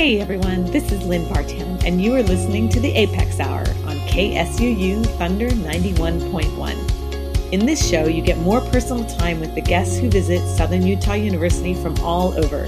Hey 0.00 0.16
everyone, 0.18 0.64
this 0.64 0.92
is 0.92 1.04
Lynn 1.04 1.26
Bartown, 1.26 1.84
and 1.84 2.00
you 2.00 2.14
are 2.14 2.22
listening 2.22 2.70
to 2.70 2.80
the 2.80 2.90
Apex 2.90 3.38
Hour 3.38 3.66
on 3.84 3.98
KSUU 4.08 5.04
Thunder 5.18 5.50
91.1. 5.50 7.52
In 7.52 7.66
this 7.66 7.86
show, 7.86 8.06
you 8.06 8.22
get 8.22 8.38
more 8.38 8.62
personal 8.62 9.04
time 9.18 9.40
with 9.40 9.54
the 9.54 9.60
guests 9.60 9.98
who 9.98 10.08
visit 10.08 10.40
Southern 10.56 10.86
Utah 10.86 11.12
University 11.12 11.74
from 11.74 12.00
all 12.00 12.32
over, 12.42 12.66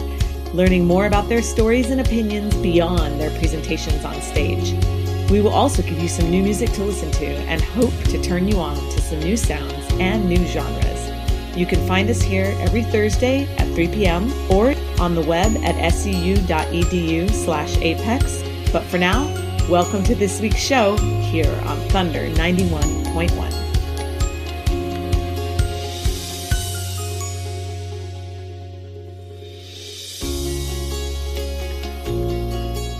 learning 0.53 0.85
more 0.85 1.07
about 1.07 1.31
their 1.31 1.41
stories 1.41 1.89
and 1.89 2.03
opinions 2.03 2.55
beyond 2.57 3.19
their 3.19 3.31
presentations 3.39 4.05
on 4.05 4.21
stage. 4.21 4.75
We 5.31 5.41
will 5.41 5.55
also 5.55 5.83
give 5.83 6.01
you 6.01 6.09
some 6.09 6.31
new 6.31 6.43
music 6.43 6.71
to 6.73 6.85
listen 6.85 7.11
to 7.13 7.29
and 7.49 7.63
hope 7.63 7.95
to 8.11 8.23
turn 8.23 8.47
you 8.47 8.59
on 8.59 8.77
to 8.77 9.01
some 9.01 9.21
new 9.21 9.39
sounds 9.39 9.91
and 9.95 10.29
new 10.29 10.45
genres. 10.49 10.92
You 11.55 11.67
can 11.67 11.87
find 11.87 12.09
us 12.09 12.23
here 12.23 12.57
every 12.61 12.83
Thursday 12.83 13.47
at 13.57 13.67
3 13.75 13.89
p.m. 13.89 14.33
or 14.51 14.75
on 14.99 15.15
the 15.15 15.21
web 15.23 15.55
at 15.65 15.75
suu.edu 15.93 17.31
slash 17.31 17.77
apex. 17.79 18.43
But 18.73 18.83
for 18.85 18.99
now, 18.99 19.27
welcome 19.69 20.03
to 20.05 20.15
this 20.15 20.41
week's 20.41 20.61
show 20.61 20.97
here 20.97 21.53
on 21.67 21.79
Thunder 21.91 22.29
91.1. 22.31 23.52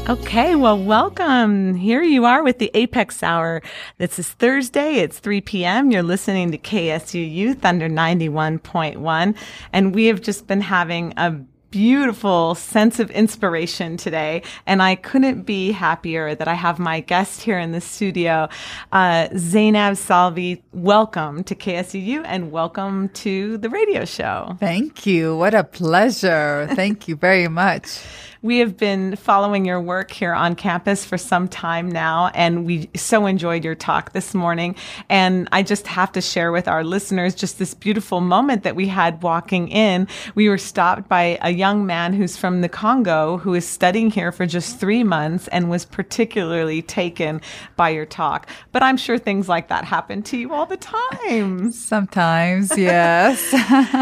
Okay, 0.09 0.57
well, 0.57 0.83
welcome. 0.83 1.77
Here 1.77 2.03
you 2.03 2.25
are 2.25 2.43
with 2.43 2.59
the 2.59 2.73
Apex 2.75 3.23
Hour. 3.23 3.63
This 3.99 4.19
is 4.19 4.29
Thursday. 4.29 4.97
It's 4.97 5.21
3 5.21 5.41
p.m. 5.43 5.93
You're 5.93 6.03
listening 6.03 6.51
to 6.51 6.59
KSUU 6.59 7.57
Thunder 7.61 7.89
91.1. 7.89 9.37
And 9.73 9.95
we 9.95 10.07
have 10.07 10.21
just 10.21 10.49
been 10.49 10.61
having 10.61 11.15
a 11.17 11.31
beautiful 11.71 12.57
sense 12.57 12.99
of 12.99 13.13
inspiration 13.13 13.97
today. 13.97 14.43
And 14.67 14.83
I 14.83 14.97
couldn't 14.97 15.43
be 15.43 15.71
happier 15.71 16.35
that 16.35 16.49
I 16.49 16.55
have 16.55 16.81
my 16.81 16.99
guest 16.99 17.41
here 17.41 17.61
in 17.61 17.71
the 17.71 17.81
studio, 17.81 18.49
uh, 18.91 19.29
Zainab 19.37 19.95
Salbi. 19.95 20.63
Welcome 20.73 21.45
to 21.45 21.55
KSUU 21.55 22.25
and 22.27 22.51
welcome 22.51 23.09
to 23.11 23.57
the 23.57 23.71
radio 23.71 24.05
show. 24.05 24.57
Thank 24.59 25.07
you. 25.07 25.37
What 25.37 25.55
a 25.55 25.63
pleasure. 25.63 26.69
Thank 26.75 27.07
you 27.07 27.15
very 27.15 27.47
much. 27.47 28.01
We 28.45 28.59
have 28.59 28.77
been 28.77 29.15
following 29.15 29.65
your 29.65 29.81
work 29.81 30.11
here 30.11 30.35
on 30.35 30.57
campus 30.57 31.05
for 31.05 31.17
some 31.17 31.47
time 31.47 31.89
now, 31.89 32.33
and 32.35 32.67
we 32.67 32.91
so 32.97 33.27
enjoyed 33.27 33.65
your 33.65 33.77
talk 33.77 34.15
this 34.15 34.35
morning. 34.35 34.75
And 35.09 35.49
I 35.53 35.63
just 35.63 35.87
have 35.87 36.11
to 36.11 36.21
share 36.21 36.51
with 36.51 36.67
our 36.67 36.83
listeners 36.83 37.37
just 37.37 37.61
this 37.61 37.73
beautiful 37.73 38.21
moment 38.21 38.65
that 38.65 38.75
we 38.75 38.89
had 38.89 39.23
walking 39.23 39.69
in. 39.69 40.09
We 40.35 40.49
were 40.49 40.59
stopped 40.59 41.09
by 41.09 41.39
a 41.41 41.51
young 41.51 41.87
man 41.87 42.15
who's 42.15 42.37
from 42.37 42.63
the 42.63 42.69
Congo 42.69 43.37
who 43.37 43.55
is 43.55 43.65
studying 43.65 44.11
here 44.11 44.33
for 44.33 44.45
just 44.45 44.81
three 44.81 45.05
months 45.05 45.47
and 45.49 45.71
was 45.71 45.85
particularly 45.85 46.83
taken 46.83 47.41
by 47.77 47.91
your 47.91 48.07
talk. 48.07 48.49
But 48.73 48.83
I'm 48.83 48.97
sure 48.97 49.19
things 49.19 49.49
like 49.49 49.69
that 49.69 49.85
happen 49.85 50.21
to 50.25 50.37
you 50.37 50.53
all 50.53 50.67
the 50.67 50.77
time. 50.79 51.71
Sometimes, 51.93 52.77
yes. 52.77 53.55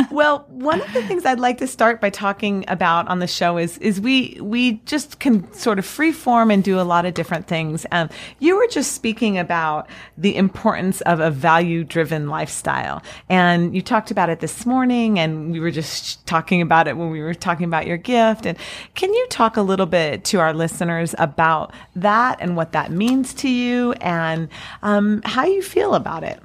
well, 0.10 0.46
one 0.48 0.80
of 0.80 0.90
the 0.94 1.02
things 1.02 1.26
I'd 1.26 1.40
like 1.40 1.58
to 1.58 1.66
start 1.66 2.00
by 2.00 2.08
talking 2.08 2.64
about 2.68 3.06
on 3.08 3.18
the 3.18 3.26
show 3.26 3.58
is, 3.58 3.76
is 3.78 4.00
we, 4.00 4.29
we 4.40 4.74
just 4.84 5.18
can 5.18 5.50
sort 5.52 5.78
of 5.78 5.86
free 5.86 6.12
form 6.12 6.50
and 6.50 6.62
do 6.62 6.78
a 6.78 6.82
lot 6.82 7.06
of 7.06 7.14
different 7.14 7.46
things. 7.46 7.86
Um, 7.90 8.10
you 8.38 8.56
were 8.56 8.66
just 8.66 8.92
speaking 8.92 9.38
about 9.38 9.88
the 10.16 10.36
importance 10.36 11.00
of 11.02 11.20
a 11.20 11.30
value 11.30 11.84
driven 11.84 12.28
lifestyle, 12.28 13.02
and 13.28 13.74
you 13.74 13.82
talked 13.82 14.10
about 14.10 14.28
it 14.28 14.40
this 14.40 14.66
morning, 14.66 15.18
and 15.18 15.52
we 15.52 15.60
were 15.60 15.70
just 15.70 16.26
talking 16.26 16.62
about 16.62 16.86
it 16.86 16.96
when 16.96 17.10
we 17.10 17.20
were 17.20 17.34
talking 17.34 17.64
about 17.64 17.86
your 17.86 17.96
gift. 17.96 18.46
And 18.46 18.58
can 18.94 19.12
you 19.12 19.26
talk 19.30 19.56
a 19.56 19.62
little 19.62 19.86
bit 19.86 20.24
to 20.26 20.40
our 20.40 20.52
listeners 20.52 21.14
about 21.18 21.72
that 21.96 22.38
and 22.40 22.56
what 22.56 22.72
that 22.72 22.90
means 22.90 23.34
to 23.34 23.48
you, 23.48 23.92
and 23.94 24.48
um, 24.82 25.22
how 25.24 25.44
you 25.44 25.62
feel 25.62 25.94
about 25.94 26.22
it? 26.24 26.40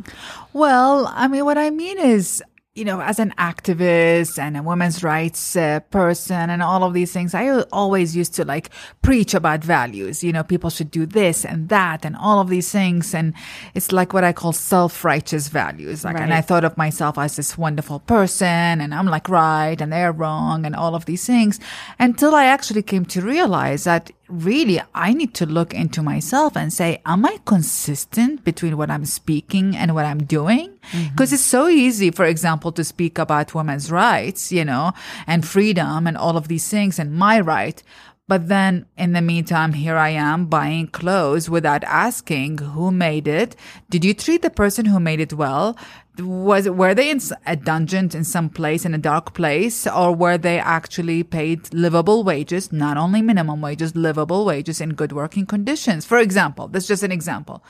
Well, 0.53 1.11
I 1.13 1.27
mean, 1.27 1.45
what 1.45 1.57
I 1.57 1.69
mean 1.69 1.99
is, 1.99 2.41
you 2.75 2.83
know, 2.83 2.99
as 2.99 3.19
an 3.19 3.33
activist 3.37 4.37
and 4.37 4.57
a 4.57 4.61
women's 4.61 5.01
rights 5.01 5.55
uh, 5.55 5.79
person 5.91 6.49
and 6.49 6.61
all 6.61 6.83
of 6.83 6.93
these 6.93 7.13
things, 7.13 7.33
I 7.33 7.61
always 7.71 8.17
used 8.17 8.33
to 8.33 8.43
like 8.43 8.69
preach 9.01 9.33
about 9.33 9.63
values. 9.63 10.25
You 10.25 10.33
know, 10.33 10.43
people 10.43 10.69
should 10.69 10.91
do 10.91 11.05
this 11.05 11.45
and 11.45 11.69
that 11.69 12.03
and 12.03 12.17
all 12.17 12.41
of 12.41 12.49
these 12.49 12.69
things. 12.69 13.15
And 13.15 13.33
it's 13.75 13.93
like 13.93 14.11
what 14.11 14.25
I 14.25 14.33
call 14.33 14.51
self-righteous 14.51 15.47
values. 15.47 16.03
Like, 16.03 16.15
right. 16.15 16.23
and 16.23 16.33
I 16.33 16.41
thought 16.41 16.65
of 16.65 16.75
myself 16.75 17.17
as 17.17 17.37
this 17.37 17.57
wonderful 17.57 17.99
person 17.99 18.81
and 18.81 18.93
I'm 18.93 19.07
like 19.07 19.29
right 19.29 19.79
and 19.79 19.93
they're 19.93 20.11
wrong 20.11 20.65
and 20.65 20.75
all 20.75 20.95
of 20.95 21.05
these 21.05 21.25
things 21.25 21.61
until 21.97 22.35
I 22.35 22.43
actually 22.43 22.83
came 22.83 23.05
to 23.05 23.21
realize 23.21 23.85
that 23.85 24.11
really 24.27 24.81
I 24.93 25.13
need 25.13 25.33
to 25.35 25.45
look 25.45 25.73
into 25.73 26.01
myself 26.01 26.57
and 26.57 26.71
say, 26.71 27.01
am 27.05 27.25
I 27.25 27.39
consistent 27.45 28.43
between 28.43 28.77
what 28.77 28.89
I'm 28.89 29.05
speaking 29.05 29.75
and 29.75 29.93
what 29.93 30.05
I'm 30.05 30.23
doing? 30.23 30.73
Because 30.91 31.29
mm-hmm. 31.29 31.35
it's 31.35 31.43
so 31.43 31.67
easy, 31.67 32.11
for 32.11 32.25
example, 32.25 32.71
to 32.73 32.83
speak 32.83 33.17
about 33.17 33.53
women's 33.53 33.91
rights, 33.91 34.51
you 34.51 34.65
know, 34.65 34.93
and 35.27 35.47
freedom 35.47 36.07
and 36.07 36.17
all 36.17 36.37
of 36.37 36.47
these 36.47 36.67
things 36.67 36.99
and 36.99 37.13
my 37.13 37.39
right. 37.39 37.81
But 38.27 38.47
then 38.47 38.87
in 38.97 39.13
the 39.13 39.21
meantime, 39.21 39.73
here 39.73 39.97
I 39.97 40.09
am 40.09 40.47
buying 40.47 40.87
clothes 40.87 41.47
without 41.47 41.83
asking 41.83 42.57
who 42.57 42.91
made 42.91 43.27
it. 43.27 43.55
Did 43.89 44.03
you 44.03 44.15
treat 44.15 44.41
the 44.41 44.49
person 44.49 44.85
who 44.85 44.99
made 44.99 45.19
it 45.19 45.33
well? 45.33 45.77
Was 46.19 46.69
were 46.69 46.93
they 46.93 47.09
in 47.09 47.19
a 47.45 47.55
dungeon 47.55 48.09
in 48.13 48.23
some 48.23 48.49
place 48.49 48.85
in 48.85 48.93
a 48.93 48.97
dark 48.97 49.33
place 49.33 49.87
or 49.87 50.15
were 50.15 50.37
they 50.37 50.59
actually 50.59 51.23
paid 51.23 51.73
livable 51.73 52.23
wages 52.23 52.71
not 52.71 52.97
only 52.97 53.21
minimum 53.21 53.61
wages 53.61 53.95
livable 53.95 54.45
wages 54.45 54.81
in 54.81 54.89
good 54.93 55.11
working 55.11 55.45
conditions? 55.45 56.05
For 56.05 56.17
example 56.17 56.67
that's 56.67 56.87
just 56.87 57.03
an 57.03 57.11
example. 57.11 57.63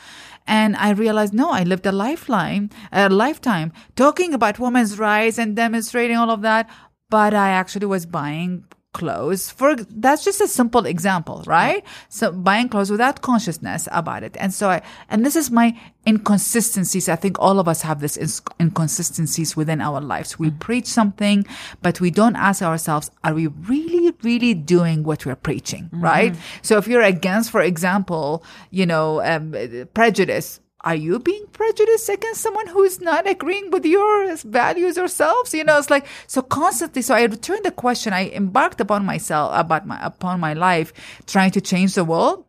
And 0.47 0.75
i 0.75 0.91
realized 0.91 1.33
no 1.33 1.49
i 1.49 1.63
lived 1.63 1.85
a 1.87 1.91
lifeline 1.91 2.69
a 2.91 3.09
lifetime 3.09 3.73
talking 3.95 4.33
about 4.33 4.59
women's 4.59 4.99
rights 4.99 5.39
and 5.39 5.55
demonstrating 5.55 6.17
all 6.17 6.29
of 6.29 6.41
that 6.43 6.69
but 7.09 7.33
i 7.33 7.49
actually 7.49 7.87
was 7.87 8.05
buying 8.05 8.63
clothes 8.95 9.51
for 9.51 9.75
that's 9.75 10.23
just 10.23 10.39
a 10.39 10.47
simple 10.47 10.85
example 10.85 11.43
right? 11.45 11.83
So 12.07 12.31
buying 12.31 12.69
clothes 12.69 12.89
without 12.89 13.21
consciousness 13.21 13.89
about 13.91 14.23
it. 14.23 14.37
And 14.39 14.53
so 14.53 14.69
i 14.69 14.81
and 15.09 15.25
this 15.25 15.35
is 15.35 15.51
my 15.51 15.77
inconsistencies. 16.07 17.09
I 17.09 17.17
think 17.17 17.35
all 17.39 17.59
of 17.59 17.67
us 17.67 17.81
have 17.81 17.99
this 17.99 18.15
inconsistencies 18.59 19.57
within 19.57 19.81
our 19.81 19.99
lives. 19.99 20.39
We 20.39 20.47
mm-hmm. 20.47 20.59
preach 20.59 20.87
something 20.87 21.45
but 21.81 21.99
we 21.99 22.09
don't 22.09 22.37
ask 22.37 22.61
ourselves 22.61 23.11
are 23.23 23.33
we 23.33 23.47
really 23.47 24.13
really 24.21 24.53
doing 24.53 25.03
what 25.03 25.25
we're 25.25 25.35
preaching 25.35 25.85
mm-hmm. 25.85 26.03
right 26.03 26.35
so 26.61 26.77
if 26.77 26.87
you're 26.87 27.01
against 27.01 27.51
for 27.51 27.61
example 27.61 28.43
you 28.71 28.85
know 28.85 29.21
um, 29.23 29.53
prejudice 29.93 30.59
are 30.85 30.95
you 30.95 31.17
being 31.17 31.47
prejudiced 31.51 32.07
against 32.09 32.41
someone 32.41 32.67
who 32.67 32.83
is 32.83 33.01
not 33.01 33.27
agreeing 33.27 33.71
with 33.71 33.85
your 33.85 34.35
values 34.37 34.99
or 34.99 35.07
selves? 35.07 35.51
You 35.51 35.63
know, 35.63 35.79
it's 35.79 35.89
like, 35.89 36.05
so 36.27 36.43
constantly. 36.43 37.01
So 37.01 37.15
I 37.15 37.23
returned 37.23 37.65
the 37.65 37.71
question. 37.71 38.13
I 38.13 38.29
embarked 38.29 38.79
upon 38.79 39.03
myself, 39.03 39.51
about 39.55 39.87
my, 39.87 39.99
upon 40.05 40.39
my 40.39 40.53
life, 40.53 40.93
trying 41.25 41.49
to 41.51 41.61
change 41.61 41.95
the 41.95 42.05
world 42.05 42.45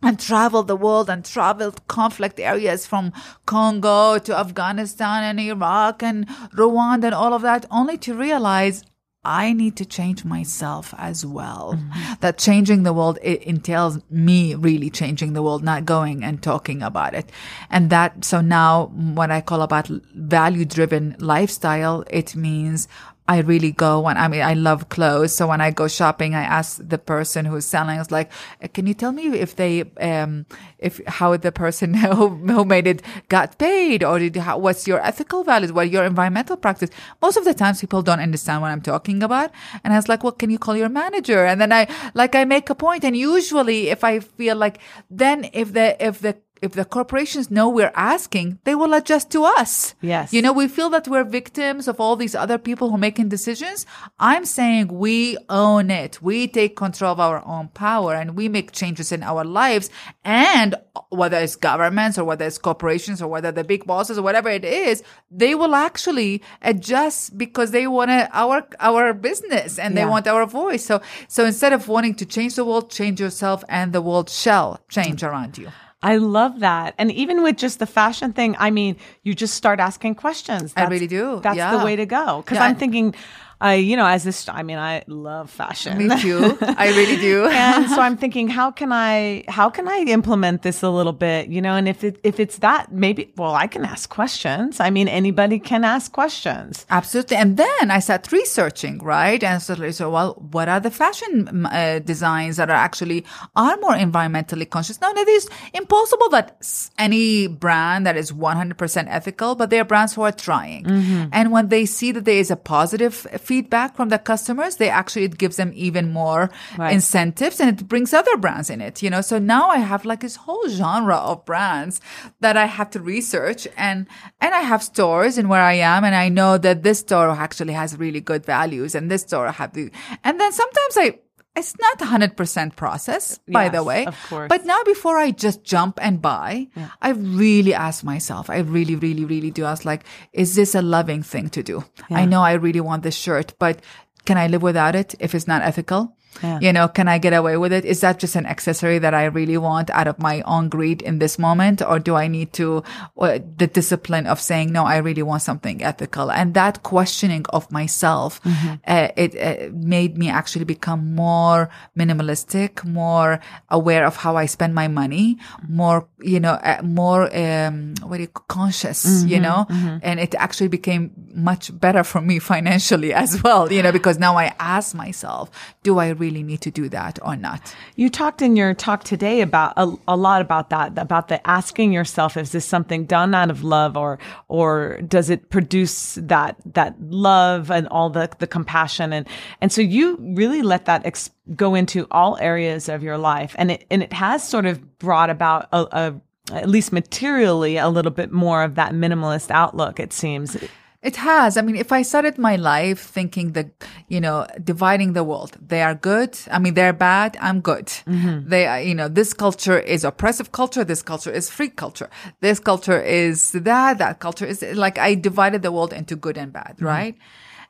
and 0.00 0.18
traveled 0.18 0.68
the 0.68 0.76
world 0.76 1.10
and 1.10 1.24
traveled 1.24 1.86
conflict 1.88 2.38
areas 2.38 2.86
from 2.86 3.12
Congo 3.46 4.18
to 4.18 4.38
Afghanistan 4.38 5.24
and 5.24 5.40
Iraq 5.40 6.04
and 6.04 6.28
Rwanda 6.54 7.06
and 7.06 7.14
all 7.14 7.34
of 7.34 7.42
that, 7.42 7.66
only 7.70 7.98
to 7.98 8.14
realize 8.14 8.84
I 9.24 9.52
need 9.52 9.76
to 9.76 9.84
change 9.84 10.24
myself 10.24 10.92
as 10.98 11.24
well. 11.24 11.74
Mm-hmm. 11.76 12.14
That 12.20 12.38
changing 12.38 12.82
the 12.82 12.92
world 12.92 13.20
it 13.22 13.42
entails 13.44 14.00
me 14.10 14.56
really 14.56 14.90
changing 14.90 15.32
the 15.32 15.42
world, 15.42 15.62
not 15.62 15.84
going 15.84 16.24
and 16.24 16.42
talking 16.42 16.82
about 16.82 17.14
it. 17.14 17.30
And 17.70 17.88
that, 17.90 18.24
so 18.24 18.40
now 18.40 18.86
what 18.86 19.30
I 19.30 19.40
call 19.40 19.62
about 19.62 19.86
value 19.86 20.64
driven 20.64 21.14
lifestyle, 21.20 22.04
it 22.10 22.34
means 22.34 22.88
I 23.28 23.38
really 23.40 23.70
go 23.70 24.00
when 24.00 24.16
I 24.16 24.26
mean 24.26 24.42
I 24.42 24.54
love 24.54 24.88
clothes. 24.88 25.32
So 25.32 25.46
when 25.46 25.60
I 25.60 25.70
go 25.70 25.86
shopping, 25.86 26.34
I 26.34 26.42
ask 26.42 26.80
the 26.82 26.98
person 26.98 27.44
who's 27.44 27.64
selling. 27.64 28.00
It's 28.00 28.10
like, 28.10 28.32
can 28.74 28.86
you 28.86 28.94
tell 28.94 29.12
me 29.12 29.28
if 29.38 29.54
they 29.56 29.84
um 30.00 30.44
if 30.78 31.00
how 31.06 31.36
the 31.36 31.52
person 31.52 31.94
who, 32.16 32.28
who 32.28 32.64
made 32.64 32.86
it 32.86 33.02
got 33.28 33.58
paid 33.58 34.02
or 34.02 34.18
did 34.18 34.36
how, 34.36 34.58
what's 34.58 34.88
your 34.88 35.00
ethical 35.00 35.44
values, 35.44 35.72
what 35.72 35.88
your 35.88 36.04
environmental 36.04 36.56
practice? 36.56 36.90
Most 37.20 37.36
of 37.36 37.44
the 37.44 37.54
times 37.54 37.80
people 37.80 38.02
don't 38.02 38.20
understand 38.20 38.60
what 38.60 38.72
I'm 38.72 38.82
talking 38.82 39.22
about, 39.22 39.52
and 39.84 39.92
I 39.92 39.96
was 39.96 40.08
like, 40.08 40.24
well, 40.24 40.32
can 40.32 40.50
you 40.50 40.58
call 40.58 40.76
your 40.76 40.88
manager? 40.88 41.44
And 41.44 41.60
then 41.60 41.72
I 41.72 41.86
like 42.14 42.34
I 42.34 42.44
make 42.44 42.70
a 42.70 42.74
point, 42.74 43.04
and 43.04 43.16
usually 43.16 43.88
if 43.88 44.02
I 44.02 44.18
feel 44.18 44.56
like 44.56 44.80
then 45.10 45.48
if 45.52 45.72
the 45.72 45.96
if 46.04 46.20
the 46.20 46.36
if 46.62 46.72
the 46.72 46.84
corporations 46.84 47.50
know 47.50 47.68
we're 47.68 47.92
asking, 47.94 48.58
they 48.64 48.74
will 48.74 48.94
adjust 48.94 49.30
to 49.32 49.42
us. 49.44 49.94
Yes. 50.00 50.32
You 50.32 50.40
know, 50.40 50.52
we 50.52 50.68
feel 50.68 50.88
that 50.90 51.08
we're 51.08 51.24
victims 51.24 51.88
of 51.88 52.00
all 52.00 52.14
these 52.16 52.34
other 52.34 52.56
people 52.56 52.88
who 52.88 52.94
are 52.94 52.98
making 52.98 53.28
decisions. 53.28 53.84
I'm 54.20 54.44
saying 54.44 54.86
we 54.88 55.36
own 55.48 55.90
it. 55.90 56.22
We 56.22 56.46
take 56.46 56.76
control 56.76 57.12
of 57.12 57.20
our 57.20 57.44
own 57.44 57.68
power 57.68 58.14
and 58.14 58.36
we 58.36 58.48
make 58.48 58.70
changes 58.72 59.10
in 59.12 59.22
our 59.24 59.44
lives. 59.44 59.90
And 60.24 60.76
whether 61.10 61.38
it's 61.38 61.56
governments 61.56 62.16
or 62.16 62.24
whether 62.24 62.46
it's 62.46 62.58
corporations 62.58 63.20
or 63.20 63.28
whether 63.28 63.50
the 63.50 63.64
big 63.64 63.84
bosses 63.84 64.16
or 64.16 64.22
whatever 64.22 64.48
it 64.48 64.64
is, 64.64 65.02
they 65.30 65.54
will 65.54 65.74
actually 65.74 66.42
adjust 66.62 67.36
because 67.36 67.72
they 67.72 67.86
want 67.86 68.10
our, 68.32 68.66
our 68.78 69.12
business 69.12 69.78
and 69.78 69.96
they 69.96 70.02
Yeah. 70.02 70.08
want 70.10 70.26
our 70.28 70.46
voice. 70.46 70.84
So, 70.84 71.00
so 71.28 71.44
instead 71.44 71.72
of 71.72 71.88
wanting 71.88 72.14
to 72.16 72.24
change 72.26 72.54
the 72.54 72.64
world, 72.64 72.90
change 72.90 73.20
yourself 73.20 73.64
and 73.68 73.92
the 73.92 74.00
world 74.02 74.30
shall 74.30 74.80
change 74.88 75.22
around 75.24 75.58
you. 75.58 75.68
I 76.02 76.16
love 76.16 76.60
that. 76.60 76.94
And 76.98 77.12
even 77.12 77.42
with 77.42 77.56
just 77.56 77.78
the 77.78 77.86
fashion 77.86 78.32
thing, 78.32 78.56
I 78.58 78.70
mean, 78.70 78.96
you 79.22 79.34
just 79.34 79.54
start 79.54 79.78
asking 79.80 80.16
questions. 80.16 80.72
I 80.76 80.84
really 80.86 81.06
do. 81.06 81.40
That's 81.42 81.56
Yeah. 81.56 81.76
the 81.76 81.84
way 81.84 81.94
to 81.96 82.06
go. 82.06 82.42
Because 82.42 82.56
Yeah. 82.58 82.64
I'm 82.64 82.74
thinking, 82.76 83.14
I, 83.62 83.74
you 83.74 83.96
know, 83.96 84.06
as 84.06 84.24
this, 84.24 84.48
I 84.48 84.64
mean, 84.64 84.76
I 84.76 85.04
love 85.06 85.48
fashion. 85.48 86.08
Me 86.08 86.20
too. 86.20 86.58
I 86.60 86.88
really 86.88 87.16
do. 87.16 87.44
and 87.52 87.88
so 87.88 88.00
I'm 88.00 88.16
thinking, 88.22 88.48
how 88.48 88.72
can 88.72 88.90
I, 88.92 89.44
how 89.46 89.70
can 89.70 89.86
I 89.86 89.98
implement 90.08 90.62
this 90.62 90.82
a 90.82 90.90
little 90.90 91.12
bit, 91.12 91.48
you 91.48 91.62
know? 91.62 91.74
And 91.76 91.88
if 91.88 92.02
it, 92.02 92.18
if 92.24 92.40
it's 92.40 92.58
that, 92.58 92.92
maybe, 92.92 93.32
well, 93.36 93.54
I 93.54 93.68
can 93.68 93.84
ask 93.84 94.10
questions. 94.10 94.80
I 94.80 94.90
mean, 94.90 95.06
anybody 95.06 95.60
can 95.60 95.84
ask 95.84 96.10
questions. 96.10 96.86
Absolutely. 96.90 97.36
And 97.36 97.56
then 97.56 97.90
I 97.90 98.00
started 98.00 98.32
researching, 98.32 98.98
right? 98.98 99.42
And 99.42 99.62
so, 99.62 99.90
so 99.92 100.10
well, 100.10 100.34
what 100.50 100.68
are 100.68 100.80
the 100.80 100.90
fashion 100.90 101.64
uh, 101.66 102.00
designs 102.00 102.56
that 102.56 102.68
are 102.68 102.82
actually 102.88 103.24
are 103.54 103.76
more 103.76 103.94
environmentally 103.94 104.68
conscious? 104.68 105.00
Now, 105.00 105.12
it 105.12 105.28
is 105.28 105.48
impossible 105.72 106.30
that 106.30 106.58
any 106.98 107.46
brand 107.46 108.06
that 108.06 108.16
is 108.16 108.32
100% 108.32 109.06
ethical, 109.08 109.54
but 109.54 109.70
there 109.70 109.82
are 109.82 109.84
brands 109.84 110.14
who 110.14 110.22
are 110.22 110.32
trying. 110.32 110.84
And 111.32 111.52
when 111.52 111.68
they 111.68 111.86
see 111.86 112.10
that 112.10 112.24
there 112.24 112.38
is 112.38 112.50
a 112.50 112.56
positive 112.56 113.14
feedback 113.14 113.51
from 113.60 114.08
the 114.08 114.18
customers, 114.18 114.76
they 114.76 114.88
actually, 114.88 115.24
it 115.24 115.36
gives 115.36 115.56
them 115.56 115.72
even 115.74 116.10
more 116.12 116.50
Right. 116.78 116.94
incentives 116.94 117.60
and 117.60 117.68
it 117.68 117.86
brings 117.88 118.14
other 118.14 118.36
brands 118.38 118.70
in 118.70 118.80
it, 118.80 119.02
you 119.02 119.10
know? 119.10 119.20
So 119.20 119.38
now 119.38 119.68
I 119.68 119.78
have 119.78 120.04
like 120.06 120.20
this 120.20 120.36
whole 120.36 120.66
genre 120.68 121.16
of 121.16 121.44
brands 121.44 122.00
that 122.40 122.56
I 122.56 122.64
have 122.66 122.88
to 122.90 123.00
research 123.00 123.68
and, 123.76 124.06
and 124.40 124.54
I 124.54 124.60
have 124.60 124.82
stores 124.82 125.36
in 125.36 125.48
where 125.48 125.62
I 125.62 125.74
am 125.74 126.04
and 126.04 126.14
I 126.14 126.28
know 126.30 126.56
that 126.58 126.82
this 126.82 127.00
store 127.00 127.28
actually 127.30 127.74
has 127.74 127.98
really 127.98 128.20
good 128.20 128.46
values 128.46 128.94
and 128.94 129.10
this 129.10 129.22
store 129.22 129.50
have 129.52 129.74
the, 129.74 129.90
and 130.24 130.40
then 130.40 130.52
sometimes 130.52 130.96
I, 130.96 131.18
it's 131.54 131.78
not 131.78 132.00
a 132.00 132.06
hundred 132.06 132.36
percent 132.36 132.76
process, 132.76 133.38
by 133.48 133.68
the 133.68 133.82
way. 133.84 134.06
of 134.06 134.16
course. 134.28 134.48
But 134.48 134.64
now 134.64 134.82
before 134.84 135.18
I 135.18 135.30
just 135.32 135.64
jump 135.64 135.98
and 136.02 136.20
buy, 136.22 136.68
I 137.00 137.10
really 137.10 137.74
ask 137.74 138.02
myself, 138.04 138.48
I 138.48 138.58
really, 138.58 138.96
really, 138.96 139.24
really 139.24 139.50
do 139.50 139.64
ask 139.64 139.84
like, 139.84 140.04
is 140.32 140.54
this 140.54 140.74
a 140.74 140.82
loving 140.82 141.22
thing 141.22 141.50
to 141.50 141.62
do? 141.62 141.84
I 142.10 142.24
know 142.24 142.42
I 142.42 142.52
really 142.54 142.80
want 142.80 143.02
this 143.02 143.16
shirt, 143.16 143.54
but 143.58 143.80
can 144.24 144.38
I 144.38 144.46
live 144.46 144.62
without 144.62 144.94
it 144.94 145.14
if 145.20 145.34
it's 145.34 145.48
not 145.48 145.62
ethical? 145.62 146.16
Yeah. 146.42 146.58
You 146.60 146.72
know, 146.72 146.88
can 146.88 147.08
I 147.08 147.18
get 147.18 147.32
away 147.32 147.56
with 147.56 147.72
it? 147.72 147.84
Is 147.84 148.00
that 148.00 148.18
just 148.18 148.36
an 148.36 148.46
accessory 148.46 148.98
that 148.98 149.14
I 149.14 149.24
really 149.26 149.56
want 149.58 149.90
out 149.90 150.06
of 150.06 150.18
my 150.18 150.42
own 150.42 150.68
greed 150.68 151.02
in 151.02 151.18
this 151.18 151.38
moment? 151.38 151.82
Or 151.82 151.98
do 151.98 152.14
I 152.14 152.28
need 152.28 152.52
to, 152.54 152.82
uh, 153.18 153.38
the 153.56 153.66
discipline 153.66 154.26
of 154.26 154.40
saying, 154.40 154.72
no, 154.72 154.84
I 154.84 154.96
really 154.98 155.22
want 155.22 155.42
something 155.42 155.82
ethical? 155.82 156.30
And 156.30 156.54
that 156.54 156.82
questioning 156.82 157.44
of 157.50 157.70
myself, 157.70 158.40
uh, 158.86 159.08
it 159.16 159.36
uh, 159.36 159.70
made 159.74 160.16
me 160.16 160.28
actually 160.30 160.64
become 160.64 161.14
more 161.14 161.70
minimalistic, 161.98 162.84
more 162.84 163.40
aware 163.68 164.04
of 164.06 164.16
how 164.16 164.36
I 164.36 164.46
spend 164.46 164.74
my 164.74 164.88
money, 164.88 165.38
more, 165.68 166.08
you 166.20 166.40
know, 166.40 166.52
uh, 166.54 166.80
more, 166.82 167.34
um, 167.36 167.94
what 168.02 168.16
do 168.16 168.22
you, 168.22 168.28
conscious, 168.48 169.24
you 169.24 169.40
know, 169.40 169.66
and 170.02 170.18
it 170.20 170.34
actually 170.36 170.68
became 170.68 171.10
much 171.34 171.78
better 171.78 172.04
for 172.04 172.20
me 172.20 172.38
financially 172.52 173.12
as 173.12 173.42
well, 173.42 173.72
you 173.72 173.82
know, 173.82 173.92
because 173.92 174.18
now 174.18 174.36
I 174.36 174.54
ask 174.58 174.94
myself, 174.94 175.50
do 175.82 175.98
I 175.98 176.08
really 176.22 176.42
need 176.42 176.60
to 176.62 176.70
do 176.70 176.88
that 176.88 177.18
or 177.22 177.34
not? 177.36 177.74
You 177.96 178.08
talked 178.08 178.40
in 178.42 178.56
your 178.56 178.74
talk 178.74 179.04
today 179.04 179.40
about 179.40 179.72
a, 179.76 179.92
a 180.06 180.16
lot 180.16 180.40
about 180.40 180.70
that, 180.70 180.96
about 180.96 181.28
the 181.28 181.38
asking 181.46 181.92
yourself, 181.92 182.36
is 182.36 182.52
this 182.52 182.64
something 182.64 183.04
done 183.06 183.34
out 183.34 183.50
of 183.50 183.64
love 183.64 183.96
or, 183.96 184.18
or 184.48 185.00
does 185.16 185.28
it 185.30 185.50
produce 185.50 186.14
that, 186.22 186.56
that 186.74 186.94
love 187.00 187.70
and 187.70 187.88
all 187.88 188.10
the, 188.10 188.30
the 188.38 188.46
compassion? 188.46 189.12
And, 189.12 189.26
and 189.60 189.72
so 189.72 189.80
you 189.80 190.16
really 190.20 190.62
let 190.62 190.84
that 190.86 191.04
ex- 191.04 191.30
go 191.56 191.74
into 191.74 192.06
all 192.10 192.38
areas 192.38 192.88
of 192.88 193.02
your 193.02 193.18
life. 193.18 193.54
And 193.58 193.72
it, 193.72 193.84
and 193.90 194.02
it 194.02 194.12
has 194.12 194.46
sort 194.46 194.66
of 194.66 194.98
brought 194.98 195.30
about 195.30 195.68
a, 195.72 195.86
a 195.92 196.20
at 196.52 196.68
least 196.68 196.92
materially, 196.92 197.76
a 197.76 197.88
little 197.88 198.10
bit 198.10 198.32
more 198.32 198.62
of 198.62 198.74
that 198.74 198.92
minimalist 198.92 199.50
outlook, 199.50 200.00
it 200.00 200.12
seems. 200.12 200.56
It 201.02 201.16
has. 201.16 201.56
I 201.56 201.62
mean, 201.62 201.74
if 201.74 201.90
I 201.90 202.02
started 202.02 202.38
my 202.38 202.54
life 202.54 203.00
thinking 203.00 203.52
that, 203.52 203.70
you 204.06 204.20
know, 204.20 204.46
dividing 204.62 205.14
the 205.14 205.24
world, 205.24 205.56
they 205.60 205.82
are 205.82 205.96
good. 205.96 206.38
I 206.48 206.60
mean, 206.60 206.74
they're 206.74 206.92
bad. 206.92 207.36
I'm 207.40 207.60
good. 207.60 207.86
Mm-hmm. 207.86 208.48
They 208.48 208.66
are, 208.66 208.80
you 208.80 208.94
know, 208.94 209.08
this 209.08 209.34
culture 209.34 209.80
is 209.80 210.04
oppressive 210.04 210.52
culture. 210.52 210.84
This 210.84 211.02
culture 211.02 211.32
is 211.32 211.50
free 211.50 211.70
culture. 211.70 212.08
This 212.40 212.60
culture 212.60 213.00
is 213.02 213.50
that. 213.50 213.98
That 213.98 214.20
culture 214.20 214.46
is 214.46 214.62
like 214.74 214.96
I 214.96 215.16
divided 215.16 215.62
the 215.62 215.72
world 215.72 215.92
into 215.92 216.14
good 216.14 216.38
and 216.38 216.52
bad, 216.52 216.74
mm-hmm. 216.76 216.86
right? 216.86 217.14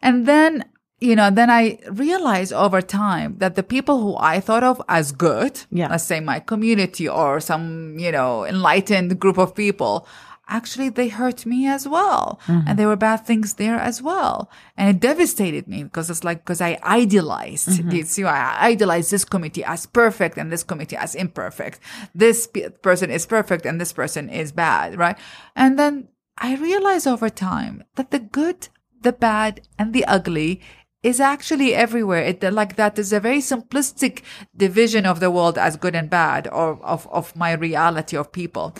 And 0.02 0.26
then, 0.26 0.66
you 1.00 1.16
know, 1.16 1.30
then 1.30 1.48
I 1.48 1.78
realized 1.90 2.52
over 2.52 2.82
time 2.82 3.36
that 3.38 3.54
the 3.54 3.62
people 3.62 4.02
who 4.02 4.16
I 4.18 4.40
thought 4.40 4.62
of 4.62 4.82
as 4.88 5.10
good, 5.10 5.62
Yeah. 5.70 5.88
let's 5.88 6.04
say 6.04 6.20
my 6.20 6.38
community 6.38 7.08
or 7.08 7.40
some, 7.40 7.98
you 7.98 8.12
know, 8.12 8.44
enlightened 8.44 9.18
group 9.18 9.38
of 9.38 9.54
people, 9.54 10.06
actually 10.52 10.90
they 10.90 11.08
hurt 11.08 11.46
me 11.46 11.66
as 11.66 11.88
well. 11.88 12.38
And 12.46 12.64
mm-hmm. 12.64 12.76
there 12.76 12.88
were 12.88 12.96
bad 12.96 13.24
things 13.26 13.54
there 13.54 13.78
as 13.78 14.02
well. 14.02 14.50
And 14.76 14.90
it 14.90 15.00
devastated 15.00 15.66
me 15.66 15.82
because 15.84 16.10
it's 16.10 16.22
like, 16.22 16.44
because 16.44 16.60
I 16.60 16.78
idealized, 16.84 17.68
mm-hmm. 17.68 17.90
you 17.90 18.02
see, 18.04 18.24
I 18.24 18.68
idealized 18.68 19.10
this 19.10 19.24
committee 19.24 19.64
as 19.64 19.86
perfect 19.86 20.36
and 20.36 20.52
this 20.52 20.62
committee 20.62 20.96
as 20.96 21.14
imperfect. 21.14 21.80
This 22.14 22.46
pe- 22.46 22.68
person 22.68 23.10
is 23.10 23.26
perfect 23.26 23.64
and 23.66 23.80
this 23.80 23.92
person 23.92 24.28
is 24.28 24.52
bad, 24.52 24.98
right? 24.98 25.18
And 25.56 25.78
then 25.78 26.08
I 26.36 26.56
realized 26.56 27.06
over 27.06 27.30
time 27.30 27.84
that 27.96 28.10
the 28.10 28.18
good, 28.18 28.68
the 29.00 29.12
bad, 29.12 29.62
and 29.78 29.92
the 29.92 30.04
ugly 30.04 30.60
is 31.02 31.18
actually 31.18 31.74
everywhere. 31.74 32.22
It 32.22 32.42
like 32.52 32.76
that 32.76 32.98
is 32.98 33.12
a 33.12 33.20
very 33.20 33.38
simplistic 33.38 34.22
division 34.56 35.04
of 35.04 35.18
the 35.18 35.30
world 35.30 35.58
as 35.58 35.76
good 35.76 35.94
and 35.94 36.08
bad, 36.08 36.46
or 36.46 36.78
of 36.84 37.08
of 37.08 37.34
my 37.34 37.52
reality 37.52 38.16
of 38.16 38.30
people, 38.30 38.74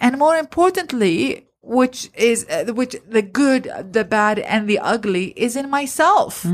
and 0.00 0.18
more 0.18 0.36
importantly, 0.36 1.46
which 1.66 2.10
is 2.14 2.46
uh, 2.48 2.72
which 2.72 2.96
the 3.08 3.22
good, 3.22 3.70
the 3.90 4.04
bad, 4.04 4.38
and 4.38 4.68
the 4.68 4.78
ugly 4.78 5.26
is 5.36 5.56
in 5.56 5.68
myself. 5.68 6.44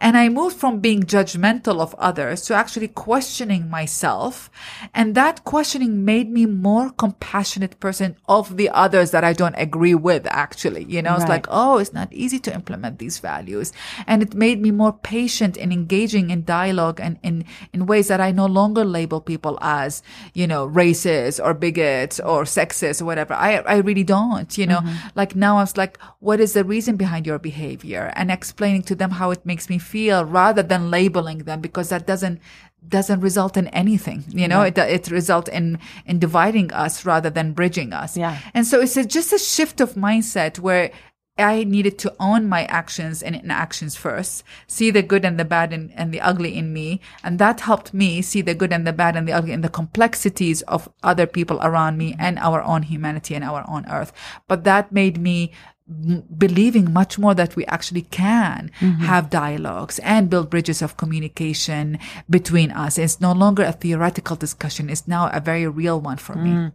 And 0.00 0.16
I 0.16 0.28
moved 0.28 0.56
from 0.56 0.80
being 0.80 1.02
judgmental 1.02 1.80
of 1.80 1.94
others 1.96 2.42
to 2.42 2.54
actually 2.54 2.88
questioning 2.88 3.68
myself, 3.68 4.50
and 4.94 5.14
that 5.14 5.44
questioning 5.44 6.04
made 6.04 6.30
me 6.30 6.46
more 6.46 6.90
compassionate 6.90 7.78
person 7.80 8.16
of 8.28 8.56
the 8.56 8.70
others 8.70 9.10
that 9.10 9.24
I 9.24 9.32
don't 9.32 9.54
agree 9.56 9.94
with. 9.94 10.26
Actually, 10.26 10.84
you 10.84 11.02
know, 11.02 11.14
it's 11.14 11.28
like 11.28 11.46
oh, 11.50 11.78
it's 11.78 11.92
not 11.92 12.12
easy 12.12 12.38
to 12.40 12.54
implement 12.54 12.98
these 12.98 13.18
values. 13.18 13.72
And 14.06 14.22
it 14.22 14.34
made 14.34 14.60
me 14.60 14.70
more 14.70 14.92
patient 14.92 15.56
in 15.56 15.72
engaging 15.72 16.30
in 16.30 16.44
dialogue 16.44 17.00
and 17.00 17.18
in, 17.22 17.44
in 17.72 17.86
ways 17.86 18.08
that 18.08 18.20
I 18.20 18.32
no 18.32 18.46
longer 18.46 18.84
label 18.84 19.20
people 19.20 19.58
as, 19.60 20.02
you 20.32 20.46
know, 20.46 20.68
racist 20.68 21.44
or 21.44 21.54
bigots 21.54 22.20
or 22.20 22.44
sexist 22.44 23.02
or 23.02 23.04
whatever. 23.04 23.34
I, 23.34 23.58
I 23.58 23.76
really 23.76 24.04
don't, 24.04 24.53
you 24.58 24.66
know, 24.66 24.78
mm-hmm. 24.78 25.08
like 25.14 25.34
now 25.34 25.58
I 25.58 25.60
was 25.60 25.76
like, 25.76 25.98
what 26.20 26.40
is 26.40 26.52
the 26.52 26.64
reason 26.64 26.96
behind 26.96 27.26
your 27.26 27.38
behavior 27.38 28.12
and 28.16 28.30
explaining 28.30 28.82
to 28.82 28.94
them 28.94 29.10
how 29.12 29.30
it 29.30 29.44
makes 29.44 29.68
me 29.68 29.78
feel 29.78 30.24
rather 30.24 30.62
than 30.62 30.90
labeling 30.90 31.38
them 31.38 31.60
because 31.60 31.88
that 31.88 32.06
doesn't, 32.06 32.40
doesn't 32.86 33.20
result 33.20 33.56
in 33.56 33.68
anything, 33.68 34.24
you 34.28 34.46
know, 34.46 34.62
it, 34.62 34.76
it 34.76 35.10
results 35.10 35.48
in, 35.48 35.78
in 36.06 36.18
dividing 36.18 36.72
us 36.72 37.04
rather 37.04 37.30
than 37.30 37.52
bridging 37.52 37.92
us. 37.92 38.16
Yeah. 38.16 38.38
And 38.52 38.66
so 38.66 38.80
it's 38.80 38.96
a, 38.96 39.04
just 39.04 39.32
a 39.32 39.38
shift 39.38 39.80
of 39.80 39.94
mindset 39.94 40.58
where 40.58 40.90
I 41.36 41.64
needed 41.64 41.98
to 41.98 42.14
own 42.20 42.48
my 42.48 42.64
actions 42.66 43.22
and 43.22 43.34
inactions 43.34 43.96
first, 43.96 44.44
see 44.68 44.92
the 44.92 45.02
good 45.02 45.24
and 45.24 45.38
the 45.38 45.44
bad 45.44 45.72
and, 45.72 45.92
and 45.96 46.14
the 46.14 46.20
ugly 46.20 46.56
in 46.56 46.72
me. 46.72 47.00
And 47.24 47.40
that 47.40 47.60
helped 47.60 47.92
me 47.92 48.22
see 48.22 48.40
the 48.40 48.54
good 48.54 48.72
and 48.72 48.86
the 48.86 48.92
bad 48.92 49.16
and 49.16 49.26
the 49.26 49.32
ugly 49.32 49.52
and 49.52 49.64
the 49.64 49.68
complexities 49.68 50.62
of 50.62 50.88
other 51.02 51.26
people 51.26 51.58
around 51.60 51.98
me 51.98 52.14
and 52.20 52.38
our 52.38 52.62
own 52.62 52.82
humanity 52.82 53.34
and 53.34 53.42
our 53.42 53.64
own 53.68 53.84
earth. 53.88 54.12
But 54.46 54.62
that 54.64 54.92
made 54.92 55.18
me 55.18 55.50
believing 56.38 56.92
much 56.92 57.18
more 57.18 57.34
that 57.34 57.56
we 57.56 57.66
actually 57.66 58.02
can 58.02 58.70
mm-hmm. 58.80 59.02
have 59.02 59.28
dialogues 59.28 59.98
and 59.98 60.30
build 60.30 60.48
bridges 60.48 60.80
of 60.80 60.96
communication 60.96 61.98
between 62.30 62.70
us. 62.70 62.96
It's 62.96 63.20
no 63.20 63.32
longer 63.32 63.64
a 63.64 63.72
theoretical 63.72 64.36
discussion. 64.36 64.88
It's 64.88 65.06
now 65.06 65.28
a 65.30 65.40
very 65.40 65.66
real 65.66 66.00
one 66.00 66.16
for 66.16 66.36
me. 66.36 66.50
Mm. 66.50 66.72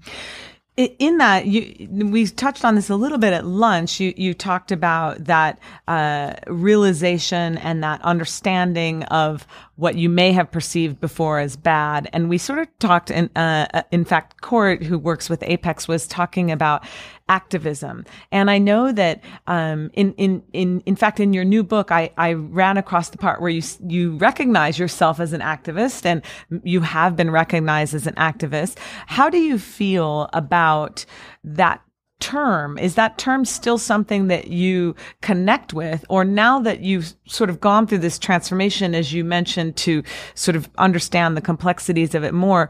In 0.79 1.17
that 1.17 1.45
you 1.45 1.89
we 1.89 2.25
touched 2.25 2.63
on 2.63 2.75
this 2.75 2.89
a 2.89 2.95
little 2.95 3.17
bit 3.17 3.33
at 3.33 3.45
lunch. 3.45 3.99
You 3.99 4.13
you 4.15 4.33
talked 4.33 4.71
about 4.71 5.25
that 5.25 5.59
uh, 5.87 6.35
realization 6.47 7.57
and 7.57 7.83
that 7.83 8.01
understanding 8.01 9.03
of 9.05 9.45
what 9.79 9.95
you 9.95 10.09
may 10.09 10.31
have 10.31 10.51
perceived 10.51 10.99
before 10.99 11.39
as 11.39 11.55
bad. 11.55 12.09
And 12.13 12.29
we 12.29 12.37
sort 12.37 12.59
of 12.59 12.67
talked 12.79 13.09
in 13.09 13.29
uh, 13.35 13.67
uh 13.73 13.81
in 13.91 14.05
fact 14.05 14.41
court 14.41 14.83
who 14.83 14.97
works 14.97 15.29
with 15.29 15.41
apex 15.43 15.87
was 15.87 16.05
talking 16.07 16.51
about 16.51 16.83
activism. 17.29 18.05
And 18.31 18.49
i 18.49 18.57
know 18.57 18.91
that 18.91 19.23
um, 19.47 19.89
in 19.93 20.13
in 20.13 20.43
in 20.51 20.81
in 20.85 20.95
fact 20.95 21.19
in 21.19 21.31
your 21.31 21.45
new 21.45 21.63
book 21.63 21.91
i 21.91 22.11
i 22.17 22.33
ran 22.33 22.77
across 22.77 23.09
the 23.09 23.17
part 23.17 23.39
where 23.39 23.51
you 23.51 23.61
you 23.87 24.17
recognize 24.17 24.79
yourself 24.79 25.19
as 25.19 25.31
an 25.31 25.41
activist 25.41 26.05
and 26.05 26.23
you 26.63 26.81
have 26.81 27.15
been 27.15 27.29
recognized 27.29 27.93
as 27.93 28.07
an 28.07 28.15
activist. 28.15 28.79
How 29.05 29.29
do 29.29 29.37
you 29.37 29.59
feel 29.59 30.29
about 30.33 30.89
about 30.89 31.05
that 31.43 31.81
term 32.19 32.77
is 32.77 32.95
that 32.95 33.17
term 33.17 33.45
still 33.45 33.77
something 33.77 34.27
that 34.27 34.47
you 34.47 34.95
connect 35.21 35.73
with? 35.73 36.05
Or 36.09 36.23
now 36.25 36.59
that 36.59 36.81
you've 36.81 37.13
sort 37.25 37.49
of 37.49 37.59
gone 37.59 37.87
through 37.87 37.99
this 37.99 38.19
transformation 38.19 38.93
as 38.93 39.13
you 39.13 39.23
mentioned 39.23 39.75
to 39.77 40.03
sort 40.35 40.55
of 40.55 40.69
understand 40.77 41.37
the 41.37 41.41
complexities 41.41 42.15
of 42.15 42.23
it 42.23 42.33
more 42.33 42.69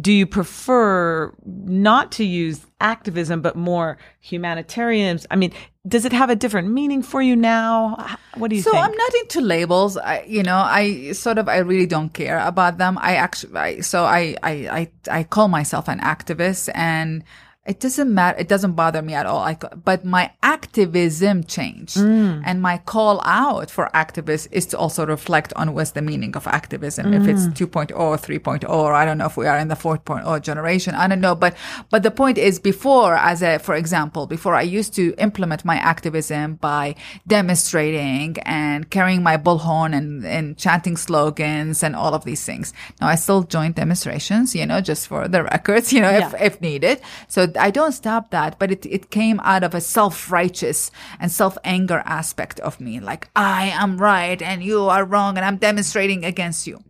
do 0.00 0.12
you 0.12 0.26
prefer 0.26 1.32
not 1.44 2.12
to 2.12 2.24
use 2.24 2.64
activism 2.80 3.40
but 3.40 3.56
more 3.56 3.98
humanitarians? 4.20 5.26
I 5.30 5.36
mean 5.36 5.52
does 5.86 6.04
it 6.04 6.12
have 6.12 6.30
a 6.30 6.36
different 6.36 6.68
meaning 6.68 7.02
for 7.02 7.20
you 7.20 7.34
now? 7.34 8.16
What 8.36 8.50
do 8.50 8.56
you 8.56 8.62
so 8.62 8.70
think? 8.70 8.84
i'm 8.84 8.96
not 8.96 9.14
into 9.14 9.40
labels. 9.40 9.96
I, 9.96 10.24
you 10.26 10.42
know 10.42 10.56
i 10.56 11.12
sort 11.12 11.38
of 11.38 11.48
i 11.48 11.58
really 11.58 11.86
don't 11.86 12.12
care 12.12 12.38
about 12.38 12.78
them. 12.78 12.98
I 12.98 13.16
actually 13.16 13.56
I, 13.56 13.80
so 13.80 14.04
I, 14.04 14.36
I 14.42 14.52
i 14.52 14.90
i 15.10 15.24
call 15.24 15.48
myself 15.48 15.88
an 15.88 16.00
activist 16.00 16.70
and 16.74 17.24
it 17.64 17.78
doesn't 17.78 18.12
matter. 18.12 18.40
It 18.40 18.48
doesn't 18.48 18.72
bother 18.72 19.02
me 19.02 19.14
at 19.14 19.24
all. 19.24 19.38
I, 19.38 19.54
but 19.54 20.04
my 20.04 20.32
activism 20.42 21.44
changed 21.44 21.96
mm. 21.96 22.42
and 22.44 22.60
my 22.60 22.78
call 22.78 23.22
out 23.24 23.70
for 23.70 23.88
activists 23.94 24.48
is 24.50 24.66
to 24.66 24.78
also 24.78 25.06
reflect 25.06 25.52
on 25.54 25.72
what's 25.72 25.92
the 25.92 26.02
meaning 26.02 26.36
of 26.36 26.48
activism. 26.48 27.12
Mm. 27.12 27.20
If 27.20 27.28
it's 27.28 27.46
mm. 27.46 27.68
2.0 27.68 27.96
or 27.96 28.16
3.0, 28.16 28.68
or 28.68 28.94
I 28.94 29.04
don't 29.04 29.16
know 29.16 29.26
if 29.26 29.36
we 29.36 29.46
are 29.46 29.58
in 29.58 29.68
the 29.68 29.76
4.0 29.76 30.42
generation. 30.42 30.96
I 30.96 31.06
don't 31.06 31.20
know. 31.20 31.36
But, 31.36 31.56
but 31.88 32.02
the 32.02 32.10
point 32.10 32.36
is 32.36 32.58
before, 32.58 33.14
as 33.14 33.42
a, 33.42 33.60
for 33.60 33.76
example, 33.76 34.26
before 34.26 34.56
I 34.56 34.62
used 34.62 34.94
to 34.94 35.14
implement 35.18 35.64
my 35.64 35.76
activism 35.76 36.56
by 36.56 36.96
demonstrating 37.28 38.38
and 38.40 38.90
carrying 38.90 39.22
my 39.22 39.36
bullhorn 39.36 39.94
and, 39.94 40.26
and 40.26 40.58
chanting 40.58 40.96
slogans 40.96 41.84
and 41.84 41.94
all 41.94 42.12
of 42.12 42.24
these 42.24 42.44
things. 42.44 42.72
Now 43.00 43.06
I 43.06 43.14
still 43.14 43.44
join 43.44 43.70
demonstrations, 43.70 44.52
you 44.52 44.66
know, 44.66 44.80
just 44.80 45.06
for 45.06 45.28
the 45.28 45.44
records, 45.44 45.92
you 45.92 46.00
know, 46.00 46.10
yeah. 46.10 46.26
if, 46.26 46.54
if 46.54 46.60
needed. 46.60 47.00
So 47.28 47.51
I 47.56 47.70
don't 47.70 47.92
stop 47.92 48.30
that, 48.30 48.58
but 48.58 48.70
it, 48.70 48.86
it 48.86 49.10
came 49.10 49.40
out 49.40 49.62
of 49.62 49.74
a 49.74 49.80
self-righteous 49.80 50.90
and 51.20 51.30
self-anger 51.30 52.02
aspect 52.04 52.60
of 52.60 52.80
me. 52.80 53.00
Like, 53.00 53.28
I 53.34 53.66
am 53.68 53.98
right 53.98 54.40
and 54.40 54.62
you 54.62 54.82
are 54.82 55.04
wrong 55.04 55.36
and 55.36 55.44
I'm 55.44 55.56
demonstrating 55.56 56.24
against 56.24 56.66
you. 56.66 56.82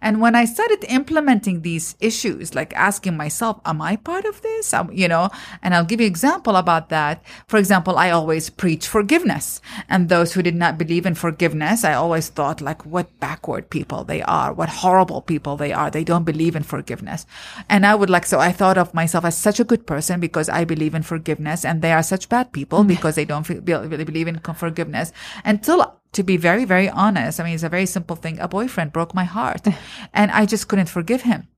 And 0.00 0.20
when 0.20 0.34
I 0.34 0.44
started 0.44 0.84
implementing 0.88 1.62
these 1.62 1.96
issues, 2.00 2.54
like 2.54 2.74
asking 2.74 3.16
myself, 3.16 3.60
am 3.64 3.80
I 3.80 3.96
part 3.96 4.24
of 4.24 4.42
this? 4.42 4.72
Um, 4.72 4.90
you 4.92 5.08
know, 5.08 5.30
and 5.62 5.74
I'll 5.74 5.84
give 5.84 6.00
you 6.00 6.06
example 6.06 6.56
about 6.56 6.88
that. 6.90 7.24
For 7.48 7.56
example, 7.56 7.98
I 7.98 8.10
always 8.10 8.50
preach 8.50 8.86
forgiveness 8.86 9.60
and 9.88 10.08
those 10.08 10.32
who 10.32 10.42
did 10.42 10.54
not 10.54 10.78
believe 10.78 11.06
in 11.06 11.14
forgiveness, 11.14 11.84
I 11.84 11.94
always 11.94 12.28
thought 12.28 12.60
like 12.60 12.84
what 12.84 13.18
backward 13.20 13.70
people 13.70 14.04
they 14.04 14.22
are, 14.22 14.52
what 14.52 14.68
horrible 14.68 15.22
people 15.22 15.56
they 15.56 15.72
are. 15.72 15.90
They 15.90 16.04
don't 16.04 16.24
believe 16.24 16.56
in 16.56 16.62
forgiveness. 16.62 17.26
And 17.68 17.86
I 17.86 17.94
would 17.94 18.10
like, 18.10 18.26
so 18.26 18.38
I 18.38 18.52
thought 18.52 18.78
of 18.78 18.94
myself 18.94 19.24
as 19.24 19.36
such 19.36 19.60
a 19.60 19.64
good 19.64 19.86
person 19.86 20.20
because 20.20 20.48
I 20.48 20.64
believe 20.64 20.94
in 20.94 21.02
forgiveness 21.02 21.64
and 21.64 21.82
they 21.82 21.92
are 21.92 22.02
such 22.02 22.28
bad 22.28 22.52
people 22.52 22.84
mm. 22.84 22.88
because 22.88 23.14
they 23.14 23.24
don't 23.24 23.48
really 23.48 24.04
believe 24.04 24.28
in 24.28 24.38
forgiveness 24.40 25.12
until 25.44 25.96
to 26.16 26.22
be 26.22 26.38
very, 26.38 26.64
very 26.64 26.88
honest, 26.88 27.38
I 27.38 27.44
mean, 27.44 27.54
it's 27.54 27.62
a 27.62 27.68
very 27.68 27.84
simple 27.84 28.16
thing. 28.16 28.40
A 28.40 28.48
boyfriend 28.48 28.92
broke 28.92 29.14
my 29.14 29.24
heart 29.24 29.66
and 30.14 30.30
I 30.30 30.46
just 30.46 30.66
couldn't 30.66 30.88
forgive 30.88 31.22
him. 31.22 31.48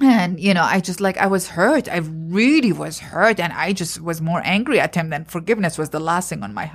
And, 0.00 0.40
you 0.40 0.54
know, 0.54 0.64
I 0.64 0.80
just 0.80 1.00
like, 1.00 1.16
I 1.18 1.28
was 1.28 1.48
hurt. 1.48 1.88
I 1.88 1.98
really 1.98 2.72
was 2.72 2.98
hurt. 2.98 3.38
And 3.38 3.52
I 3.52 3.72
just 3.72 4.00
was 4.00 4.20
more 4.20 4.42
angry 4.44 4.80
at 4.80 4.96
him 4.96 5.10
than 5.10 5.24
forgiveness 5.24 5.78
was 5.78 5.90
the 5.90 6.00
last 6.00 6.30
thing 6.30 6.42
on 6.42 6.52
my 6.52 6.70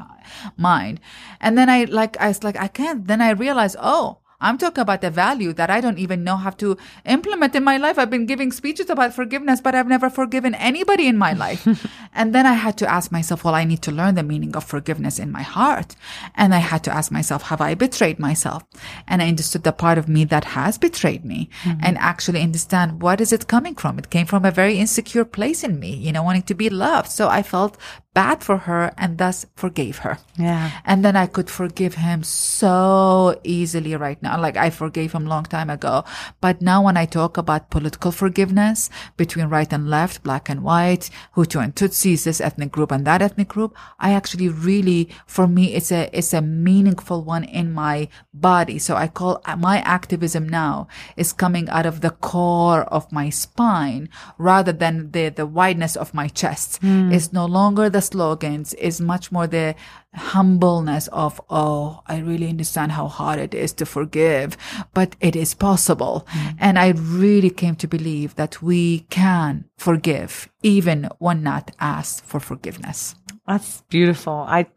mind. 0.55 1.01
And 1.41 1.57
then 1.57 1.69
I 1.69 1.83
like, 1.83 2.15
I 2.17 2.29
was 2.29 2.43
like, 2.43 2.55
I 2.55 2.67
can't. 2.67 3.07
Then 3.07 3.21
I 3.21 3.31
realized, 3.31 3.75
oh, 3.81 4.19
I'm 4.39 4.59
talking 4.59 4.81
about 4.81 5.01
the 5.01 5.09
value 5.09 5.51
that 5.53 5.71
I 5.71 5.81
don't 5.81 5.97
even 5.97 6.23
know 6.23 6.35
how 6.37 6.51
to 6.51 6.77
implement 7.05 7.55
in 7.55 7.63
my 7.63 7.77
life. 7.77 7.97
I've 7.97 8.11
been 8.11 8.27
giving 8.27 8.51
speeches 8.51 8.87
about 8.87 9.13
forgiveness, 9.13 9.61
but 9.61 9.73
I've 9.73 9.87
never 9.87 10.11
forgiven 10.11 10.53
anybody 10.53 11.07
in 11.07 11.17
my 11.17 11.33
life. 11.33 11.67
and 12.13 12.35
then 12.35 12.45
I 12.45 12.53
had 12.53 12.77
to 12.77 12.87
ask 12.87 13.11
myself, 13.11 13.43
well, 13.43 13.55
I 13.55 13.63
need 13.63 13.81
to 13.83 13.91
learn 13.91 14.13
the 14.13 14.21
meaning 14.21 14.55
of 14.55 14.63
forgiveness 14.63 15.17
in 15.17 15.31
my 15.31 15.41
heart. 15.41 15.95
And 16.35 16.53
I 16.53 16.59
had 16.59 16.83
to 16.83 16.93
ask 16.93 17.11
myself, 17.11 17.43
have 17.43 17.61
I 17.61 17.73
betrayed 17.73 18.19
myself? 18.19 18.63
And 19.07 19.23
I 19.23 19.27
understood 19.27 19.63
the 19.63 19.71
part 19.71 19.97
of 19.97 20.07
me 20.07 20.23
that 20.25 20.43
has 20.43 20.77
betrayed 20.77 21.25
me 21.25 21.49
mm-hmm. 21.63 21.79
and 21.81 21.97
actually 21.97 22.41
understand 22.41 23.01
what 23.01 23.19
is 23.19 23.33
it 23.33 23.47
coming 23.47 23.73
from? 23.73 23.97
It 23.97 24.11
came 24.11 24.27
from 24.27 24.45
a 24.45 24.51
very 24.51 24.77
insecure 24.77 25.25
place 25.25 25.63
in 25.63 25.79
me, 25.79 25.95
you 25.95 26.11
know, 26.11 26.21
wanting 26.21 26.43
to 26.43 26.53
be 26.53 26.69
loved. 26.69 27.09
So 27.09 27.27
I 27.27 27.41
felt 27.41 27.75
bad 28.17 28.43
for 28.43 28.57
her 28.65 28.91
and 28.97 29.19
thus 29.19 29.45
forgave 29.53 29.99
her. 29.99 30.17
Yeah. 30.39 30.71
And 30.85 31.05
then 31.05 31.15
I 31.15 31.27
could 31.27 31.51
forgive 31.51 31.93
him 32.01 32.23
so 32.23 33.39
easily 33.43 33.95
right 33.95 34.17
now. 34.23 34.41
Like 34.41 34.57
I 34.57 34.71
forgave 34.71 35.13
him 35.13 35.27
long 35.27 35.43
time 35.45 35.69
ago. 35.69 36.03
But 36.41 36.59
now 36.59 36.81
when 36.81 36.97
I 36.97 37.05
talk 37.05 37.37
about 37.37 37.69
political 37.69 38.11
forgiveness 38.11 38.89
between 39.17 39.53
right 39.53 39.71
and 39.71 39.87
left, 39.87 40.23
black 40.23 40.49
and 40.49 40.63
white, 40.63 41.11
Hutu 41.35 41.63
and 41.63 41.75
Tutsis, 41.75 42.23
this 42.23 42.41
ethnic 42.41 42.71
group 42.71 42.91
and 42.91 43.05
that 43.05 43.21
ethnic 43.21 43.49
group, 43.49 43.77
I 43.99 44.13
actually 44.13 44.49
really, 44.49 45.09
for 45.27 45.45
me, 45.45 45.75
it's 45.75 45.91
a, 45.91 46.09
it's 46.11 46.33
a 46.33 46.41
meaningful 46.41 47.23
one 47.23 47.43
in 47.43 47.71
my 47.71 48.09
body. 48.33 48.79
So 48.79 48.95
I 48.95 49.09
call 49.09 49.43
my 49.59 49.77
activism 49.81 50.49
now 50.49 50.87
is 51.17 51.33
coming 51.33 51.69
out 51.69 51.85
of 51.85 52.01
the 52.01 52.09
core 52.09 52.81
of 52.85 53.11
my 53.11 53.29
spine 53.29 54.09
rather 54.39 54.73
than 54.73 55.11
the, 55.11 55.29
the 55.29 55.45
wideness 55.45 55.95
of 55.95 56.15
my 56.15 56.27
chest. 56.27 56.81
Mm. 56.81 57.13
It's 57.13 57.31
no 57.31 57.45
longer 57.45 57.91
the 57.91 58.06
slogans 58.07 58.73
is 58.73 58.99
much 58.99 59.31
more 59.31 59.47
the 59.47 59.75
humbleness 60.15 61.07
of, 61.09 61.39
oh, 61.49 62.01
I 62.07 62.19
really 62.19 62.49
understand 62.49 62.91
how 62.91 63.07
hard 63.07 63.39
it 63.39 63.53
is 63.53 63.73
to 63.73 63.85
forgive, 63.85 64.57
but 64.93 65.15
it 65.19 65.35
is 65.35 65.53
possible. 65.53 66.27
Mm. 66.31 66.55
And 66.59 66.79
I 66.79 66.89
really 66.89 67.49
came 67.49 67.75
to 67.75 67.87
believe 67.87 68.35
that 68.35 68.61
we 68.61 69.01
can 69.09 69.65
forgive 69.77 70.49
even 70.63 71.09
when 71.19 71.43
not 71.43 71.71
asked 71.79 72.25
for 72.25 72.39
forgiveness. 72.39 73.15
That's 73.47 73.81
beautiful. 73.89 74.45
I 74.47 74.67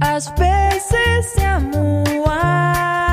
Às 0.03 0.27
vezes 0.37 0.83
se 0.83 1.39
de 1.39 3.10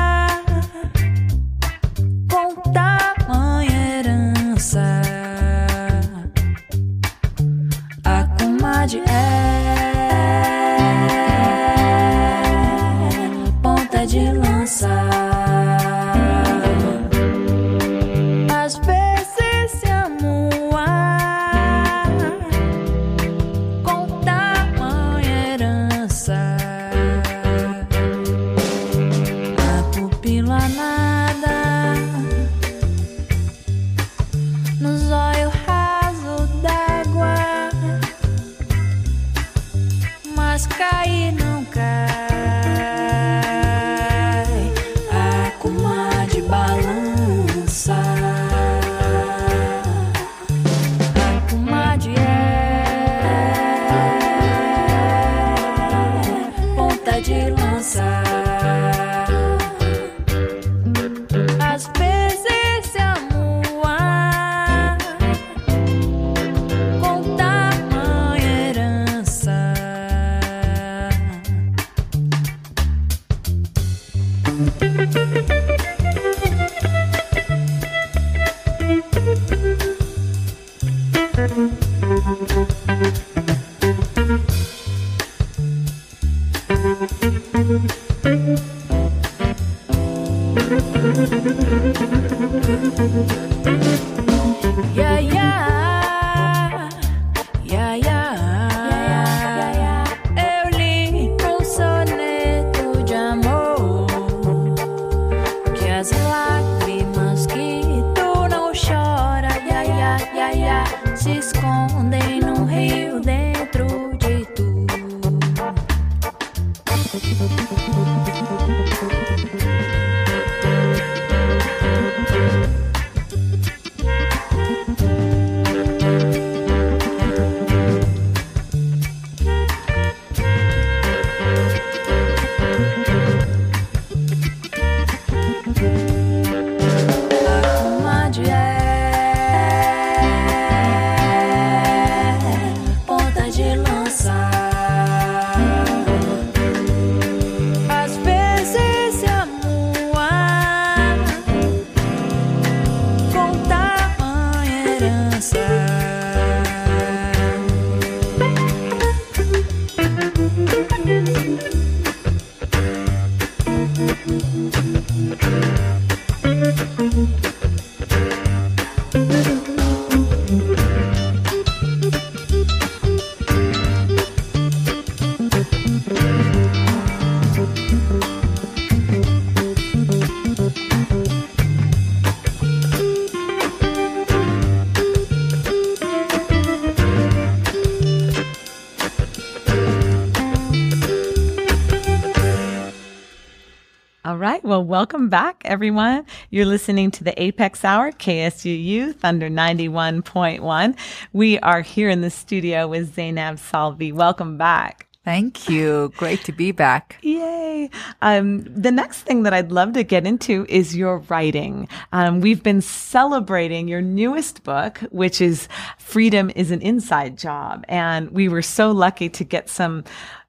All 194.29 194.37
right. 194.37 194.63
Well, 194.63 194.83
welcome 194.83 195.27
back, 195.27 195.63
everyone. 195.65 196.23
You're 196.51 196.67
listening 196.67 197.09
to 197.09 197.23
the 197.23 197.41
Apex 197.41 197.83
Hour, 197.83 198.11
KSUU 198.11 199.15
Thunder 199.15 199.49
91.1. 199.49 200.95
We 201.33 201.57
are 201.61 201.81
here 201.81 202.11
in 202.11 202.21
the 202.21 202.29
studio 202.29 202.87
with 202.87 203.15
Zainab 203.15 203.55
Salbi. 203.55 204.13
Welcome 204.13 204.55
back. 204.55 205.07
Thank 205.25 205.67
you. 205.67 206.13
Great 206.15 206.43
to 206.43 206.51
be 206.51 206.71
back. 206.71 207.17
Yay. 207.23 207.89
Um, 208.21 208.63
the 208.63 208.91
next 208.91 209.21
thing 209.21 209.43
that 209.43 209.53
I'd 209.53 209.71
love 209.71 209.93
to 209.93 210.03
get 210.03 210.27
into 210.27 210.65
is 210.69 210.95
your 210.95 211.19
writing. 211.29 211.87
Um, 212.13 212.39
we've 212.39 212.63
been 212.63 212.81
celebrating 212.81 213.87
your 213.87 214.01
newest 214.01 214.63
book, 214.63 214.99
which 215.11 215.41
is 215.41 215.67
Freedom 215.97 216.51
is 216.55 216.71
an 216.71 216.81
Inside 216.81 217.37
Job. 217.37 217.83
And 217.89 218.31
we 218.31 218.47
were 218.47 218.61
so 218.61 218.91
lucky 218.91 219.27
to 219.29 219.43
get 219.43 219.69
some 219.69 220.03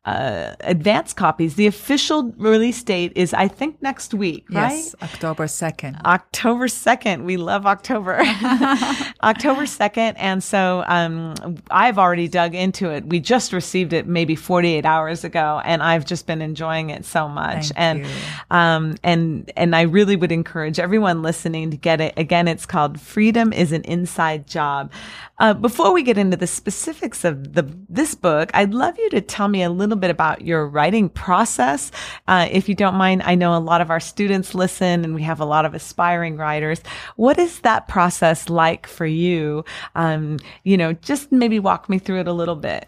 uh, 0.07 0.55
advance 0.61 1.13
copies. 1.13 1.57
The 1.57 1.67
official 1.67 2.33
release 2.39 2.83
date 2.83 3.13
is, 3.17 3.35
I 3.35 3.49
think, 3.49 3.83
next 3.83 4.15
week, 4.15 4.47
right? 4.51 4.73
Yes, 4.73 4.95
October 5.03 5.45
2nd. 5.45 6.03
October 6.07 6.69
2nd. 6.69 7.25
We 7.25 7.37
love 7.37 7.67
October. 7.67 8.19
October 9.23 9.63
2nd. 9.63 10.15
And 10.17 10.43
so 10.43 10.85
um, 10.87 11.35
I've 11.71 11.99
already 11.99 12.29
dug 12.29 12.55
into 12.55 12.89
it. 12.89 13.05
We 13.07 13.21
just 13.21 13.53
received 13.53 13.93
it 13.93 14.07
maybe 14.07 14.35
48 14.37 14.87
hours 14.87 15.23
ago, 15.23 15.61
and 15.67 15.83
I've 15.83 16.07
just 16.07 16.27
been 16.27 16.41
enjoying 16.41 16.89
it 16.89 17.05
so 17.05 17.29
much. 17.29 17.69
Thank 17.69 17.79
and 17.79 18.07
um, 18.51 18.95
and 19.05 19.53
and 19.55 19.77
I 19.77 19.83
really 19.83 20.17
would 20.17 20.33
encourage 20.33 20.79
everyone 20.79 21.21
listening 21.21 21.71
to 21.73 21.77
get 21.77 22.01
it. 22.01 22.15
Again, 22.17 22.49
it's 22.49 22.65
called 22.65 22.99
Freedom 22.99 23.53
is 23.53 23.71
an 23.73 23.83
Inside 23.83 24.47
Job. 24.47 24.91
Uh, 25.39 25.55
before 25.55 25.93
we 25.93 26.03
get 26.03 26.19
into 26.19 26.37
the 26.37 26.47
specifics 26.47 27.25
of 27.25 27.55
the 27.55 27.63
this 27.89 28.15
book, 28.15 28.51
I'd 28.55 28.75
love 28.75 28.99
you 28.99 29.09
to 29.11 29.21
tell 29.21 29.49
me 29.49 29.63
a 29.63 29.71
little 29.71 29.90
bit 29.97 30.11
about 30.11 30.43
your 30.43 30.67
writing 30.67 31.09
process, 31.09 31.91
uh, 32.29 32.49
if 32.51 32.69
you 32.69 32.75
don't 32.75 32.95
mind. 32.95 33.23
I 33.25 33.35
know 33.35 33.57
a 33.57 33.59
lot 33.59 33.81
of 33.81 33.91
our 33.91 34.01
students 34.01 34.55
listen, 34.55 35.05
and 35.05 35.15
we 35.15 35.23
have 35.23 35.41
a 35.41 35.45
lot 35.45 35.65
of 35.65 35.75
aspiring 35.75 36.37
writers. 36.37 36.81
What 37.17 37.39
is 37.39 37.61
that 37.61 37.89
process 37.89 38.49
like 38.49 38.87
for 38.87 39.07
you? 39.07 39.65
Um, 39.95 40.39
you 40.65 40.77
know, 40.77 40.93
just 40.93 41.33
maybe 41.33 41.59
walk 41.59 41.89
me 41.89 41.99
through 41.99 42.21
it 42.21 42.29
a 42.29 42.33
little 42.33 42.57
bit. 42.57 42.87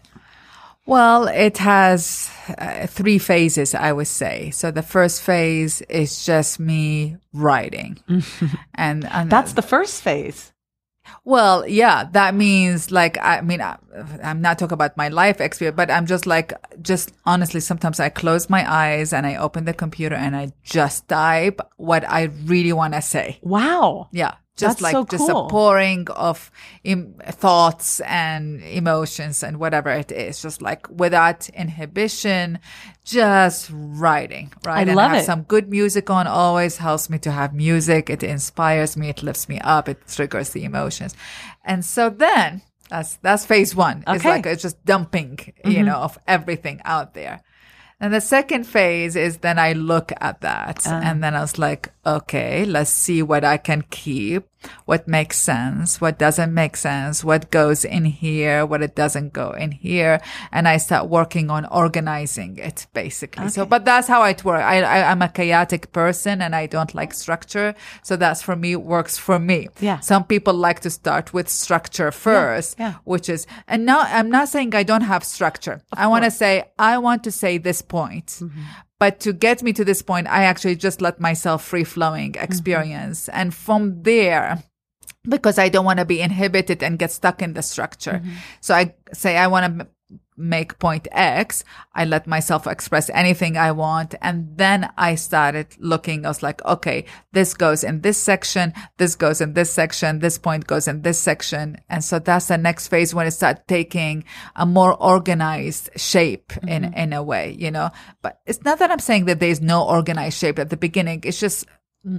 Well, 0.85 1.27
it 1.27 1.59
has 1.59 2.29
uh, 2.57 2.87
three 2.87 3.17
phases, 3.17 3.73
I 3.73 3.93
would 3.93 4.07
say. 4.07 4.51
So 4.51 4.69
the 4.69 4.81
first 4.81 5.21
phase 5.21 5.81
is 5.81 6.25
just 6.25 6.59
me 6.59 7.17
writing. 7.31 7.99
and, 8.75 9.05
and 9.05 9.29
That's 9.29 9.53
the 9.53 9.61
first 9.61 10.01
phase. 10.01 10.52
Well, 11.23 11.67
yeah, 11.67 12.05
that 12.11 12.35
means 12.35 12.91
like, 12.91 13.17
I 13.21 13.41
mean, 13.41 13.61
I, 13.61 13.77
I'm 14.23 14.41
not 14.41 14.59
talking 14.59 14.73
about 14.73 14.97
my 14.97 15.09
life 15.09 15.39
experience, 15.39 15.75
but 15.75 15.89
I'm 15.89 16.05
just 16.05 16.25
like, 16.25 16.53
just 16.81 17.11
honestly, 17.25 17.59
sometimes 17.59 17.99
I 17.99 18.09
close 18.09 18.49
my 18.49 18.69
eyes 18.69 19.13
and 19.13 19.25
I 19.25 19.35
open 19.35 19.65
the 19.65 19.73
computer 19.73 20.15
and 20.15 20.35
I 20.35 20.51
just 20.63 21.07
type 21.07 21.61
what 21.77 22.07
I 22.09 22.23
really 22.45 22.73
want 22.73 22.93
to 22.93 23.01
say. 23.01 23.39
Wow. 23.41 24.09
Yeah. 24.11 24.35
Just 24.55 24.79
That's 24.79 24.81
like 24.81 24.91
so 24.91 25.05
just 25.05 25.29
a 25.29 25.47
pouring 25.47 26.07
of 26.11 26.51
em- 26.85 27.15
thoughts 27.25 28.01
and 28.01 28.61
emotions 28.61 29.41
and 29.41 29.57
whatever 29.57 29.89
it 29.89 30.11
is, 30.11 30.43
just 30.43 30.61
like 30.61 30.87
without 30.91 31.49
inhibition, 31.49 32.59
just 33.03 33.71
writing, 33.73 34.53
right? 34.63 34.87
and 34.87 34.95
love 34.95 35.11
have 35.11 35.21
it. 35.23 35.25
some 35.25 35.41
good 35.41 35.69
music 35.69 36.11
on 36.11 36.27
always 36.27 36.77
helps 36.77 37.09
me 37.09 37.17
to 37.19 37.31
have 37.31 37.51
music. 37.51 38.11
It 38.11 38.21
inspires 38.21 38.95
me. 38.95 39.09
It 39.09 39.23
lifts 39.23 39.49
me 39.49 39.59
up. 39.59 39.89
It 39.89 40.07
triggers 40.07 40.51
the 40.51 40.65
emotions. 40.65 41.15
And 41.65 41.83
so 41.83 42.11
then 42.11 42.61
that's, 42.91 43.15
that's 43.23 43.47
phase 43.47 43.75
one. 43.75 44.03
It's 44.05 44.19
Okay. 44.21 44.29
like, 44.29 44.45
it's 44.45 44.61
just 44.61 44.85
dumping, 44.85 45.39
you 45.65 45.71
mm-hmm. 45.71 45.85
know, 45.85 45.95
of 45.95 46.19
everything 46.27 46.79
out 46.85 47.15
there. 47.15 47.41
And 47.99 48.13
the 48.13 48.21
second 48.21 48.65
phase 48.65 49.15
is 49.15 49.37
then 49.37 49.57
I 49.57 49.73
look 49.73 50.11
at 50.19 50.41
that 50.41 50.83
ah. 50.85 51.01
and 51.01 51.23
then 51.23 51.35
I 51.35 51.41
was 51.41 51.57
like, 51.57 51.89
okay, 52.05 52.65
let's 52.65 52.89
see 52.89 53.21
what 53.21 53.43
I 53.43 53.57
can 53.57 53.83
keep, 53.89 54.47
what 54.85 55.07
makes 55.07 55.37
sense, 55.37 56.01
what 56.01 56.19
doesn't 56.19 56.53
make 56.53 56.75
sense, 56.75 57.23
what 57.23 57.49
goes 57.51 57.85
in 57.85 58.05
here, 58.05 58.65
what 58.65 58.81
it 58.81 58.95
doesn't 58.95 59.33
go 59.33 59.51
in 59.51 59.71
here. 59.71 60.19
And 60.51 60.67
I 60.67 60.77
start 60.77 61.07
working 61.09 61.49
on 61.49 61.65
organizing 61.65 62.57
it 62.57 62.87
basically. 62.93 63.49
So, 63.49 63.65
but 63.65 63.85
that's 63.85 64.07
how 64.07 64.23
it 64.23 64.43
works. 64.43 64.63
I, 64.63 64.81
I, 64.81 65.11
I'm 65.11 65.21
a 65.21 65.29
chaotic 65.29 65.91
person 65.91 66.41
and 66.41 66.55
I 66.55 66.67
don't 66.67 66.93
like 66.93 67.13
structure. 67.13 67.73
So 68.03 68.15
that's 68.15 68.41
for 68.41 68.55
me, 68.55 68.75
works 68.75 69.17
for 69.17 69.39
me. 69.39 69.69
Yeah. 69.79 69.99
Some 69.99 70.25
people 70.25 70.53
like 70.53 70.81
to 70.81 70.89
start 70.89 71.33
with 71.33 71.49
structure 71.49 72.11
first, 72.11 72.77
yeah. 72.79 72.95
which 73.05 73.29
is, 73.29 73.47
and 73.67 73.85
now 73.85 74.01
I'm 74.01 74.29
not 74.29 74.49
saying 74.49 74.75
I 74.75 74.83
don't 74.83 75.01
have 75.01 75.23
structure. 75.23 75.81
I 75.93 76.07
want 76.07 76.25
to 76.25 76.31
say, 76.31 76.65
I 76.77 76.97
want 76.97 77.23
to 77.23 77.31
say 77.31 77.57
this 77.57 77.81
point. 77.81 78.27
Mm-hmm. 78.27 78.61
But 79.03 79.19
to 79.19 79.33
get 79.33 79.61
me 79.61 79.73
to 79.73 79.83
this 79.83 80.01
point, 80.01 80.27
I 80.29 80.45
actually 80.45 80.77
just 80.77 81.01
let 81.01 81.19
myself 81.19 81.61
free 81.61 81.83
flowing 81.83 82.31
mm-hmm. 82.31 82.43
experience. 82.45 83.27
And 83.27 83.53
from 83.53 84.01
there, 84.03 84.63
because 85.27 85.59
I 85.59 85.67
don't 85.67 85.83
want 85.83 85.99
to 85.99 86.05
be 86.05 86.21
inhibited 86.21 86.81
and 86.81 86.97
get 86.97 87.11
stuck 87.11 87.41
in 87.41 87.51
the 87.51 87.63
structure. 87.63 88.21
Mm-hmm. 88.23 88.31
So 88.61 88.73
I 88.73 88.95
say 89.11 89.35
I 89.35 89.47
want 89.47 89.79
to 89.79 89.87
make 90.35 90.79
point 90.79 91.07
X. 91.11 91.63
I 91.93 92.05
let 92.05 92.27
myself 92.27 92.65
express 92.65 93.09
anything 93.11 93.57
I 93.57 93.71
want. 93.71 94.15
And 94.21 94.57
then 94.57 94.91
I 94.97 95.15
started 95.15 95.67
looking. 95.79 96.25
I 96.25 96.29
was 96.29 96.43
like, 96.43 96.63
okay, 96.65 97.05
this 97.31 97.53
goes 97.53 97.83
in 97.83 98.01
this 98.01 98.17
section. 98.17 98.73
This 98.97 99.15
goes 99.15 99.41
in 99.41 99.53
this 99.53 99.71
section. 99.71 100.19
This 100.19 100.37
point 100.37 100.67
goes 100.67 100.87
in 100.87 101.01
this 101.01 101.19
section. 101.19 101.77
And 101.89 102.03
so 102.03 102.19
that's 102.19 102.47
the 102.47 102.57
next 102.57 102.87
phase 102.87 103.13
when 103.13 103.27
it 103.27 103.31
started 103.31 103.63
taking 103.67 104.23
a 104.55 104.65
more 104.65 104.95
organized 105.01 105.89
shape 105.95 106.53
in, 106.67 106.83
mm-hmm. 106.83 106.97
in 106.97 107.13
a 107.13 107.23
way, 107.23 107.55
you 107.57 107.71
know, 107.71 107.91
but 108.21 108.39
it's 108.45 108.63
not 108.63 108.79
that 108.79 108.91
I'm 108.91 108.99
saying 108.99 109.25
that 109.25 109.39
there's 109.39 109.61
no 109.61 109.83
organized 109.83 110.37
shape 110.37 110.59
at 110.59 110.69
the 110.69 110.77
beginning. 110.77 111.21
It's 111.23 111.39
just, 111.39 111.65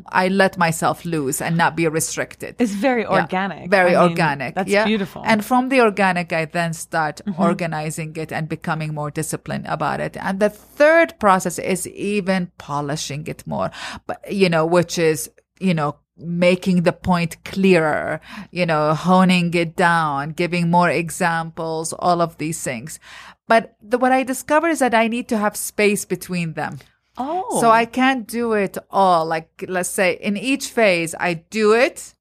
I 0.09 0.29
let 0.29 0.57
myself 0.57 1.05
loose 1.05 1.43
and 1.43 1.57
not 1.59 1.77
be 1.77 1.87
restricted. 1.89 2.57
It's 2.59 2.73
very 2.73 3.03
Yeah, 3.03 3.21
organic. 3.23 3.71
Very 3.71 3.95
I 3.95 4.03
mean, 4.03 4.11
organic. 4.11 4.55
That's 4.55 4.71
yeah. 4.71 4.87
beautiful. 4.87 5.23
And 5.27 5.45
from 5.45 5.69
the 5.69 5.81
organic, 5.83 6.33
I 6.33 6.47
then 6.47 6.73
start 6.73 7.21
Mm-hmm. 7.27 7.43
organizing 7.43 8.17
it 8.17 8.33
and 8.33 8.49
becoming 8.49 8.95
more 8.95 9.11
disciplined 9.11 9.67
about 9.67 10.01
it. 10.01 10.17
And 10.17 10.41
the 10.41 10.49
third 10.51 11.19
process 11.21 11.59
is 11.59 11.87
even 11.89 12.51
polishing 12.59 13.27
it 13.27 13.47
more, 13.47 13.71
but 14.07 14.19
you 14.33 14.49
know, 14.49 14.65
which 14.67 14.99
is, 14.99 15.31
you 15.61 15.75
know, 15.75 15.97
making 16.17 16.83
the 16.85 16.93
point 16.93 17.43
clearer, 17.45 18.21
you 18.51 18.65
know, 18.67 18.95
honing 18.95 19.53
it 19.55 19.77
down, 19.77 20.31
giving 20.31 20.71
more 20.71 20.89
examples, 20.89 21.93
all 21.93 22.21
of 22.23 22.39
these 22.39 22.63
things. 22.63 22.99
But 23.49 23.77
the, 23.83 23.99
what 23.99 24.13
I 24.13 24.23
discovered 24.23 24.69
is 24.69 24.79
that 24.79 24.95
I 24.95 25.09
need 25.09 25.29
to 25.29 25.39
have 25.39 25.57
space 25.57 26.05
between 26.05 26.55
them. 26.55 26.79
Oh, 27.19 27.61
So 27.61 27.71
I 27.71 27.85
can't 27.85 28.27
do 28.27 28.53
it 28.53 28.79
all. 28.91 29.27
Like, 29.27 29.65
let's 29.69 29.89
say 29.89 30.15
in 30.15 30.37
each 30.37 30.69
phase, 30.69 31.15
I 31.19 31.35
do 31.35 31.73
it. 31.73 32.15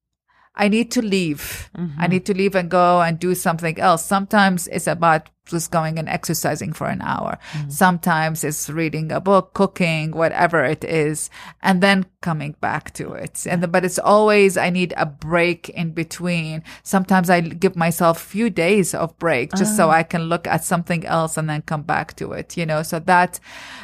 I 0.54 0.68
need 0.68 0.92
to 0.92 1.02
leave. 1.02 1.70
I 1.74 1.78
mm-hmm. 1.78 2.06
need 2.10 2.26
to 2.26 2.34
leave 2.34 2.54
and 2.54 2.70
go 2.70 3.00
and 3.00 3.18
do 3.18 3.34
something 3.34 3.78
else. 3.78 4.04
Sometimes 4.04 4.68
it's 4.68 4.86
about 4.86 5.30
just 5.46 5.70
going 5.70 5.98
and 5.98 6.08
exercising 6.08 6.72
for 6.72 6.86
an 6.86 7.02
hour. 7.02 7.38
Sometimes 7.68 8.44
it's 8.44 8.70
reading 8.70 9.12
a 9.12 9.20
book, 9.20 9.54
cooking, 9.54 10.12
whatever 10.12 10.64
it 10.64 10.84
is, 10.84 11.30
and 11.62 11.82
then 11.82 12.06
coming 12.20 12.56
back 12.60 12.92
to 12.94 13.12
it. 13.12 13.46
And, 13.46 13.70
but 13.70 13.84
it's 13.84 13.98
always, 13.98 14.56
I 14.56 14.70
need 14.70 14.94
a 14.96 15.04
break 15.04 15.68
in 15.68 15.92
between. 15.92 16.62
Sometimes 16.82 17.28
I 17.28 17.40
give 17.40 17.76
myself 17.76 18.16
a 18.18 18.28
few 18.28 18.48
days 18.50 18.94
of 18.94 19.18
break 19.18 19.52
just 19.54 19.76
so 19.76 19.90
I 19.90 20.02
can 20.02 20.24
look 20.24 20.46
at 20.46 20.64
something 20.64 21.04
else 21.04 21.36
and 21.36 21.48
then 21.48 21.62
come 21.62 21.82
back 21.82 22.16
to 22.16 22.32
it, 22.32 22.56
you 22.56 22.64
know, 22.64 22.82
so 22.82 22.98
that, 23.00 23.38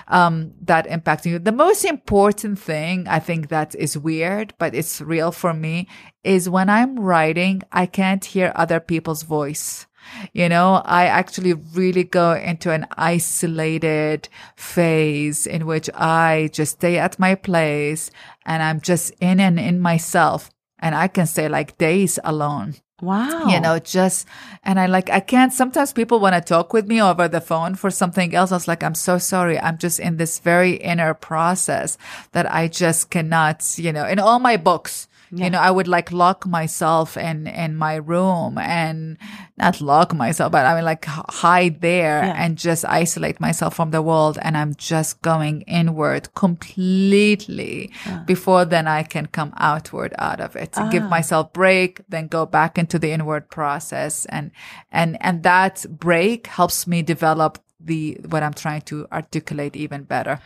um, 0.09 0.53
that 0.63 0.87
impacting 0.87 1.33
you. 1.33 1.39
The 1.39 1.53
most 1.53 1.85
important 1.85 2.59
thing 2.59 3.07
I 3.07 3.19
think 3.19 3.49
that 3.49 3.75
is 3.75 3.99
weird, 3.99 4.55
but 4.59 4.75
it's 4.75 5.01
real 5.01 5.33
for 5.33 5.53
me 5.53 5.89
is 6.25 6.49
when 6.49 6.69
I'm 6.69 6.99
writing, 6.99 7.63
I 7.73 7.87
can't 7.87 8.25
hear 8.25 8.53
other 8.55 8.81
people's 8.81 9.23
voice. 9.23 9.87
You 10.33 10.49
know, 10.49 10.83
I 10.85 11.07
actually 11.07 11.55
really 11.55 12.05
go 12.05 12.33
into 12.33 12.71
an 12.71 12.87
isolated 12.97 14.29
phase 14.57 15.47
in 15.47 15.67
which 15.67 15.91
I 15.95 16.51
just 16.53 16.73
stay 16.73 16.99
at 16.99 17.19
my 17.19 17.35
place 17.35 18.11
and 18.45 18.63
I'm 18.63 18.81
just 18.81 19.13
in 19.21 19.41
and 19.41 19.59
in 19.59 19.81
myself. 19.81 20.51
And 20.79 20.95
I 20.95 21.09
can 21.09 21.27
stay 21.27 21.49
like 21.49 21.77
days 21.77 22.19
alone 22.25 22.77
wow. 23.03 23.49
you 23.49 23.61
know, 23.61 23.79
just, 23.79 24.27
and 24.63 24.79
I 24.79 24.87
like, 24.87 25.11
I 25.11 25.21
can't, 25.21 25.53
sometimes 25.53 25.93
people 25.93 26.21
want 26.21 26.35
to 26.35 26.41
talk 26.41 26.73
with 26.73 26.87
me 26.87 27.01
over 27.01 27.29
the 27.29 27.41
phone 27.41 27.75
for 27.75 27.91
something 27.91 28.35
else. 28.35 28.53
I 28.53 28.57
was 28.57 28.69
like, 28.69 28.83
I'm 28.83 28.95
so 28.95 29.19
sorry. 29.19 29.59
I'm 29.59 29.79
just 29.79 30.01
in 30.01 30.17
this 30.17 30.39
very 30.39 30.73
inner 30.73 31.15
process 31.15 31.99
that 32.33 32.53
I 32.53 32.69
just 32.69 33.11
cannot, 33.11 33.79
you 33.79 33.93
know, 33.93 34.07
in 34.07 34.19
all 34.19 34.39
my 34.39 34.57
books, 34.57 35.09
you 35.33 35.49
know, 35.51 35.59
I 35.59 35.71
would 35.71 35.87
like 35.87 36.11
lock 36.11 36.47
myself 36.47 37.17
in, 37.17 37.47
in 37.47 37.77
my 37.77 37.97
room 37.97 38.59
and 38.59 39.17
not 39.57 39.81
lock 39.81 40.13
myself, 40.15 40.51
but 40.51 40.67
I 40.67 40.75
mean 40.75 40.85
like 40.85 41.05
hide 41.05 41.81
there 41.81 42.23
Yeah. 42.25 42.35
and 42.37 42.59
just 42.59 42.85
isolate 42.85 43.41
myself 43.41 43.75
from 43.75 43.91
the 43.91 44.03
world. 44.03 44.39
And 44.43 44.57
I'm 44.57 44.75
just 44.75 45.23
going 45.23 45.63
inward 45.63 46.35
completely 46.35 47.93
ah. 48.07 48.25
before 48.27 48.65
then 48.65 48.89
I 48.89 49.03
can 49.05 49.27
come 49.27 49.53
outward 49.57 50.15
out 50.19 50.41
of 50.41 50.57
it. 50.57 50.77
Give 50.91 51.05
ah. 51.05 51.09
myself 51.09 51.53
break, 51.53 52.01
then 52.09 52.27
go 52.27 52.45
back 52.45 52.77
into 52.77 52.99
the 52.99 53.13
inward 53.13 53.51
process. 53.51 54.27
And, 54.27 54.51
and, 54.91 55.17
and 55.21 55.43
that 55.45 55.87
break 55.89 56.49
helps 56.49 56.87
me 56.87 57.03
develop 57.03 57.59
the, 57.83 58.19
what 58.29 58.43
I'm 58.43 58.55
trying 58.55 58.83
to 58.83 59.07
articulate 59.13 59.77
even 59.77 60.05
better. 60.05 60.41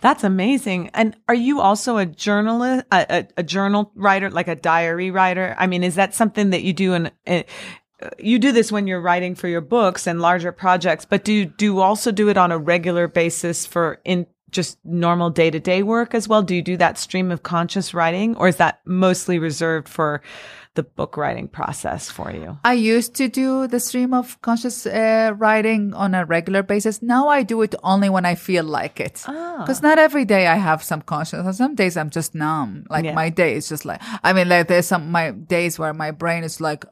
That's 0.00 0.24
amazing. 0.24 0.90
And 0.94 1.16
are 1.28 1.34
you 1.34 1.60
also 1.60 1.98
a 1.98 2.06
journalist, 2.06 2.86
a, 2.90 3.06
a, 3.10 3.28
a 3.38 3.42
journal 3.42 3.92
writer, 3.94 4.30
like 4.30 4.48
a 4.48 4.56
diary 4.56 5.10
writer? 5.10 5.54
I 5.58 5.66
mean, 5.66 5.84
is 5.84 5.94
that 5.96 6.14
something 6.14 6.50
that 6.50 6.62
you 6.62 6.72
do 6.72 7.08
uh, 7.26 7.42
you 8.18 8.38
do 8.38 8.50
this 8.52 8.72
when 8.72 8.86
you're 8.86 9.00
writing 9.00 9.34
for 9.34 9.46
your 9.46 9.60
books 9.60 10.06
and 10.06 10.20
larger 10.20 10.52
projects, 10.52 11.04
but 11.04 11.22
do 11.22 11.44
do 11.44 11.66
you 11.66 11.80
also 11.80 12.10
do 12.10 12.28
it 12.30 12.38
on 12.38 12.50
a 12.50 12.58
regular 12.58 13.08
basis 13.08 13.66
for 13.66 14.00
in 14.04 14.26
just 14.50 14.78
normal 14.84 15.30
day 15.30 15.50
to 15.50 15.60
day 15.60 15.82
work 15.82 16.14
as 16.14 16.26
well? 16.26 16.42
Do 16.42 16.54
you 16.54 16.62
do 16.62 16.76
that 16.78 16.98
stream 16.98 17.30
of 17.30 17.42
conscious 17.42 17.94
writing 17.94 18.36
or 18.36 18.48
is 18.48 18.56
that 18.56 18.80
mostly 18.84 19.38
reserved 19.38 19.88
for 19.88 20.22
the 20.74 20.82
book 20.84 21.16
writing 21.16 21.48
process 21.48 22.10
for 22.10 22.30
you? 22.30 22.58
I 22.64 22.74
used 22.74 23.14
to 23.16 23.28
do 23.28 23.66
the 23.66 23.80
stream 23.80 24.14
of 24.14 24.40
conscious 24.40 24.86
uh, 24.86 25.32
writing 25.36 25.92
on 25.94 26.14
a 26.14 26.24
regular 26.24 26.62
basis. 26.62 27.02
Now 27.02 27.28
I 27.28 27.42
do 27.42 27.60
it 27.62 27.74
only 27.82 28.08
when 28.08 28.24
I 28.24 28.34
feel 28.36 28.64
like 28.64 29.00
it. 29.00 29.22
Because 29.26 29.82
not 29.82 29.98
every 29.98 30.24
day 30.24 30.46
I 30.46 30.54
have 30.56 30.82
some 30.82 31.02
conscious. 31.02 31.56
Some 31.58 31.74
days 31.74 31.96
I'm 31.96 32.10
just 32.10 32.34
numb. 32.34 32.84
Like 32.88 33.04
Yeah. 33.04 33.14
my 33.14 33.30
day 33.30 33.54
is 33.56 33.68
just 33.68 33.84
like, 33.84 34.00
I 34.22 34.32
mean, 34.32 34.48
like 34.48 34.68
there's 34.68 34.86
some 34.86 35.10
my 35.10 35.32
days 35.32 35.78
where 35.78 35.92
my 35.92 36.12
brain 36.12 36.44
is 36.44 36.60
like, 36.60 36.84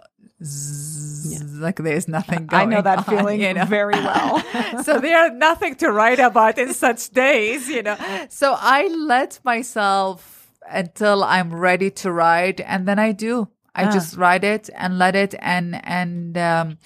zzz, 0.43 1.55
like 1.61 1.77
there's 1.77 2.09
nothing 2.09 2.47
going 2.47 2.63
I 2.63 2.65
know 2.65 2.83
that 2.83 2.99
on, 3.05 3.05
feeling 3.05 3.41
you 3.41 3.55
know? 3.55 3.65
very 3.65 3.95
well. 3.95 4.43
so 4.83 4.99
there's 4.99 5.33
nothing 5.33 5.77
to 5.77 5.91
write 5.93 6.19
about 6.21 6.59
in 6.59 6.75
such 6.75 7.11
days, 7.11 7.69
you 7.69 7.83
know. 7.83 7.97
So 8.29 8.55
I 8.59 8.89
let 8.89 9.41
myself 9.45 10.51
until 10.71 11.25
I'm 11.25 11.55
ready 11.55 11.91
to 11.91 12.13
write, 12.13 12.61
and 12.61 12.87
then 12.87 12.99
I 12.99 13.13
do. 13.13 13.49
I 13.79 13.93
just 13.93 14.17
write 14.17 14.45
it 14.45 14.71
and 14.75 14.99
let 14.99 15.15
it, 15.15 15.35
and 15.39 15.81
and 15.85 16.37
um, 16.39 16.79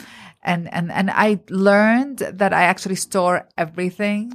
and 0.43 0.73
and 0.73 0.93
and 0.93 1.11
I 1.11 1.41
learned 1.49 2.19
that 2.19 2.53
I 2.53 2.63
actually 2.65 2.97
store 2.97 3.49
everything. 3.57 4.33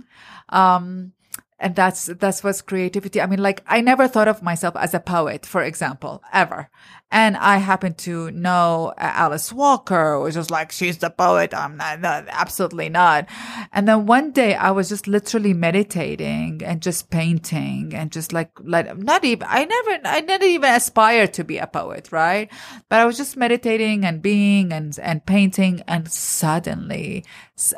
Um, 0.50 1.14
and 1.60 1.76
that's 1.76 2.06
that's 2.06 2.44
what's 2.44 2.62
creativity. 2.62 3.22
I 3.22 3.26
mean, 3.26 3.42
like 3.42 3.64
I 3.68 3.82
never 3.82 4.08
thought 4.08 4.28
of 4.28 4.44
myself 4.44 4.76
as 4.76 4.94
a 4.94 5.00
poet, 5.00 5.46
for 5.46 5.64
example, 5.64 6.22
ever. 6.32 6.70
And 7.10 7.38
I 7.38 7.58
happen 7.58 7.94
to 7.96 8.30
know 8.32 8.94
uh, 8.98 9.12
Alice 9.16 9.54
Walker, 9.54 10.20
was 10.20 10.36
just 10.36 10.52
like, 10.52 10.74
she's 10.74 10.98
the 10.98 11.10
poet. 11.10 11.54
I'm 11.54 11.78
not, 11.78 12.02
not, 12.02 12.26
absolutely 12.28 12.90
not. 12.90 13.28
And 13.72 13.88
then 13.88 14.06
one 14.06 14.32
day 14.32 14.56
I 14.56 14.72
was 14.72 14.90
just 14.90 15.08
literally 15.08 15.54
meditating 15.54 16.62
and 16.66 16.82
just 16.82 17.10
painting 17.10 17.94
and 17.96 18.12
just 18.12 18.34
like, 18.34 18.52
let, 18.62 18.98
not 18.98 19.24
even, 19.24 19.48
I 19.50 19.64
never, 19.64 20.00
I 20.04 20.20
never 20.20 20.44
even 20.44 20.74
aspired 20.74 21.34
to 21.36 21.46
be 21.46 21.60
a 21.60 21.68
poet, 21.68 22.12
right? 22.12 22.52
But 22.90 23.00
I 23.00 23.06
was 23.06 23.16
just 23.16 23.38
meditating 23.38 24.04
and 24.04 24.22
being 24.22 24.74
and, 24.74 24.98
and 25.02 25.26
painting 25.26 25.84
and 25.88 26.12
suddenly 26.12 27.24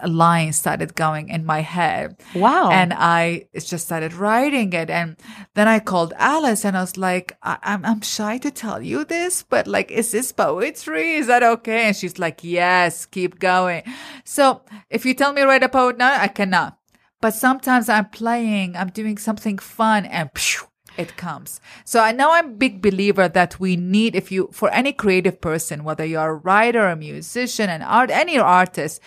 lines 0.05 0.57
started 0.57 0.95
going 0.95 1.29
in 1.29 1.45
my 1.45 1.61
head. 1.61 2.19
Wow. 2.35 2.69
And 2.69 2.93
I 2.93 3.47
just 3.53 3.85
started 3.85 4.13
writing 4.13 4.73
it. 4.73 4.89
And 4.89 5.15
then 5.55 5.67
I 5.67 5.79
called 5.79 6.13
Alice 6.17 6.65
and 6.65 6.77
I 6.77 6.81
was 6.81 6.97
like, 6.97 7.37
I- 7.43 7.59
I'm, 7.63 7.85
I'm 7.85 8.01
shy 8.01 8.37
to 8.39 8.51
tell 8.51 8.81
you 8.81 9.05
this, 9.05 9.43
but 9.43 9.67
like, 9.67 9.91
is 9.91 10.11
this 10.11 10.31
poetry? 10.31 11.15
Is 11.15 11.27
that 11.27 11.43
okay? 11.43 11.87
And 11.87 11.95
she's 11.95 12.19
like, 12.19 12.43
yes, 12.43 13.05
keep 13.05 13.39
going. 13.39 13.83
So 14.25 14.61
if 14.89 15.05
you 15.05 15.13
tell 15.13 15.33
me 15.33 15.41
to 15.41 15.47
write 15.47 15.63
a 15.63 15.69
poem 15.69 15.97
now, 15.97 16.19
I 16.19 16.27
cannot. 16.27 16.77
But 17.21 17.33
sometimes 17.33 17.89
I'm 17.89 18.09
playing, 18.09 18.75
I'm 18.75 18.89
doing 18.89 19.17
something 19.17 19.57
fun 19.57 20.05
and 20.05 20.29
phew, 20.35 20.67
it 20.97 21.17
comes. 21.17 21.59
So 21.83 22.01
I 22.01 22.11
know 22.13 22.31
I'm 22.31 22.45
a 22.51 22.53
big 22.55 22.81
believer 22.81 23.27
that 23.27 23.59
we 23.59 23.75
need, 23.75 24.15
if 24.15 24.31
you, 24.31 24.49
for 24.53 24.69
any 24.71 24.93
creative 24.93 25.41
person, 25.41 25.83
whether 25.83 26.05
you're 26.05 26.29
a 26.29 26.35
writer, 26.35 26.87
a 26.87 26.95
musician, 26.95 27.69
an 27.69 27.81
art, 27.81 28.09
any 28.09 28.37
artist, 28.37 29.01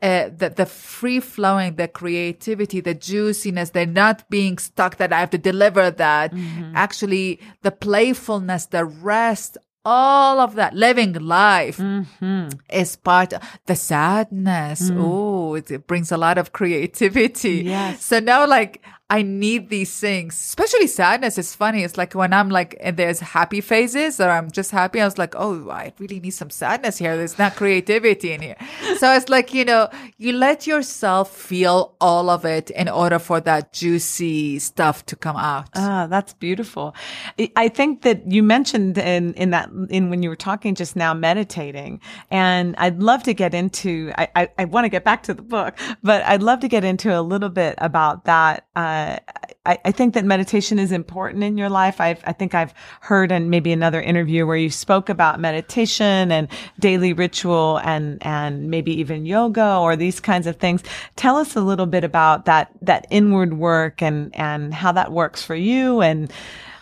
uh, 0.00 0.30
the, 0.36 0.50
the 0.50 0.66
free 0.66 1.20
flowing, 1.20 1.76
the 1.76 1.88
creativity, 1.88 2.80
the 2.80 2.94
juiciness, 2.94 3.70
they're 3.70 3.86
not 3.86 4.28
being 4.30 4.58
stuck 4.58 4.96
that 4.96 5.12
I 5.12 5.20
have 5.20 5.30
to 5.30 5.38
deliver 5.38 5.90
that. 5.90 6.32
Mm-hmm. 6.32 6.72
Actually, 6.74 7.40
the 7.62 7.70
playfulness, 7.70 8.66
the 8.66 8.84
rest, 8.84 9.58
all 9.84 10.40
of 10.40 10.54
that, 10.56 10.74
living 10.74 11.14
life 11.14 11.78
mm-hmm. 11.78 12.48
is 12.70 12.96
part 12.96 13.32
of 13.32 13.42
the 13.66 13.74
sadness. 13.74 14.90
Oh, 14.92 15.54
it, 15.54 15.70
it 15.70 15.86
brings 15.86 16.12
a 16.12 16.16
lot 16.16 16.36
of 16.36 16.52
creativity. 16.52 17.62
Yes. 17.64 18.04
So 18.04 18.20
now, 18.20 18.46
like, 18.46 18.82
I 19.10 19.22
need 19.22 19.70
these 19.70 19.98
things, 19.98 20.34
especially 20.34 20.86
sadness. 20.86 21.38
It's 21.38 21.54
funny. 21.54 21.82
It's 21.82 21.96
like 21.96 22.14
when 22.14 22.34
I'm 22.34 22.50
like, 22.50 22.76
and 22.78 22.94
there's 22.98 23.20
happy 23.20 23.62
phases 23.62 24.20
or 24.20 24.28
I'm 24.28 24.50
just 24.50 24.70
happy. 24.70 25.00
I 25.00 25.06
was 25.06 25.16
like, 25.16 25.34
oh, 25.34 25.70
I 25.70 25.94
really 25.98 26.20
need 26.20 26.32
some 26.32 26.50
sadness 26.50 26.98
here. 26.98 27.16
There's 27.16 27.38
not 27.38 27.56
creativity 27.56 28.32
in 28.32 28.42
here. 28.42 28.56
So 28.98 29.10
it's 29.14 29.30
like, 29.30 29.54
you 29.54 29.64
know, 29.64 29.88
you 30.18 30.32
let 30.34 30.66
yourself 30.66 31.34
feel 31.34 31.94
all 32.02 32.28
of 32.28 32.44
it 32.44 32.68
in 32.70 32.86
order 32.88 33.18
for 33.18 33.40
that 33.40 33.72
juicy 33.72 34.58
stuff 34.58 35.06
to 35.06 35.16
come 35.16 35.36
out. 35.36 35.68
Ah, 35.74 36.06
that's 36.06 36.34
beautiful. 36.34 36.94
I- 37.38 37.68
think 37.78 38.02
that 38.02 38.28
you 38.30 38.42
mentioned 38.42 38.98
in, 38.98 39.34
in 39.34 39.50
that, 39.50 39.70
in 39.88 40.10
when 40.10 40.22
you 40.22 40.28
were 40.30 40.36
talking 40.50 40.74
just 40.74 40.96
now, 40.96 41.14
meditating. 41.14 42.00
And 42.30 42.74
I'd 42.76 43.00
love 43.00 43.22
to 43.22 43.34
get 43.34 43.54
into, 43.54 44.10
I, 44.18 44.28
I, 44.34 44.48
I 44.58 44.64
want 44.64 44.84
to 44.86 44.88
get 44.88 45.04
back 45.04 45.22
to 45.24 45.34
the 45.34 45.42
book, 45.42 45.76
but 46.02 46.24
I'd 46.24 46.42
love 46.42 46.58
to 46.60 46.68
get 46.68 46.82
into 46.82 47.16
a 47.16 47.20
little 47.22 47.50
bit 47.50 47.76
about 47.78 48.24
that. 48.24 48.66
Uh, 48.74 48.97
Uh, 48.98 49.18
I, 49.66 49.78
I 49.84 49.92
think 49.92 50.14
that 50.14 50.24
meditation 50.24 50.78
is 50.78 50.92
important 50.92 51.44
in 51.44 51.58
your 51.58 51.68
life. 51.68 52.00
I've, 52.00 52.22
I 52.24 52.32
think 52.32 52.54
I've 52.54 52.72
heard 53.00 53.30
in 53.30 53.50
maybe 53.50 53.70
another 53.70 54.00
interview 54.00 54.46
where 54.46 54.56
you 54.56 54.70
spoke 54.70 55.08
about 55.08 55.38
meditation 55.38 56.32
and 56.32 56.48
daily 56.80 57.12
ritual 57.12 57.78
and, 57.84 58.18
and 58.22 58.70
maybe 58.70 58.92
even 58.98 59.26
yoga 59.26 59.76
or 59.76 59.94
these 59.94 60.20
kinds 60.20 60.46
of 60.46 60.56
things. 60.56 60.82
Tell 61.16 61.36
us 61.36 61.54
a 61.54 61.60
little 61.60 61.86
bit 61.86 62.02
about 62.02 62.46
that, 62.46 62.72
that 62.82 63.06
inward 63.10 63.58
work 63.58 64.02
and, 64.02 64.34
and 64.34 64.72
how 64.72 64.92
that 64.92 65.12
works 65.12 65.42
for 65.42 65.54
you 65.54 66.00
and 66.00 66.32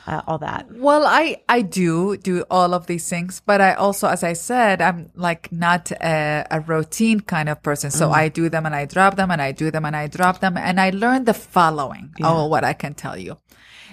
uh, 0.07 0.23
all 0.27 0.39
that. 0.39 0.71
Well, 0.71 1.05
I, 1.05 1.43
I 1.49 1.63
do 1.63 2.17
do 2.17 2.45
all 2.51 2.75
of 2.75 2.87
these 2.87 3.09
things, 3.09 3.43
but 3.45 3.61
I 3.61 3.75
also, 3.75 4.09
as 4.09 4.23
I 4.23 4.35
said, 4.35 4.81
I'm 4.81 5.11
like 5.15 5.51
not 5.51 5.91
a, 5.91 6.47
a 6.51 6.61
routine 6.61 7.21
kind 7.21 7.49
of 7.49 7.63
person. 7.63 7.91
So 7.91 8.11
I 8.11 8.29
do 8.29 8.49
them 8.49 8.67
and 8.67 8.75
I 8.75 8.85
drop 8.85 9.17
them 9.17 9.31
and 9.31 9.43
I 9.43 9.53
do 9.53 9.71
them 9.71 9.85
and 9.85 9.97
I 9.97 10.07
drop 10.07 10.41
them. 10.41 10.57
And 10.57 10.81
I 10.81 10.91
learned 10.91 11.27
the 11.27 11.35
following. 11.35 12.15
Oh, 12.23 12.47
what 12.47 12.65
I 12.65 12.73
can 12.73 12.95
tell 12.95 13.17
you 13.19 13.37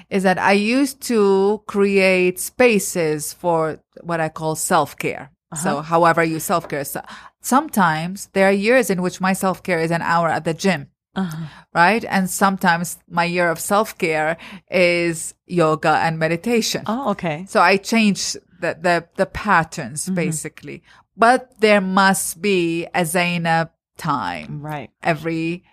is 0.09 0.23
that 0.23 0.37
I 0.37 0.51
used 0.51 1.01
to 1.03 1.63
create 1.67 2.39
spaces 2.39 3.33
for 3.33 3.79
what 4.01 4.19
I 4.19 4.29
call 4.29 4.55
self 4.55 4.97
care. 4.97 5.31
So 5.55 5.81
however 5.81 6.23
you 6.23 6.39
self 6.39 6.67
care. 6.67 6.83
So 6.83 7.01
sometimes 7.41 8.27
there 8.33 8.47
are 8.47 8.51
years 8.51 8.89
in 8.89 9.03
which 9.03 9.21
my 9.21 9.33
self 9.33 9.61
care 9.61 9.79
is 9.79 9.91
an 9.91 10.01
hour 10.01 10.27
at 10.27 10.45
the 10.45 10.53
gym. 10.53 10.87
Uh-huh. 11.15 11.45
Right. 11.73 12.03
And 12.05 12.29
sometimes 12.29 12.97
my 13.07 13.25
year 13.25 13.49
of 13.49 13.59
self 13.59 13.97
care 13.97 14.37
is 14.69 15.35
yoga 15.45 15.89
and 15.89 16.17
meditation. 16.17 16.83
Oh, 16.87 17.11
okay. 17.11 17.45
So 17.47 17.61
I 17.61 17.77
change 17.77 18.33
the, 18.33 18.77
the, 18.79 19.07
the 19.15 19.25
patterns 19.27 20.05
mm-hmm. 20.05 20.15
basically, 20.15 20.83
but 21.15 21.59
there 21.59 21.81
must 21.81 22.41
be 22.41 22.87
a 22.93 23.05
Zainab 23.05 23.69
time 23.97 24.61
Right. 24.61 24.89
every 25.03 25.63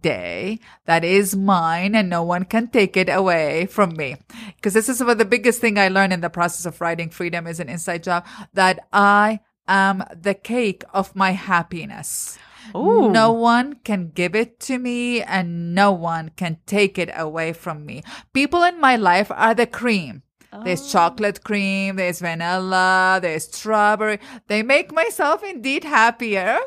day 0.00 0.60
that 0.86 1.04
is 1.04 1.34
mine 1.36 1.94
and 1.94 2.08
no 2.08 2.22
one 2.22 2.44
can 2.44 2.68
take 2.68 2.96
it 2.96 3.08
away 3.08 3.66
from 3.66 3.96
me. 3.96 4.16
Because 4.56 4.74
this 4.74 4.88
is 4.88 5.02
what 5.02 5.18
the 5.18 5.24
biggest 5.24 5.60
thing 5.60 5.78
I 5.78 5.88
learned 5.88 6.12
in 6.12 6.20
the 6.20 6.30
process 6.30 6.66
of 6.66 6.80
writing 6.80 7.10
Freedom 7.10 7.46
is 7.46 7.60
an 7.60 7.68
inside 7.68 8.02
job 8.02 8.26
that 8.54 8.86
I 8.92 9.40
am 9.66 10.04
the 10.14 10.34
cake 10.34 10.82
of 10.92 11.14
my 11.14 11.32
happiness. 11.32 12.38
Ooh. 12.76 13.10
No 13.10 13.32
one 13.32 13.74
can 13.84 14.10
give 14.10 14.34
it 14.34 14.60
to 14.60 14.78
me 14.78 15.22
and 15.22 15.74
no 15.74 15.92
one 15.92 16.30
can 16.36 16.58
take 16.66 16.98
it 16.98 17.10
away 17.16 17.52
from 17.52 17.84
me. 17.84 18.02
People 18.32 18.62
in 18.62 18.80
my 18.80 18.96
life 18.96 19.30
are 19.30 19.54
the 19.54 19.66
cream. 19.66 20.22
There's 20.64 20.82
oh. 20.82 20.88
chocolate 20.88 21.44
cream, 21.44 21.96
there's 21.96 22.20
vanilla, 22.20 23.18
there's 23.20 23.44
strawberry. 23.44 24.18
They 24.46 24.62
make 24.62 24.92
myself 24.92 25.42
indeed 25.44 25.84
happier 25.84 26.58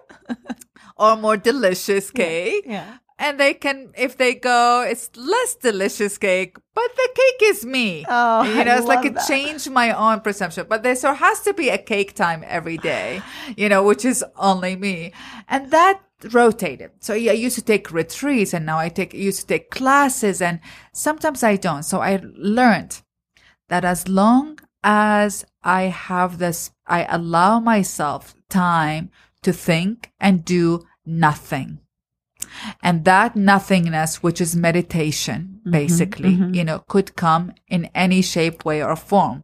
or 0.98 1.16
more 1.16 1.38
delicious 1.38 2.12
cake. 2.12 2.66
Yeah. 2.68 2.98
And 3.22 3.40
they 3.40 3.54
can, 3.54 3.94
if 3.96 4.18
they 4.18 4.34
go, 4.34 4.82
it's 4.82 5.12
less 5.16 5.54
delicious 5.54 6.18
cake, 6.18 6.58
but 6.74 6.90
the 6.96 7.10
cake 7.14 7.50
is 7.52 7.64
me. 7.64 8.04
Oh, 8.10 8.42
you 8.42 8.66
know, 8.66 8.74
I 8.74 8.78
it's 8.78 8.88
like 8.88 9.06
it 9.06 9.14
that. 9.14 9.28
changed 9.28 9.70
my 9.70 9.92
own 9.92 10.22
perception. 10.22 10.66
But 10.68 10.82
there 10.82 10.96
so 10.96 11.14
has 11.14 11.42
to 11.42 11.54
be 11.54 11.70
a 11.70 11.78
cake 11.78 12.16
time 12.16 12.44
every 12.48 12.78
day, 12.78 13.22
you 13.56 13.70
know, 13.70 13.84
which 13.84 14.06
is 14.06 14.26
only 14.38 14.76
me. 14.76 15.14
And 15.48 15.70
that 15.70 16.02
rotated. 16.32 16.92
So 17.00 17.14
yeah, 17.14 17.34
I 17.34 17.36
used 17.36 17.56
to 17.56 17.62
take 17.62 17.92
retreats 17.92 18.56
and 18.56 18.66
now 18.66 18.80
I 18.80 18.90
take, 18.90 19.14
used 19.14 19.42
to 19.42 19.48
take 19.48 19.70
classes 19.70 20.42
and 20.42 20.60
sometimes 20.92 21.44
I 21.44 21.58
don't. 21.58 21.84
So 21.84 22.00
I 22.02 22.22
learned 22.36 23.04
that 23.70 23.86
as 23.86 24.08
long 24.08 24.58
as 24.84 25.46
I 25.64 25.84
have 25.84 26.40
this, 26.40 26.72
I 26.88 27.06
allow 27.06 27.60
myself 27.60 28.34
time 28.50 29.12
to 29.44 29.54
think 29.54 30.12
and 30.20 30.44
do 30.44 30.88
nothing. 31.06 31.80
And 32.82 33.06
that 33.06 33.36
nothingness, 33.36 34.24
which 34.24 34.42
is 34.42 34.56
meditation, 34.56 35.60
mm-hmm, 35.60 35.72
basically, 35.72 36.32
mm-hmm. 36.32 36.54
you 36.54 36.64
know, 36.64 36.80
could 36.88 37.16
come 37.16 37.54
in 37.68 37.90
any 37.96 38.22
shape, 38.22 38.66
way, 38.66 38.84
or 38.84 38.96
form. 38.96 39.44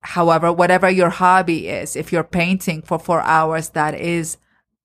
However, 0.00 0.52
whatever 0.52 0.88
your 0.88 1.10
hobby 1.10 1.68
is, 1.68 1.96
if 1.96 2.12
you're 2.12 2.24
painting 2.24 2.82
for 2.82 2.98
four 2.98 3.20
hours, 3.22 3.70
that 3.70 3.94
is 3.94 4.36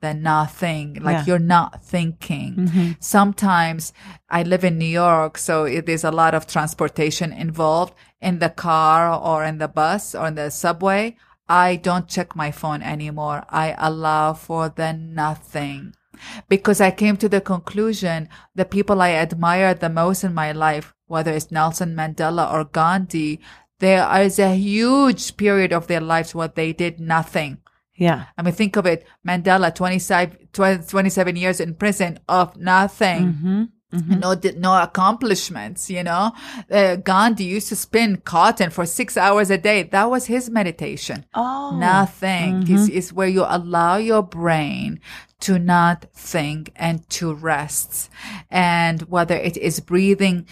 the 0.01 0.13
nothing. 0.13 0.97
Like 0.99 1.17
Yeah. 1.17 1.25
you're 1.27 1.39
not 1.39 1.83
thinking. 1.83 2.55
Mm-hmm. 2.55 2.91
Sometimes 2.99 3.93
I 4.29 4.43
live 4.43 4.63
in 4.63 4.77
New 4.77 4.85
York, 4.85 5.37
so 5.37 5.65
it, 5.65 5.85
there's 5.85 6.03
a 6.03 6.11
lot 6.11 6.33
of 6.33 6.47
transportation 6.47 7.31
involved 7.31 7.93
in 8.19 8.39
the 8.39 8.49
car 8.49 9.13
or 9.13 9.45
in 9.45 9.59
the 9.59 9.67
bus 9.67 10.15
or 10.15 10.27
in 10.27 10.35
the 10.35 10.49
subway. 10.49 11.15
I 11.47 11.75
don't 11.75 12.07
check 12.07 12.35
my 12.35 12.51
phone 12.51 12.81
anymore. 12.81 13.43
I 13.49 13.75
allow 13.77 14.33
for 14.33 14.69
the 14.69 14.93
nothing 14.93 15.93
because 16.49 16.81
I 16.81 16.91
came 16.91 17.17
to 17.17 17.29
the 17.29 17.41
conclusion 17.41 18.29
the 18.55 18.65
people 18.65 19.01
I 19.01 19.11
admire 19.11 19.73
the 19.73 19.89
most 19.89 20.23
in 20.23 20.33
my 20.33 20.51
life, 20.51 20.93
whether 21.07 21.31
it's 21.31 21.51
Nelson 21.51 21.95
Mandela 21.95 22.51
or 22.51 22.65
Gandhi, 22.65 23.39
there 23.79 24.07
is 24.21 24.39
a 24.39 24.55
huge 24.55 25.37
period 25.37 25.73
of 25.73 25.87
their 25.87 26.01
lives 26.01 26.35
where 26.35 26.47
they 26.47 26.71
did 26.73 26.99
nothing. 26.99 27.57
Yeah. 27.95 28.25
I 28.37 28.41
mean, 28.41 28.53
think 28.53 28.75
of 28.77 28.85
it. 28.85 29.05
Mandela, 29.27 29.73
27, 29.73 30.49
20 30.53 30.87
27 30.87 31.35
years 31.35 31.59
in 31.59 31.75
prison 31.75 32.19
of 32.27 32.55
nothing. 32.57 33.33
Mm-hmm. 33.33 33.63
Mm-hmm. 33.93 34.19
No, 34.19 34.35
di- 34.35 34.53
no 34.57 34.81
accomplishments, 34.81 35.89
you 35.89 36.03
know. 36.03 36.31
Uh, 36.69 36.95
Gandhi 36.95 37.43
used 37.43 37.67
to 37.69 37.75
spin 37.75 38.17
cotton 38.17 38.69
for 38.69 38.85
six 38.85 39.17
hours 39.17 39.49
a 39.49 39.57
day. 39.57 39.83
That 39.83 40.09
was 40.09 40.27
his 40.27 40.49
meditation. 40.49 41.25
Oh. 41.33 41.77
Nothing 41.77 42.63
is, 42.71 42.87
is 42.87 43.07
mm-hmm. 43.07 43.15
where 43.17 43.27
you 43.27 43.45
allow 43.47 43.97
your 43.97 44.23
brain 44.23 45.01
to 45.41 45.59
not 45.59 46.05
think 46.13 46.71
and 46.75 47.07
to 47.09 47.33
rest. 47.33 48.09
And 48.49 49.01
whether 49.03 49.35
it 49.35 49.57
is 49.57 49.79
breathing 49.79 50.47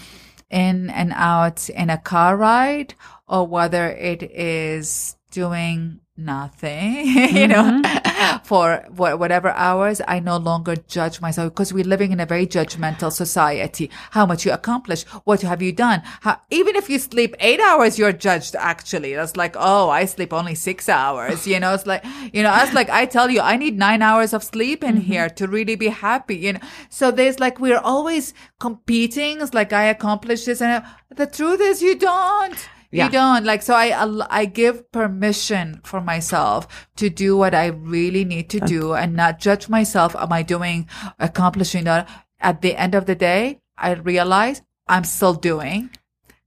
in 0.49 0.89
and 0.89 1.13
out 1.15 1.69
in 1.69 1.89
a 1.89 1.97
car 1.97 2.35
ride 2.35 2.95
or 3.27 3.45
whether 3.47 3.89
it 3.89 4.23
is 4.23 5.15
doing 5.31 6.01
nothing, 6.19 7.05
you 7.05 7.47
know, 7.47 7.81
mm-hmm. 7.81 8.37
for 8.43 8.85
whatever 8.95 9.49
hours, 9.49 10.01
I 10.07 10.19
no 10.19 10.37
longer 10.37 10.75
judge 10.75 11.21
myself 11.21 11.53
because 11.53 11.73
we're 11.73 11.85
living 11.85 12.11
in 12.11 12.19
a 12.19 12.25
very 12.25 12.45
judgmental 12.45 13.11
society. 13.11 13.89
How 14.11 14.25
much 14.25 14.45
you 14.45 14.51
accomplish? 14.51 15.03
What 15.23 15.41
have 15.41 15.61
you 15.61 15.71
done? 15.71 16.01
How, 16.21 16.39
even 16.49 16.75
if 16.75 16.89
you 16.89 16.99
sleep 16.99 17.35
eight 17.39 17.59
hours, 17.59 17.97
you're 17.97 18.11
judged 18.11 18.55
actually. 18.55 19.15
That's 19.15 19.37
like, 19.37 19.55
oh, 19.57 19.89
I 19.89 20.05
sleep 20.05 20.33
only 20.33 20.55
six 20.55 20.89
hours. 20.89 21.47
You 21.47 21.59
know, 21.59 21.73
it's 21.73 21.87
like, 21.87 22.03
you 22.33 22.43
know, 22.43 22.51
I 22.51 22.69
like, 22.73 22.89
I 22.89 23.05
tell 23.05 23.29
you, 23.29 23.41
I 23.41 23.55
need 23.55 23.77
nine 23.77 24.01
hours 24.01 24.33
of 24.33 24.43
sleep 24.43 24.83
in 24.83 24.95
mm-hmm. 24.95 25.01
here 25.01 25.29
to 25.29 25.47
really 25.47 25.75
be 25.75 25.87
happy, 25.87 26.35
you 26.35 26.53
know. 26.53 26.59
So 26.89 27.11
there's 27.11 27.39
like, 27.39 27.59
we're 27.59 27.79
always 27.79 28.33
competing. 28.59 29.41
It's 29.41 29.53
like, 29.53 29.73
I 29.73 29.85
accomplished 29.85 30.45
this. 30.45 30.61
And 30.61 30.83
the 31.09 31.25
truth 31.25 31.61
is, 31.61 31.81
you 31.81 31.95
don't. 31.95 32.69
Yeah. 32.91 33.05
You 33.05 33.11
don't 33.11 33.45
like 33.45 33.61
so 33.61 33.75
I 33.75 33.93
I 34.29 34.45
give 34.45 34.91
permission 34.91 35.81
for 35.83 36.01
myself 36.01 36.87
to 36.95 37.09
do 37.09 37.37
what 37.37 37.53
I 37.53 37.67
really 37.67 38.25
need 38.25 38.49
to 38.49 38.59
do 38.59 38.93
and 38.93 39.15
not 39.15 39.39
judge 39.39 39.69
myself. 39.69 40.15
Am 40.15 40.33
I 40.33 40.41
doing 40.41 40.87
accomplishing 41.19 41.83
that? 41.83 42.09
At 42.39 42.61
the 42.61 42.75
end 42.75 42.95
of 42.95 43.05
the 43.05 43.15
day, 43.15 43.59
I 43.77 43.93
realize 43.93 44.61
I'm 44.87 45.03
still 45.03 45.33
doing. 45.33 45.91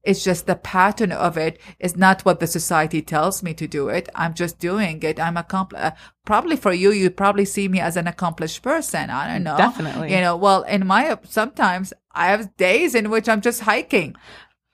It's 0.03 0.25
just 0.25 0.47
the 0.47 0.57
pattern 0.57 1.13
of 1.13 1.37
it 1.37 1.61
is 1.79 1.97
not 1.97 2.23
what 2.23 2.41
the 2.41 2.49
society 2.49 3.03
tells 3.03 3.43
me 3.43 3.55
to 3.55 3.69
do 3.69 3.89
it. 3.89 4.09
I'm 4.17 4.35
just 4.35 4.59
doing 4.59 5.01
it. 5.03 5.21
I'm 5.21 5.37
accompli- 5.37 5.79
uh, 5.79 5.93
probably 6.25 6.57
for 6.57 6.73
you, 6.73 6.91
you 6.91 7.09
probably 7.09 7.45
see 7.45 7.69
me 7.69 7.79
as 7.79 7.97
an 7.97 8.09
accomplished 8.09 8.63
person. 8.63 9.11
I 9.11 9.29
don't 9.29 9.45
know. 9.45 9.57
Definitely. 9.57 10.13
You 10.13 10.21
know, 10.21 10.37
well, 10.37 10.63
in 10.63 10.89
my, 10.89 11.17
sometimes 11.29 11.93
I 12.11 12.27
have 12.29 12.57
days 12.57 12.97
in 12.97 13.11
which 13.11 13.29
I'm 13.29 13.41
just 13.43 13.61
hiking 13.61 14.17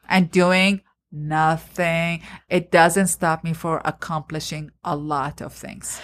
and 0.09 0.31
doing 0.31 0.81
nothing. 1.13 2.23
It 2.49 2.71
doesn't 2.71 3.09
stop 3.09 3.45
me 3.45 3.53
for 3.53 3.81
accomplishing 3.85 4.71
a 4.85 4.97
lot 4.97 5.41
of 5.41 5.53
things. 5.53 6.01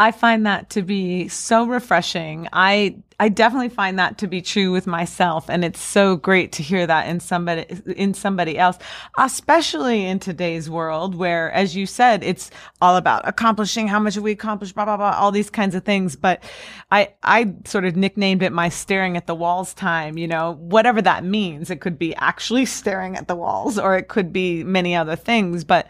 I 0.00 0.12
find 0.12 0.46
that 0.46 0.70
to 0.70 0.82
be 0.82 1.26
so 1.26 1.66
refreshing. 1.66 2.48
I 2.52 2.98
I 3.18 3.28
definitely 3.28 3.70
find 3.70 3.98
that 3.98 4.18
to 4.18 4.28
be 4.28 4.40
true 4.40 4.70
with 4.70 4.86
myself 4.86 5.50
and 5.50 5.64
it's 5.64 5.80
so 5.80 6.14
great 6.14 6.52
to 6.52 6.62
hear 6.62 6.86
that 6.86 7.08
in 7.08 7.18
somebody 7.18 7.66
in 7.96 8.14
somebody 8.14 8.56
else, 8.56 8.78
especially 9.18 10.04
in 10.06 10.20
today's 10.20 10.70
world 10.70 11.16
where 11.16 11.50
as 11.50 11.74
you 11.74 11.84
said 11.84 12.22
it's 12.22 12.48
all 12.80 12.94
about 12.94 13.26
accomplishing 13.26 13.88
how 13.88 13.98
much 13.98 14.14
have 14.14 14.22
we 14.22 14.30
accomplished 14.30 14.76
blah 14.76 14.84
blah 14.84 14.96
blah 14.96 15.16
all 15.18 15.32
these 15.32 15.50
kinds 15.50 15.74
of 15.74 15.82
things, 15.84 16.14
but 16.14 16.44
I 16.92 17.14
I 17.24 17.54
sort 17.64 17.84
of 17.84 17.96
nicknamed 17.96 18.44
it 18.44 18.52
my 18.52 18.68
staring 18.68 19.16
at 19.16 19.26
the 19.26 19.34
walls 19.34 19.74
time, 19.74 20.16
you 20.16 20.28
know, 20.28 20.52
whatever 20.60 21.02
that 21.02 21.24
means. 21.24 21.70
It 21.70 21.80
could 21.80 21.98
be 21.98 22.14
actually 22.14 22.66
staring 22.66 23.16
at 23.16 23.26
the 23.26 23.34
walls 23.34 23.80
or 23.80 23.96
it 23.96 24.06
could 24.06 24.32
be 24.32 24.62
many 24.62 24.94
other 24.94 25.16
things, 25.16 25.64
but 25.64 25.88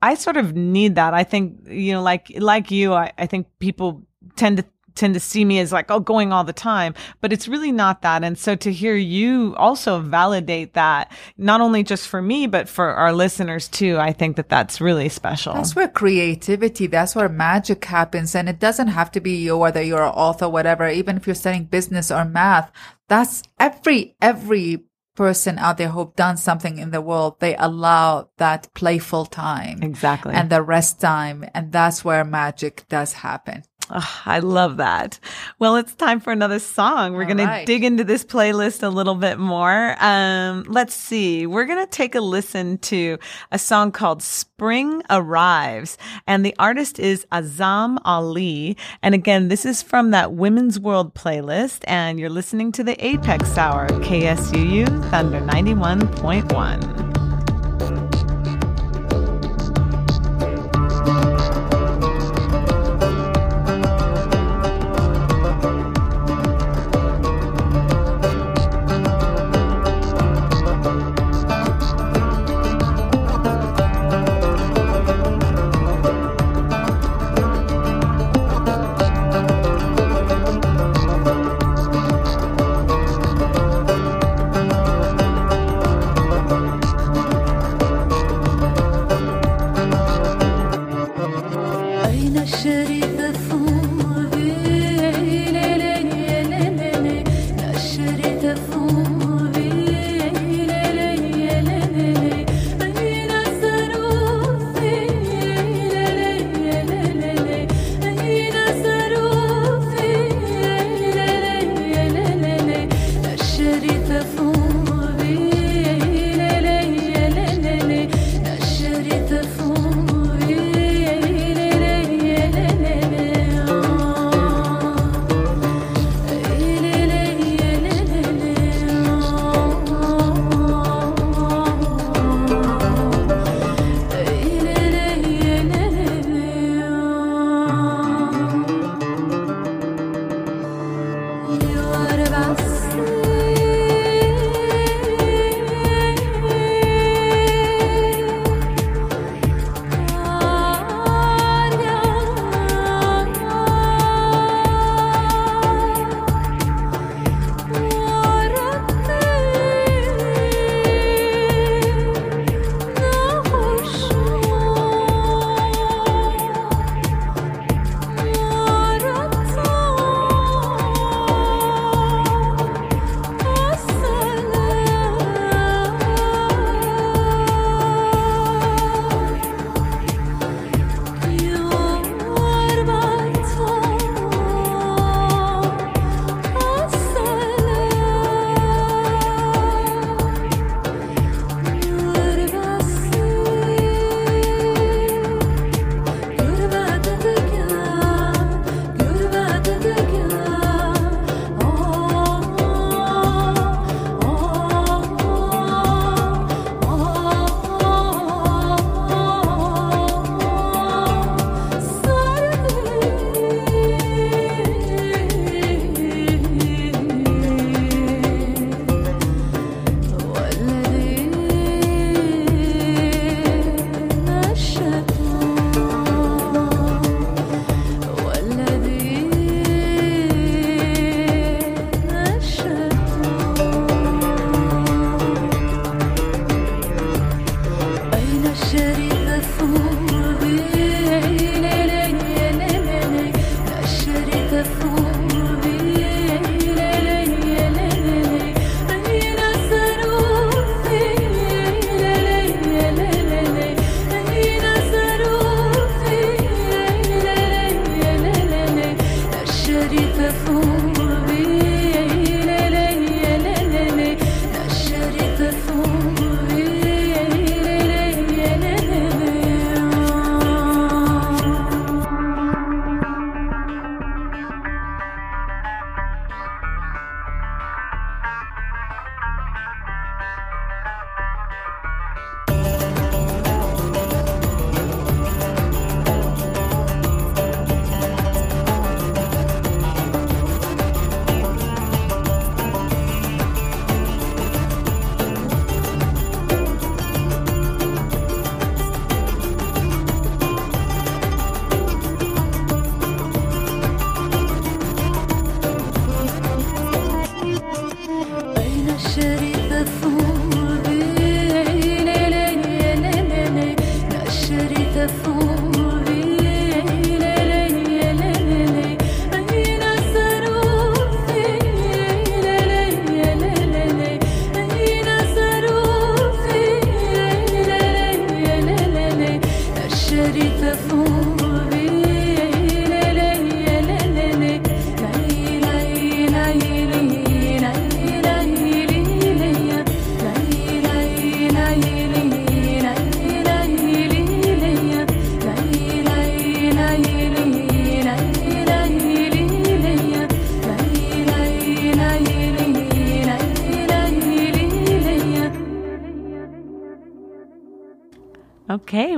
I 0.00 0.14
sort 0.14 0.36
of 0.36 0.54
need 0.54 0.94
that. 0.94 1.14
I 1.14 1.24
think, 1.24 1.66
you 1.68 1.92
know, 1.92 2.02
like, 2.02 2.32
like 2.38 2.70
you, 2.70 2.94
I, 2.94 3.12
I 3.18 3.26
think 3.26 3.46
people 3.58 4.02
tend 4.36 4.58
to 4.58 4.64
tend 4.98 5.14
to 5.14 5.20
see 5.20 5.44
me 5.44 5.60
as 5.60 5.72
like, 5.72 5.90
oh, 5.90 6.00
going 6.00 6.32
all 6.32 6.44
the 6.44 6.52
time, 6.52 6.92
but 7.20 7.32
it's 7.32 7.48
really 7.48 7.72
not 7.72 8.02
that. 8.02 8.24
And 8.24 8.36
so 8.36 8.56
to 8.56 8.72
hear 8.72 8.96
you 8.96 9.54
also 9.56 10.00
validate 10.00 10.74
that, 10.74 11.12
not 11.38 11.60
only 11.60 11.82
just 11.84 12.08
for 12.08 12.20
me, 12.20 12.46
but 12.46 12.68
for 12.68 12.88
our 12.88 13.12
listeners 13.12 13.68
too, 13.68 13.96
I 13.96 14.12
think 14.12 14.36
that 14.36 14.48
that's 14.48 14.80
really 14.80 15.08
special. 15.08 15.54
That's 15.54 15.76
where 15.76 15.88
creativity, 15.88 16.88
that's 16.88 17.14
where 17.14 17.28
magic 17.28 17.84
happens. 17.84 18.34
And 18.34 18.48
it 18.48 18.58
doesn't 18.58 18.88
have 18.88 19.12
to 19.12 19.20
be 19.20 19.36
you, 19.36 19.56
whether 19.56 19.80
you're 19.80 20.02
an 20.02 20.12
author, 20.14 20.48
whatever, 20.48 20.88
even 20.88 21.16
if 21.16 21.26
you're 21.26 21.34
studying 21.36 21.64
business 21.64 22.10
or 22.10 22.24
math. 22.24 22.72
That's 23.06 23.42
every, 23.58 24.16
every 24.20 24.84
person 25.18 25.58
out 25.58 25.78
there 25.78 25.88
who've 25.88 26.14
done 26.14 26.36
something 26.36 26.78
in 26.78 26.92
the 26.92 27.00
world, 27.00 27.40
they 27.40 27.56
allow 27.56 28.30
that 28.36 28.72
playful 28.72 29.26
time. 29.26 29.82
Exactly. 29.82 30.32
And 30.32 30.48
the 30.48 30.62
rest 30.62 31.00
time. 31.00 31.44
And 31.54 31.72
that's 31.72 32.04
where 32.04 32.24
magic 32.24 32.86
does 32.88 33.14
happen. 33.14 33.64
Oh, 33.90 34.20
I 34.26 34.40
love 34.40 34.76
that. 34.76 35.18
Well, 35.58 35.76
it's 35.76 35.94
time 35.94 36.20
for 36.20 36.32
another 36.32 36.58
song. 36.58 37.14
We're 37.14 37.24
going 37.24 37.38
right. 37.38 37.60
to 37.60 37.66
dig 37.66 37.84
into 37.84 38.04
this 38.04 38.24
playlist 38.24 38.82
a 38.82 38.88
little 38.88 39.14
bit 39.14 39.38
more. 39.38 39.96
Um, 40.02 40.64
let's 40.68 40.94
see. 40.94 41.46
We're 41.46 41.64
going 41.64 41.84
to 41.84 41.90
take 41.90 42.14
a 42.14 42.20
listen 42.20 42.78
to 42.78 43.18
a 43.50 43.58
song 43.58 43.92
called 43.92 44.22
Spring 44.22 45.02
Arrives 45.08 45.96
and 46.26 46.44
the 46.44 46.54
artist 46.58 46.98
is 46.98 47.26
Azam 47.32 47.98
Ali. 48.04 48.76
And 49.02 49.14
again, 49.14 49.48
this 49.48 49.64
is 49.64 49.82
from 49.82 50.10
that 50.10 50.32
Women's 50.32 50.78
World 50.78 51.14
playlist 51.14 51.80
and 51.84 52.20
you're 52.20 52.28
listening 52.28 52.72
to 52.72 52.84
the 52.84 53.02
Apex 53.04 53.56
Hour, 53.56 53.88
KSUU 53.88 55.10
Thunder 55.10 55.40
91.1. 55.40 57.07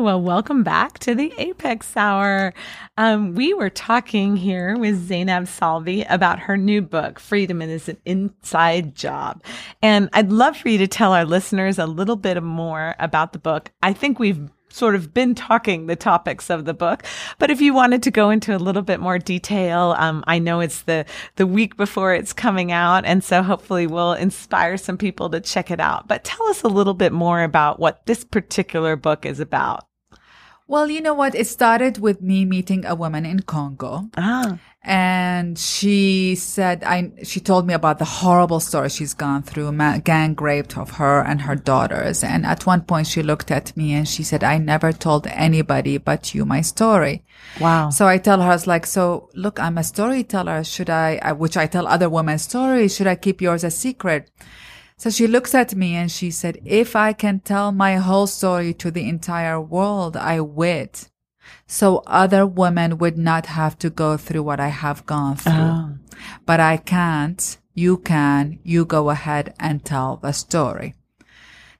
well, 0.00 0.20
welcome 0.20 0.62
back 0.62 0.98
to 0.98 1.14
the 1.14 1.30
Apex 1.36 1.94
Hour. 1.94 2.54
Um, 2.96 3.34
we 3.34 3.52
were 3.52 3.68
talking 3.68 4.34
here 4.34 4.78
with 4.78 4.96
Zainab 5.06 5.44
Salbi 5.44 6.06
about 6.08 6.38
her 6.38 6.56
new 6.56 6.80
book, 6.80 7.20
Freedom 7.20 7.60
is 7.60 7.86
an 7.86 7.98
Inside 8.06 8.94
Job. 8.94 9.42
And 9.82 10.08
I'd 10.14 10.32
love 10.32 10.56
for 10.56 10.70
you 10.70 10.78
to 10.78 10.88
tell 10.88 11.12
our 11.12 11.26
listeners 11.26 11.78
a 11.78 11.84
little 11.84 12.16
bit 12.16 12.42
more 12.42 12.94
about 12.98 13.34
the 13.34 13.38
book. 13.38 13.72
I 13.82 13.92
think 13.92 14.18
we've 14.18 14.48
sort 14.70 14.94
of 14.94 15.12
been 15.12 15.34
talking 15.34 15.86
the 15.86 15.96
topics 15.96 16.48
of 16.48 16.64
the 16.64 16.72
book. 16.72 17.02
But 17.38 17.50
if 17.50 17.60
you 17.60 17.74
wanted 17.74 18.02
to 18.04 18.10
go 18.10 18.30
into 18.30 18.56
a 18.56 18.58
little 18.58 18.82
bit 18.82 19.00
more 19.00 19.18
detail, 19.18 19.94
um, 19.98 20.24
I 20.26 20.38
know 20.38 20.60
it's 20.60 20.82
the 20.82 21.04
the 21.36 21.46
week 21.46 21.76
before 21.76 22.14
it's 22.14 22.32
coming 22.32 22.72
out, 22.72 23.04
and 23.04 23.22
so 23.22 23.42
hopefully 23.42 23.86
we'll 23.86 24.14
inspire 24.14 24.78
some 24.78 24.96
people 24.96 25.28
to 25.30 25.40
check 25.40 25.70
it 25.70 25.80
out. 25.80 26.08
But 26.08 26.24
tell 26.24 26.46
us 26.46 26.62
a 26.62 26.68
little 26.68 26.94
bit 26.94 27.12
more 27.12 27.42
about 27.42 27.80
what 27.80 28.06
this 28.06 28.24
particular 28.24 28.96
book 28.96 29.26
is 29.26 29.40
about. 29.40 29.89
Well, 30.70 30.88
you 30.88 31.00
know 31.00 31.14
what? 31.14 31.34
It 31.34 31.48
started 31.48 31.98
with 31.98 32.22
me 32.22 32.44
meeting 32.44 32.86
a 32.86 32.94
woman 32.94 33.26
in 33.26 33.40
Congo. 33.40 34.08
Ah. 34.16 34.56
And 34.84 35.58
she 35.58 36.36
said, 36.36 36.84
I, 36.84 37.10
she 37.24 37.40
told 37.40 37.66
me 37.66 37.74
about 37.74 37.98
the 37.98 38.04
horrible 38.04 38.60
story 38.60 38.88
she's 38.88 39.12
gone 39.12 39.42
through, 39.42 39.72
ma- 39.72 39.98
gang 39.98 40.36
raped 40.36 40.78
of 40.78 40.92
her 40.92 41.22
and 41.22 41.40
her 41.42 41.56
daughters. 41.56 42.22
And 42.22 42.46
at 42.46 42.66
one 42.66 42.82
point 42.82 43.08
she 43.08 43.20
looked 43.20 43.50
at 43.50 43.76
me 43.76 43.92
and 43.94 44.06
she 44.08 44.22
said, 44.22 44.44
I 44.44 44.58
never 44.58 44.92
told 44.92 45.26
anybody 45.26 45.98
but 45.98 46.34
you 46.36 46.44
my 46.44 46.60
story. 46.60 47.24
Wow. 47.60 47.90
So 47.90 48.06
I 48.06 48.18
tell 48.18 48.40
her, 48.40 48.50
I 48.50 48.54
was 48.54 48.68
like, 48.68 48.86
so 48.86 49.28
look, 49.34 49.58
I'm 49.58 49.76
a 49.76 49.82
storyteller. 49.82 50.62
Should 50.62 50.88
I, 50.88 51.18
I- 51.20 51.32
which 51.32 51.56
I 51.56 51.66
tell 51.66 51.88
other 51.88 52.08
women 52.08 52.38
stories. 52.38 52.94
Should 52.94 53.08
I 53.08 53.16
keep 53.16 53.42
yours 53.42 53.64
a 53.64 53.72
secret? 53.72 54.30
So 55.00 55.08
she 55.08 55.26
looks 55.26 55.54
at 55.54 55.74
me 55.74 55.94
and 55.94 56.12
she 56.12 56.30
said, 56.30 56.60
if 56.62 56.94
I 56.94 57.14
can 57.14 57.40
tell 57.40 57.72
my 57.72 57.94
whole 57.96 58.26
story 58.26 58.74
to 58.74 58.90
the 58.90 59.08
entire 59.08 59.58
world, 59.58 60.14
I 60.14 60.42
would. 60.42 60.90
So 61.66 62.02
other 62.06 62.46
women 62.46 62.98
would 62.98 63.16
not 63.16 63.46
have 63.46 63.78
to 63.78 63.88
go 63.88 64.18
through 64.18 64.42
what 64.42 64.60
I 64.60 64.68
have 64.68 65.06
gone 65.06 65.36
through. 65.36 65.52
Ah. 65.54 65.92
But 66.44 66.60
I 66.60 66.76
can't. 66.76 67.56
You 67.72 67.96
can. 67.96 68.58
You 68.62 68.84
go 68.84 69.08
ahead 69.08 69.54
and 69.58 69.82
tell 69.82 70.18
the 70.18 70.32
story. 70.32 70.92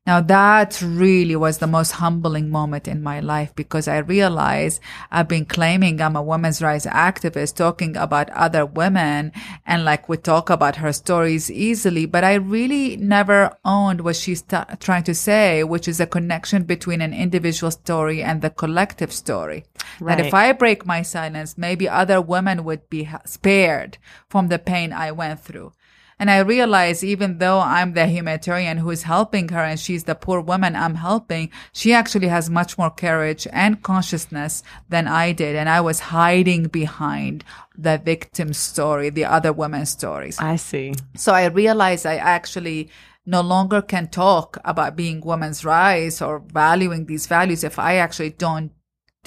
Now 0.06 0.22
that 0.22 0.80
really 0.80 1.36
was 1.36 1.58
the 1.58 1.66
most 1.66 1.92
humbling 1.92 2.50
moment 2.50 2.88
in 2.88 3.02
my 3.02 3.20
life 3.20 3.54
because 3.54 3.86
I 3.86 3.98
realized 3.98 4.80
I've 5.10 5.28
been 5.28 5.44
claiming 5.44 6.00
I'm 6.00 6.16
a 6.16 6.22
women's 6.22 6.62
rights 6.62 6.86
activist 6.86 7.56
talking 7.56 7.96
about 7.98 8.30
other 8.30 8.64
women 8.64 9.30
and 9.66 9.84
like 9.84 10.08
we 10.08 10.16
talk 10.16 10.48
about 10.48 10.76
her 10.76 10.94
stories 10.94 11.50
easily, 11.50 12.06
but 12.06 12.24
I 12.24 12.34
really 12.34 12.96
never 12.96 13.54
owned 13.62 14.00
what 14.00 14.16
she's 14.16 14.40
t- 14.40 14.56
trying 14.80 15.04
to 15.04 15.14
say, 15.14 15.64
which 15.64 15.86
is 15.86 16.00
a 16.00 16.06
connection 16.06 16.64
between 16.64 17.02
an 17.02 17.12
individual 17.12 17.70
story 17.70 18.22
and 18.22 18.40
the 18.40 18.50
collective 18.50 19.12
story. 19.12 19.64
That 20.00 20.18
if 20.18 20.32
I 20.32 20.52
break 20.52 20.86
my 20.86 21.02
silence, 21.02 21.58
maybe 21.58 21.88
other 21.88 22.22
women 22.22 22.64
would 22.64 22.88
be 22.88 23.08
spared 23.26 23.98
from 24.30 24.48
the 24.48 24.58
pain 24.58 24.94
I 24.94 25.12
went 25.12 25.40
through. 25.40 25.72
And 26.20 26.30
I 26.30 26.40
realize 26.40 27.02
even 27.02 27.38
though 27.38 27.60
I'm 27.60 27.94
the 27.94 28.06
humanitarian 28.06 28.76
who 28.76 28.90
is 28.90 29.04
helping 29.04 29.48
her 29.48 29.60
and 29.60 29.80
she's 29.80 30.04
the 30.04 30.14
poor 30.14 30.42
woman 30.42 30.76
I'm 30.76 30.96
helping, 30.96 31.50
she 31.72 31.94
actually 31.94 32.28
has 32.28 32.50
much 32.50 32.76
more 32.76 32.90
courage 32.90 33.48
and 33.50 33.82
consciousness 33.82 34.62
than 34.90 35.08
I 35.08 35.32
did. 35.32 35.56
And 35.56 35.66
I 35.70 35.80
was 35.80 36.00
hiding 36.00 36.64
behind 36.64 37.42
the 37.76 37.96
victim 38.04 38.52
story, 38.52 39.08
the 39.08 39.24
other 39.24 39.50
women's 39.54 39.88
stories. 39.88 40.38
I 40.38 40.56
see. 40.56 40.92
So 41.16 41.32
I 41.32 41.46
realized 41.46 42.04
I 42.04 42.16
actually 42.16 42.90
no 43.24 43.40
longer 43.40 43.80
can 43.80 44.08
talk 44.08 44.58
about 44.62 44.96
being 44.96 45.22
women's 45.22 45.64
rights 45.64 46.20
or 46.20 46.40
valuing 46.40 47.06
these 47.06 47.26
values 47.26 47.64
if 47.64 47.78
I 47.78 47.96
actually 47.96 48.30
don't 48.30 48.72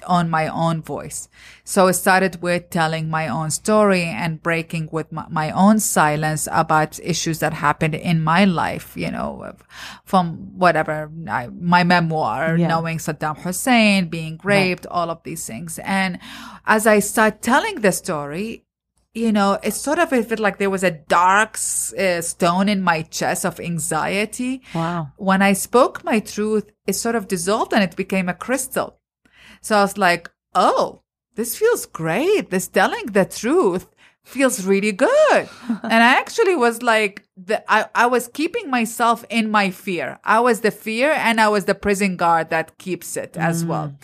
own 0.08 0.30
my 0.30 0.48
own 0.48 0.82
voice. 0.82 1.30
So 1.64 1.88
I 1.88 1.92
started 1.92 2.42
with 2.42 2.70
telling 2.70 3.10
my 3.10 3.28
own 3.28 3.52
story 3.52 4.04
and 4.04 4.42
breaking 4.42 4.90
with 4.92 5.12
my, 5.12 5.26
my 5.30 5.52
own 5.52 5.80
silence 5.80 6.48
about 6.52 7.00
issues 7.02 7.40
that 7.40 7.54
happened 7.54 7.96
in 7.96 8.24
my 8.24 8.46
life, 8.46 8.94
you 8.96 9.12
know, 9.12 9.54
from 10.06 10.58
whatever, 10.58 11.12
I, 11.30 11.48
my 11.48 11.84
memoir, 11.84 12.58
Yeah. 12.58 12.68
knowing 12.68 12.98
Saddam 12.98 13.38
Hussein, 13.40 14.08
being 14.08 14.40
raped, 14.44 14.86
all 14.88 15.10
of 15.10 15.24
these 15.24 15.46
things. 15.46 15.80
And 15.80 16.20
as 16.66 16.88
I 16.88 17.00
start 17.00 17.42
telling 17.42 17.82
the 17.82 17.92
story, 17.92 18.66
you 19.14 19.32
know, 19.32 19.60
it's 19.62 19.78
sort 19.78 20.00
of 20.00 20.12
it 20.12 20.26
felt 20.26 20.40
like 20.40 20.58
there 20.58 20.72
was 20.72 20.84
a 20.84 20.90
dark 20.90 21.56
uh, 22.00 22.20
stone 22.22 22.68
in 22.68 22.82
my 22.82 23.04
chest 23.04 23.46
of 23.46 23.60
anxiety. 23.60 24.64
Wow. 24.74 25.12
When 25.18 25.44
I 25.44 25.54
spoke 25.54 26.04
my 26.04 26.20
truth, 26.20 26.72
it 26.88 26.94
sort 26.94 27.14
of 27.16 27.28
dissolved 27.28 27.74
and 27.74 27.84
it 27.84 27.96
became 27.96 28.28
a 28.28 28.34
crystal. 28.34 29.00
So 29.62 29.78
I 29.78 29.82
was 29.82 29.98
like, 29.98 30.30
oh, 30.56 31.02
this 31.36 31.56
feels 31.58 31.86
great. 31.86 32.50
This 32.50 32.68
telling 32.68 33.08
the 33.08 33.26
truth 33.26 33.88
feels 34.24 34.66
really 34.66 34.92
good. 34.92 35.10
and 35.84 35.94
I 35.94 36.20
actually 36.20 36.56
was 36.56 36.82
like, 36.82 37.24
the, 37.36 37.64
I, 37.72 37.88
I 37.96 38.06
was 38.06 38.28
keeping 38.28 38.70
myself 38.70 39.26
in 39.30 39.52
my 39.52 39.70
fear. 39.72 40.20
I 40.24 40.40
was 40.40 40.62
the 40.62 40.72
fear 40.72 41.12
and 41.12 41.42
I 41.42 41.50
was 41.50 41.66
the 41.66 41.76
prison 41.76 42.16
guard 42.16 42.50
that 42.50 42.78
keeps 42.78 43.18
it 43.18 43.36
as 43.38 43.64
mm. 43.64 43.68
well. 43.68 43.96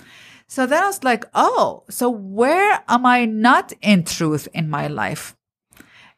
So 0.47 0.66
then 0.66 0.84
I 0.84 0.88
was 0.88 1.04
like, 1.04 1.26
oh, 1.36 1.84
so 1.89 2.10
where 2.10 2.84
am 2.88 3.06
I 3.06 3.26
not 3.26 3.72
in 3.82 4.04
truth 4.04 4.47
in 4.54 4.70
my 4.70 4.88
life? 4.88 5.36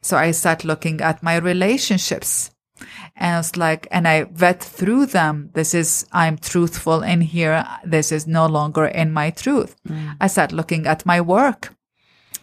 So 0.00 0.16
I 0.16 0.30
start 0.30 0.64
looking 0.64 1.00
at 1.00 1.22
my 1.22 1.36
relationships. 1.36 2.50
And 3.16 3.44
it's 3.44 3.56
like, 3.56 3.86
and 3.90 4.06
I 4.06 4.24
vet 4.24 4.62
through 4.62 5.06
them. 5.06 5.50
This 5.54 5.74
is, 5.74 6.06
I'm 6.12 6.38
truthful 6.38 7.02
in 7.02 7.20
here. 7.20 7.66
This 7.84 8.12
is 8.12 8.26
no 8.26 8.46
longer 8.46 8.86
in 8.86 9.12
my 9.12 9.30
truth. 9.30 9.76
Mm. 9.88 10.16
I 10.20 10.26
start 10.26 10.52
looking 10.52 10.86
at 10.86 11.06
my 11.06 11.20
work 11.20 11.74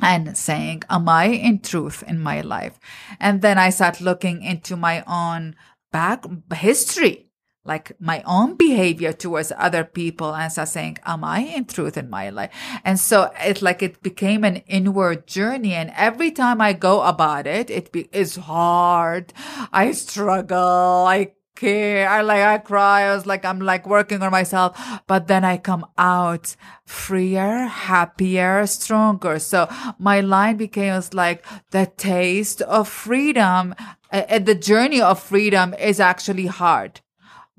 and 0.02 0.38
saying, 0.38 0.84
am 0.90 1.10
I 1.10 1.26
in 1.26 1.60
truth 1.60 2.04
in 2.08 2.20
my 2.20 2.42
life? 2.42 2.80
And 3.20 3.42
then 3.42 3.58
I 3.58 3.70
start 3.70 4.02
looking 4.02 4.42
into 4.44 4.76
my 4.76 5.04
own 5.08 5.56
back 5.92 6.26
history, 6.54 7.29
like 7.70 7.94
my 8.02 8.24
own 8.26 8.56
behavior 8.56 9.14
towards 9.14 9.54
other 9.56 9.84
people 9.86 10.36
and 10.36 10.52
start 10.52 10.68
saying, 10.70 10.98
am 11.06 11.24
I 11.24 11.40
in 11.42 11.66
truth 11.66 11.96
in 11.98 12.10
my 12.10 12.32
life? 12.32 12.52
And 12.84 13.00
so 13.00 13.32
it's 13.40 13.62
like 13.62 13.82
it 13.82 14.02
became 14.02 14.44
an 14.44 14.58
inward 14.68 15.28
journey. 15.28 15.74
And 15.76 15.94
every 15.96 16.32
time 16.32 16.60
I 16.60 16.74
go 16.74 17.04
about 17.04 17.46
it, 17.48 17.70
it 17.70 17.92
be, 17.92 18.10
is 18.12 18.36
hard. 18.36 19.32
I 19.72 19.92
struggle. 19.92 21.06
I 21.08 21.34
care. 21.56 22.10
I 22.10 22.22
like, 22.22 22.42
I 22.42 22.58
cry. 22.58 23.04
I 23.04 23.16
was 23.16 23.26
like, 23.26 23.46
I'm 23.46 23.60
like 23.60 23.86
working 23.86 24.24
on 24.24 24.32
myself, 24.32 24.80
but 25.08 25.28
then 25.28 25.44
I 25.44 25.58
come 25.58 25.86
out 25.98 26.56
freer, 26.86 27.68
happier, 27.68 28.66
stronger. 28.66 29.38
So 29.40 29.68
my 30.00 30.22
line 30.22 30.58
became 30.58 30.96
was 30.96 31.14
like 31.14 31.46
the 31.72 31.86
taste 31.86 32.62
of 32.62 32.88
freedom. 32.88 33.76
Uh, 34.12 34.24
uh, 34.30 34.40
the 34.40 34.56
journey 34.56 35.02
of 35.02 35.22
freedom 35.22 35.76
is 35.76 36.00
actually 36.00 36.48
hard. 36.48 37.02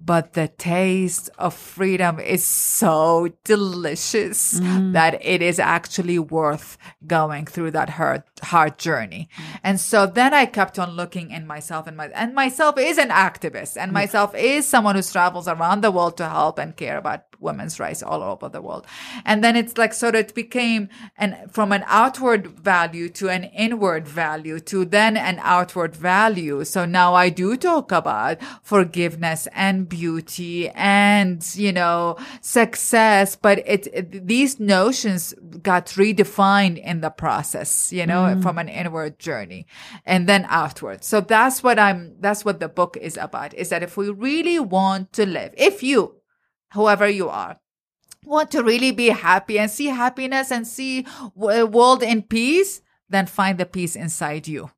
But 0.02 0.32
the 0.32 0.48
taste 0.48 1.28
of 1.38 1.54
freedom 1.54 2.18
is 2.18 2.44
so 2.44 3.28
delicious 3.44 4.58
mm. 4.58 4.92
that 4.94 5.24
it 5.24 5.42
is 5.42 5.58
actually 5.58 6.18
worth 6.18 6.78
going 7.06 7.46
through 7.46 7.72
that 7.72 7.90
hard, 7.90 8.22
hard 8.42 8.78
journey. 8.78 9.28
Mm. 9.36 9.60
And 9.62 9.80
so 9.80 10.06
then 10.06 10.32
I 10.32 10.46
kept 10.46 10.78
on 10.78 10.92
looking 10.92 11.30
in 11.30 11.46
myself 11.46 11.86
and 11.86 11.96
my, 11.96 12.08
and 12.08 12.34
myself 12.34 12.78
is 12.78 12.98
an 12.98 13.10
activist 13.10 13.76
and 13.76 13.92
myself 13.92 14.34
is 14.34 14.66
someone 14.66 14.96
who 14.96 15.02
travels 15.02 15.46
around 15.46 15.82
the 15.82 15.90
world 15.90 16.16
to 16.16 16.28
help 16.28 16.58
and 16.58 16.76
care 16.76 16.96
about 16.96 17.29
women's 17.40 17.80
rights 17.80 18.02
all 18.02 18.22
over 18.22 18.48
the 18.48 18.60
world. 18.62 18.86
And 19.24 19.42
then 19.42 19.56
it's 19.56 19.76
like, 19.76 19.92
sort 19.92 20.14
of 20.14 20.20
it 20.20 20.34
became 20.34 20.88
an, 21.16 21.48
from 21.50 21.72
an 21.72 21.82
outward 21.86 22.46
value 22.46 23.08
to 23.10 23.28
an 23.28 23.44
inward 23.44 24.06
value 24.06 24.60
to 24.60 24.84
then 24.84 25.16
an 25.16 25.38
outward 25.42 25.96
value. 25.96 26.64
So 26.64 26.84
now 26.84 27.14
I 27.14 27.30
do 27.30 27.56
talk 27.56 27.90
about 27.90 28.38
forgiveness 28.62 29.48
and 29.54 29.88
beauty 29.88 30.68
and, 30.70 31.44
you 31.56 31.72
know, 31.72 32.16
success, 32.40 33.36
but 33.36 33.58
it, 33.66 33.86
it- 33.92 34.26
these 34.26 34.60
notions 34.60 35.34
got 35.62 35.86
redefined 35.86 36.82
in 36.82 37.00
the 37.00 37.10
process, 37.10 37.92
you 37.92 38.06
know, 38.06 38.24
mm. 38.24 38.42
from 38.42 38.58
an 38.58 38.68
inward 38.68 39.18
journey 39.18 39.66
and 40.04 40.28
then 40.28 40.46
outward. 40.48 41.02
So 41.02 41.20
that's 41.20 41.62
what 41.62 41.78
I'm, 41.78 42.16
that's 42.20 42.44
what 42.44 42.60
the 42.60 42.68
book 42.68 42.96
is 43.00 43.16
about 43.16 43.54
is 43.54 43.70
that 43.70 43.82
if 43.82 43.96
we 43.96 44.10
really 44.10 44.58
want 44.60 45.12
to 45.14 45.24
live, 45.26 45.54
if 45.56 45.82
you, 45.82 46.19
whoever 46.72 47.08
you 47.08 47.28
are, 47.28 47.58
want 48.24 48.50
to 48.50 48.62
really 48.62 48.92
be 48.92 49.08
happy 49.08 49.58
and 49.58 49.70
see 49.70 49.86
happiness 49.86 50.50
and 50.52 50.66
see 50.66 51.06
a 51.40 51.64
world 51.64 52.02
in 52.02 52.22
peace, 52.22 52.82
then 53.08 53.26
find 53.26 53.58
the 53.58 53.66
peace 53.66 53.96
inside 53.96 54.46
you. 54.46 54.70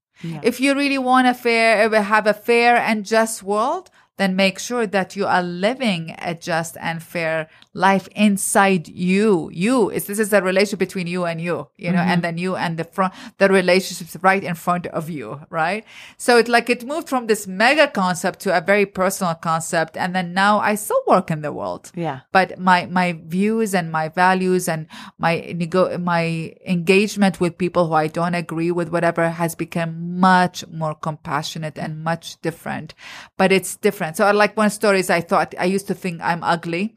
If 0.42 0.60
you 0.60 0.74
really 0.76 0.98
want 0.98 1.26
a 1.26 1.34
fair, 1.34 1.88
have 2.00 2.28
a 2.28 2.32
fair 2.32 2.76
and 2.76 3.04
just 3.04 3.42
world, 3.42 3.90
then 4.22 4.36
make 4.36 4.58
sure 4.58 4.86
that 4.86 5.16
you 5.16 5.26
are 5.26 5.42
living 5.42 6.14
a 6.18 6.34
just 6.34 6.76
and 6.80 7.02
fair 7.02 7.48
life 7.74 8.08
inside 8.14 8.86
you. 8.88 9.50
You 9.52 9.90
is 9.90 10.06
this 10.06 10.18
is 10.18 10.32
a 10.32 10.42
relationship 10.42 10.78
between 10.78 11.06
you 11.06 11.24
and 11.24 11.40
you, 11.40 11.68
you 11.76 11.90
know, 11.90 11.98
and 11.98 12.10
mm-hmm. 12.10 12.20
then 12.20 12.38
you 12.38 12.56
and 12.56 12.78
the 12.78 12.84
front, 12.84 13.14
the 13.38 13.48
relationships 13.48 14.16
right 14.22 14.42
in 14.42 14.54
front 14.54 14.86
of 14.86 15.10
you, 15.10 15.40
right? 15.50 15.84
So 16.18 16.38
it's 16.38 16.48
like 16.48 16.70
it 16.70 16.84
moved 16.84 17.08
from 17.08 17.26
this 17.26 17.46
mega 17.46 17.88
concept 17.88 18.40
to 18.40 18.56
a 18.56 18.60
very 18.60 18.86
personal 18.86 19.34
concept. 19.34 19.96
And 19.96 20.14
then 20.14 20.34
now 20.34 20.58
I 20.60 20.74
still 20.76 21.02
work 21.06 21.30
in 21.30 21.42
the 21.42 21.52
world. 21.52 21.90
Yeah. 21.94 22.20
But 22.30 22.58
my, 22.58 22.86
my 22.86 23.18
views 23.26 23.74
and 23.74 23.90
my 23.90 24.08
values 24.08 24.68
and 24.68 24.86
my 25.18 25.52
nego- 25.56 25.98
my 25.98 26.54
engagement 26.66 27.40
with 27.40 27.58
people 27.58 27.88
who 27.88 27.94
I 27.94 28.06
don't 28.06 28.34
agree 28.34 28.70
with, 28.70 28.90
whatever, 28.90 29.30
has 29.30 29.54
become 29.54 30.20
much 30.20 30.66
more 30.68 30.94
compassionate 30.94 31.78
and 31.78 32.04
much 32.04 32.40
different. 32.42 32.94
But 33.36 33.50
it's 33.50 33.76
different. 33.76 34.11
So 34.16 34.24
I 34.26 34.32
like 34.32 34.56
one 34.56 34.70
story 34.70 35.00
is 35.00 35.10
I 35.10 35.20
thought 35.20 35.54
I 35.58 35.64
used 35.64 35.86
to 35.88 35.94
think 35.94 36.20
I'm 36.22 36.42
ugly. 36.42 36.94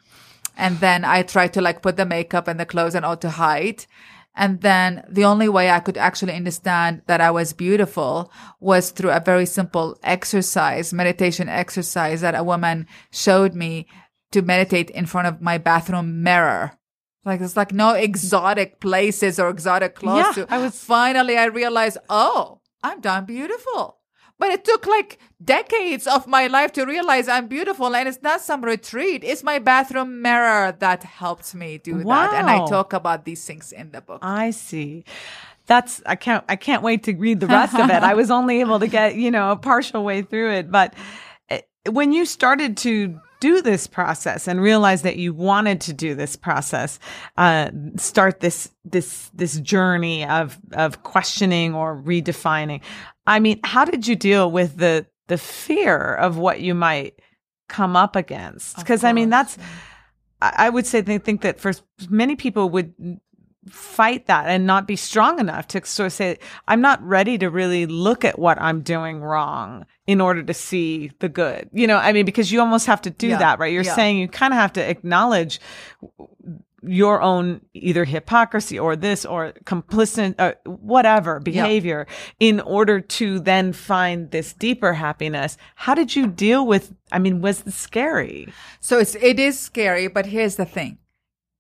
And 0.58 0.80
then 0.80 1.04
I 1.04 1.24
tried 1.24 1.54
to 1.54 1.62
like 1.62 1.82
put 1.82 1.98
the 1.98 2.06
makeup 2.06 2.48
and 2.48 2.60
the 2.60 2.66
clothes 2.66 2.96
and 2.96 3.04
all 3.06 3.18
to 3.18 3.30
hide. 3.30 3.86
And 4.38 4.62
then 4.62 5.04
the 5.10 5.26
only 5.26 5.48
way 5.50 5.70
I 5.70 5.80
could 5.80 5.98
actually 5.98 6.34
understand 6.34 7.02
that 7.08 7.22
I 7.22 7.32
was 7.32 7.54
beautiful 7.54 8.32
was 8.60 8.92
through 8.92 9.12
a 9.12 9.22
very 9.24 9.46
simple 9.46 9.98
exercise, 10.04 10.94
meditation 10.94 11.48
exercise 11.50 12.22
that 12.22 12.36
a 12.36 12.44
woman 12.44 12.88
showed 13.12 13.54
me 13.56 13.88
to 14.32 14.42
meditate 14.42 14.90
in 14.90 15.06
front 15.06 15.28
of 15.28 15.42
my 15.42 15.58
bathroom 15.58 16.22
mirror. 16.24 16.72
Like 17.24 17.42
it's 17.42 17.56
like 17.58 17.74
no 17.74 17.92
exotic 17.92 18.80
places 18.82 19.40
or 19.40 19.50
exotic 19.50 19.96
clothes. 19.96 20.38
Yeah, 20.38 20.46
to- 20.46 20.54
I 20.54 20.58
was- 20.60 20.78
finally 20.84 21.38
I 21.38 21.46
realized, 21.46 21.98
oh, 22.10 22.60
I'm 22.84 23.02
done 23.02 23.26
beautiful. 23.26 23.95
But 24.38 24.50
it 24.50 24.66
took 24.66 24.86
like 24.86 25.20
decades 25.44 26.08
of 26.08 26.28
my 26.28 26.48
life 26.48 26.74
to 26.74 26.86
realize 26.86 27.28
I'm 27.28 27.48
beautiful 27.48 27.96
and 27.96 28.08
it's 28.08 28.22
not 28.22 28.42
some 28.42 28.64
retreat. 28.64 29.24
It's 29.24 29.44
my 29.44 29.60
bathroom 29.60 30.22
mirror 30.22 30.76
that 30.80 31.04
helped 31.04 31.56
me 31.56 31.78
do 31.78 32.04
that. 32.04 32.34
And 32.34 32.50
I 32.50 32.66
talk 32.66 32.94
about 32.94 33.24
these 33.24 33.46
things 33.46 33.72
in 33.72 33.92
the 33.92 34.02
book. 34.02 34.20
I 34.22 34.52
see. 34.52 35.06
That's 35.68 36.02
I 36.06 36.16
can't 36.16 36.44
I 36.50 36.58
can't 36.58 36.84
wait 36.84 37.04
to 37.04 37.14
read 37.16 37.40
the 37.40 37.48
rest 37.48 37.76
of 37.76 37.90
it. 37.90 38.04
I 38.04 38.14
was 38.22 38.30
only 38.30 38.60
able 38.60 38.80
to 38.80 38.88
get, 38.88 39.16
you 39.16 39.32
know, 39.32 39.52
a 39.52 39.56
partial 39.56 40.04
way 40.04 40.22
through 40.22 40.52
it, 40.52 40.70
but 40.70 40.94
eh, 41.50 41.62
when 41.90 42.12
you 42.12 42.26
started 42.26 42.78
to 42.78 43.20
do 43.40 43.62
this 43.62 43.88
process 43.88 44.48
and 44.48 44.62
realize 44.62 45.02
that 45.04 45.18
you 45.18 45.34
wanted 45.34 45.82
to 45.82 45.94
do 45.94 46.16
this 46.16 46.36
process, 46.36 47.00
uh, 47.38 47.70
start 47.98 48.40
this 48.40 48.70
this 48.84 49.30
this 49.34 49.60
journey 49.60 50.26
of 50.26 50.58
of 50.74 51.04
questioning 51.04 51.74
or 51.74 52.02
redefining. 52.02 52.82
I 53.28 53.40
mean, 53.40 53.60
how 53.64 53.86
did 53.86 54.08
you 54.08 54.16
deal 54.16 54.52
with 54.52 54.78
the 54.78 55.06
the 55.28 55.38
fear 55.38 56.16
of 56.16 56.38
what 56.38 56.62
you 56.62 56.76
might 56.76 57.20
come 57.68 57.96
up 57.96 58.16
against? 58.16 58.78
Because 58.78 59.04
I 59.04 59.14
mean, 59.14 59.30
that's 59.30 59.58
I 60.42 60.54
I 60.58 60.70
would 60.70 60.86
say 60.86 61.02
they 61.02 61.18
think 61.18 61.42
that 61.42 61.60
for 61.60 61.74
many 62.10 62.36
people 62.36 62.70
would 62.70 62.94
fight 63.70 64.28
that 64.28 64.48
and 64.48 64.66
not 64.68 64.88
be 64.88 64.96
strong 64.96 65.40
enough 65.40 65.68
to 65.70 65.84
sort 65.86 66.08
of 66.08 66.14
say, 66.14 66.38
I'm 66.68 66.82
not 66.82 67.02
ready 67.02 67.38
to 67.40 67.50
really 67.50 67.86
look 67.86 68.24
at 68.24 68.38
what 68.38 68.62
I'm 68.62 68.82
doing 68.82 69.22
wrong 69.22 69.86
in 70.08 70.22
order 70.22 70.44
to 70.44 70.54
see 70.54 71.12
the 71.20 71.30
good. 71.30 71.70
You 71.74 71.88
know, 71.88 71.98
I 71.98 72.14
mean, 72.14 72.26
because 72.26 72.52
you 72.52 72.60
almost 72.60 72.86
have 72.88 73.02
to 73.04 73.10
do 73.10 73.28
Yeah, 73.30 73.40
that, 73.40 73.60
right? 73.60 73.74
You're 73.74 73.84
yeah. 73.84 73.96
saying 73.96 74.18
you 74.20 74.28
kind 74.28 74.54
of 74.54 74.60
have 74.60 74.74
to 74.74 74.88
acknowledge 74.88 75.60
your 76.88 77.20
own 77.20 77.62
either 77.74 78.06
hypocrisy 78.06 78.78
or 78.78 78.96
this 78.96 79.26
or 79.26 79.54
complicit 79.64 80.36
uh, 80.38 80.54
whatever 80.66 81.40
behavior 81.40 82.06
in 82.40 82.60
order 82.60 83.00
to 83.00 83.40
then 83.40 83.74
find 83.74 84.30
this 84.30 84.54
deeper 84.54 84.94
happiness 84.94 85.58
how 85.74 85.96
did 85.96 86.16
you 86.16 86.28
deal 86.28 86.68
with 86.68 86.94
i 87.12 87.18
mean 87.18 87.42
was 87.42 87.62
it 87.66 87.74
scary 87.74 88.48
So 88.82 89.00
it's 89.00 89.16
it 89.16 89.40
is 89.40 89.60
scary, 89.60 90.08
but 90.08 90.28
here's 90.28 90.58
the 90.58 90.66
thing. 90.66 91.00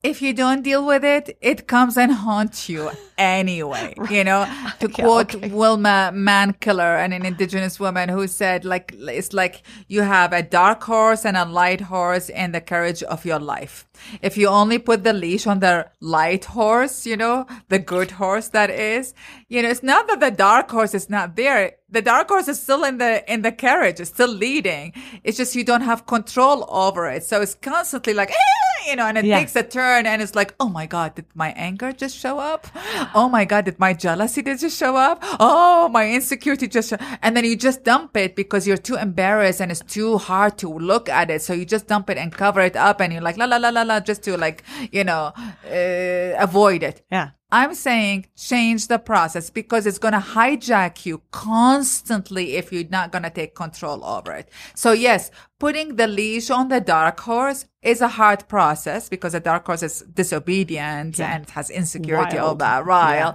If 0.05 0.21
you 0.21 0.33
don't 0.33 0.61
deal 0.61 0.85
with 0.85 1.03
it, 1.03 1.35
it 1.41 1.65
comes 1.65 1.97
and 1.97 2.11
haunts 2.11 2.69
you 2.69 2.91
anyway. 3.17 3.95
You 4.15 4.23
know, 4.23 4.45
to 4.79 4.87
quote 4.87 5.33
Wilma 5.51 6.11
Mankiller, 6.13 7.03
an 7.03 7.11
indigenous 7.11 7.79
woman 7.79 8.07
who 8.09 8.27
said, 8.27 8.63
like, 8.65 8.93
it's 8.95 9.33
like 9.33 9.63
you 9.87 10.03
have 10.03 10.31
a 10.31 10.43
dark 10.43 10.83
horse 10.83 11.25
and 11.25 11.35
a 11.35 11.43
light 11.43 11.81
horse 11.81 12.29
in 12.29 12.51
the 12.51 12.61
carriage 12.61 13.01
of 13.01 13.25
your 13.25 13.39
life. 13.39 13.87
If 14.21 14.37
you 14.37 14.47
only 14.47 14.77
put 14.77 15.03
the 15.03 15.11
leash 15.11 15.47
on 15.47 15.59
the 15.59 15.89
light 15.99 16.45
horse, 16.45 17.07
you 17.07 17.17
know, 17.17 17.47
the 17.69 17.79
good 17.79 18.11
horse 18.11 18.49
that 18.49 18.69
is, 18.69 19.15
you 19.49 19.63
know, 19.63 19.69
it's 19.69 19.83
not 19.83 20.07
that 20.07 20.19
the 20.19 20.31
dark 20.31 20.69
horse 20.69 20.93
is 20.93 21.09
not 21.09 21.35
there. 21.35 21.73
The 21.95 22.01
dark 22.01 22.27
horse 22.27 22.47
is 22.49 22.61
still 22.61 22.83
in 22.83 22.97
the, 22.97 23.11
in 23.33 23.41
the 23.41 23.51
carriage. 23.51 23.99
It's 24.01 24.09
still 24.09 24.33
leading. 24.45 24.93
It's 25.23 25.37
just 25.37 25.55
you 25.55 25.63
don't 25.63 25.81
have 25.91 26.05
control 26.05 26.65
over 26.69 27.07
it. 27.15 27.23
So 27.23 27.41
it's 27.41 27.55
constantly 27.55 28.13
like, 28.13 28.31
"Eh," 28.31 28.89
you 28.89 28.95
know, 28.97 29.05
and 29.09 29.17
it 29.17 29.25
Yeah. 29.25 29.39
takes 29.39 29.55
a 29.55 29.63
turn 29.63 30.05
and 30.05 30.21
it's 30.21 30.35
like, 30.35 30.53
oh 30.59 30.69
my 30.69 30.85
God, 30.95 31.15
did 31.15 31.25
my 31.33 31.49
anger 31.67 31.91
just 32.03 32.15
show 32.23 32.37
up? 32.37 32.67
Oh 33.15 33.27
my 33.29 33.45
God, 33.45 33.65
did 33.65 33.79
my 33.79 33.93
jealousy 33.93 34.41
just 34.43 34.77
show 34.77 34.95
up? 35.09 35.17
Oh, 35.39 35.87
my 35.89 36.05
insecurity 36.17 36.67
just, 36.67 36.89
show- 36.89 36.97
and 37.23 37.31
then 37.35 37.45
you 37.45 37.55
just 37.55 37.83
dump 37.83 38.15
it 38.17 38.35
because 38.35 38.67
you're 38.67 38.83
too 38.89 38.97
embarrassed 39.07 39.61
and 39.61 39.71
it's 39.71 39.81
too 39.97 40.17
hard 40.17 40.57
to 40.59 40.67
look 40.91 41.07
at 41.09 41.31
it. 41.31 41.41
So 41.41 41.53
you 41.53 41.65
just 41.65 41.87
dump 41.87 42.09
it 42.09 42.17
and 42.17 42.29
cover 42.31 42.61
it 42.69 42.75
up 42.75 43.01
and 43.01 43.11
you're 43.13 43.21
like, 43.29 43.37
la, 43.37 43.45
la, 43.45 43.57
la, 43.57 43.69
la, 43.69 43.83
la, 43.83 43.99
just 44.01 44.21
to 44.23 44.37
like, 44.37 44.63
you 44.91 45.03
know, 45.09 45.31
uh, 45.71 46.43
avoid 46.47 46.83
it. 46.83 47.01
yeah 47.11 47.29
I'm 47.59 47.73
saying 47.87 48.17
change 48.35 48.81
the 48.93 48.99
process 49.11 49.45
because 49.49 49.83
it's 49.87 50.01
going 50.05 50.13
to 50.21 50.25
hijack 50.37 51.05
you 51.07 51.15
constantly 51.31 52.45
if 52.59 52.65
you're 52.73 52.89
not 52.99 53.11
going 53.13 53.23
to 53.23 53.29
take 53.39 53.55
control 53.55 54.03
over 54.03 54.31
it. 54.39 54.49
So 54.83 54.91
yes, 55.07 55.31
putting 55.59 55.95
the 55.95 56.07
leash 56.07 56.49
on 56.49 56.67
the 56.67 56.81
dark 56.81 57.17
horse 57.21 57.65
is 57.81 58.01
a 58.01 58.07
hard 58.19 58.41
process 58.55 59.07
because 59.09 59.33
the 59.33 59.39
dark 59.51 59.65
horse 59.65 59.83
is 59.83 59.95
disobedient 60.21 61.19
and 61.19 61.49
has 61.51 61.69
insecurity, 61.69 62.37
all 62.37 62.55
Wild. 62.55 62.59
that, 62.59 62.85
right? 62.85 63.33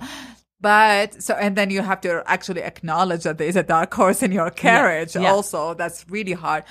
But 0.60 1.22
so, 1.22 1.32
and 1.34 1.56
then 1.56 1.70
you 1.70 1.80
have 1.80 2.00
to 2.02 2.22
actually 2.26 2.62
acknowledge 2.62 3.22
that 3.22 3.38
there 3.38 3.48
is 3.48 3.56
a 3.56 3.62
dark 3.62 3.94
horse 3.94 4.22
in 4.22 4.32
your 4.32 4.50
carriage 4.50 5.16
Yeah. 5.16 5.32
also. 5.32 5.72
That's 5.74 6.04
really 6.10 6.34
hard. 6.34 6.64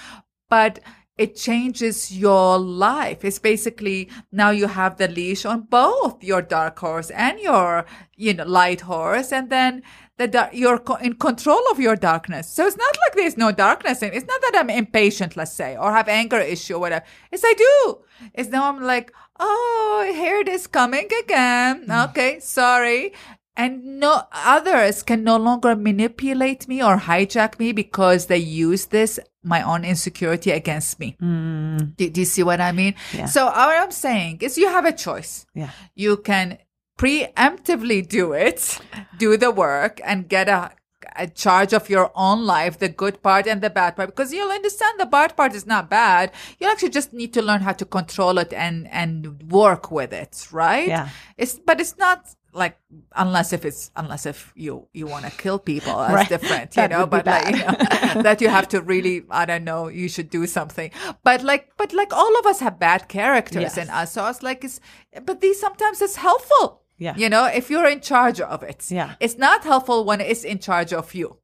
But 0.49 0.79
it 1.19 1.35
changes 1.35 2.17
your 2.17 2.57
life. 2.57 3.25
It's 3.25 3.39
basically 3.39 4.09
now 4.31 4.51
you 4.51 4.67
have 4.67 4.95
the 4.95 5.09
leash 5.09 5.45
on 5.45 5.63
both 5.63 6.23
your 6.23 6.41
dark 6.41 6.79
horse 6.79 7.09
and 7.09 7.37
your, 7.41 7.85
you 8.15 8.33
know, 8.33 8.45
light 8.45 8.81
horse. 8.81 9.33
And 9.33 9.49
then 9.49 9.83
the 10.17 10.49
you're 10.53 10.81
in 11.01 11.15
control 11.15 11.59
of 11.71 11.79
your 11.79 11.97
darkness. 11.97 12.47
So 12.47 12.65
it's 12.65 12.77
not 12.77 12.97
like 13.03 13.15
there's 13.15 13.35
no 13.35 13.51
darkness. 13.51 14.01
In, 14.01 14.13
it's 14.13 14.27
not 14.27 14.39
that 14.41 14.53
I'm 14.55 14.69
impatient, 14.69 15.35
let's 15.35 15.51
say, 15.51 15.75
or 15.75 15.91
have 15.91 16.07
anger 16.07 16.39
issue 16.39 16.75
or 16.75 16.79
whatever. 16.79 17.03
It's 17.33 17.43
I 17.45 17.53
do. 17.53 17.99
It's 18.33 18.49
now 18.49 18.69
I'm 18.69 18.81
like, 18.81 19.11
oh, 19.41 20.11
here 20.15 20.39
it 20.39 20.47
is 20.47 20.67
coming 20.67 21.09
again. 21.23 21.85
Mm. 21.85 22.09
Okay. 22.09 22.39
Sorry. 22.39 23.11
And 23.59 23.99
no 23.99 24.23
others 24.31 25.03
can 25.03 25.25
no 25.25 25.35
longer 25.35 25.75
manipulate 25.75 26.69
me 26.69 26.81
or 26.81 26.95
hijack 26.95 27.59
me 27.59 27.73
because 27.73 28.27
they 28.27 28.37
use 28.37 28.85
this, 28.85 29.19
my 29.43 29.61
own 29.61 29.83
insecurity 29.83 30.51
against 30.51 30.97
me. 30.97 31.17
Mm. 31.21 31.97
Do, 31.97 32.09
do 32.09 32.21
you 32.21 32.25
see 32.25 32.41
what 32.41 32.61
I 32.61 32.71
mean? 32.71 32.95
Yeah. 33.13 33.25
So 33.25 33.47
what 33.47 33.77
I'm 33.83 33.91
saying 33.91 34.39
is 34.39 34.57
you 34.57 34.69
have 34.69 34.85
a 34.85 34.93
choice. 34.93 35.45
yeah 35.53 35.71
You 35.93 36.15
can 36.15 36.57
preemptively 36.97 38.07
do 38.07 38.31
it, 38.31 38.79
do 39.17 39.35
the 39.35 39.51
work 39.51 39.99
and 40.05 40.29
get 40.29 40.47
a, 40.47 40.71
a 41.17 41.27
charge 41.27 41.73
of 41.73 41.89
your 41.89 42.11
own 42.15 42.45
life, 42.45 42.79
the 42.79 42.87
good 42.87 43.21
part 43.21 43.45
and 43.45 43.61
the 43.61 43.69
bad 43.69 43.97
part, 43.97 44.07
because 44.07 44.33
you'll 44.33 44.51
understand 44.51 44.99
the 44.99 45.05
bad 45.05 45.35
part 45.35 45.53
is 45.53 45.65
not 45.65 45.89
bad. 45.89 46.31
You 46.59 46.69
actually 46.71 46.91
just 46.91 47.11
need 47.11 47.33
to 47.33 47.41
learn 47.41 47.59
how 47.61 47.73
to 47.73 47.85
control 47.85 48.37
it 48.37 48.53
and, 48.53 48.87
and 48.89 49.51
work 49.51 49.91
with 49.91 50.13
it, 50.13 50.47
right? 50.51 50.87
Yeah. 50.87 51.09
It's, 51.37 51.59
but 51.59 51.81
it's 51.81 51.97
not 51.97 52.25
like, 52.53 52.77
unless 53.15 53.53
if 53.53 53.63
it's, 53.65 53.91
unless 53.95 54.25
if 54.25 54.51
you, 54.55 54.87
you 54.93 55.05
want 55.07 55.25
to 55.25 55.31
kill 55.31 55.59
people, 55.59 55.97
that's 55.97 56.13
Right. 56.13 56.29
different, 56.29 56.75
you 56.75 56.81
That 56.81 56.91
know, 56.91 57.05
but 57.05 57.25
like, 57.25 57.55
you 57.55 57.61
know, 57.63 58.21
that 58.23 58.41
you 58.41 58.49
have 58.49 58.67
to 58.69 58.81
really, 58.81 59.23
I 59.29 59.45
don't 59.45 59.63
know, 59.63 59.87
you 59.87 60.09
should 60.09 60.29
do 60.29 60.45
something. 60.47 60.91
But 61.23 61.43
like, 61.43 61.69
but 61.77 61.93
like 61.93 62.11
all 62.13 62.39
of 62.39 62.45
us 62.45 62.59
have 62.59 62.79
bad 62.79 63.07
characters 63.07 63.61
Yes. 63.61 63.77
in 63.77 63.89
us. 63.89 64.11
So 64.13 64.23
I 64.23 64.27
was 64.29 64.41
like, 64.43 64.63
it's, 64.63 64.79
but 65.25 65.41
these 65.41 65.59
sometimes 65.59 66.01
it's 66.01 66.15
helpful. 66.15 66.81
Yeah. 66.97 67.15
You 67.15 67.29
know, 67.29 67.45
if 67.45 67.69
you're 67.69 67.87
in 67.87 68.01
charge 68.01 68.41
of 68.41 68.61
it. 68.63 68.91
Yeah. 68.91 69.15
It's 69.21 69.37
not 69.37 69.63
helpful 69.63 70.03
when 70.03 70.19
it's 70.19 70.43
in 70.43 70.59
charge 70.59 70.91
of 70.91 71.13
you. 71.13 71.37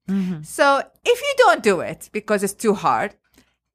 So 0.43 0.81
if 1.05 1.21
you 1.21 1.33
don't 1.37 1.63
do 1.63 1.79
it 1.79 2.09
because 2.11 2.43
it's 2.43 2.53
too 2.53 2.73
hard, 2.73 3.15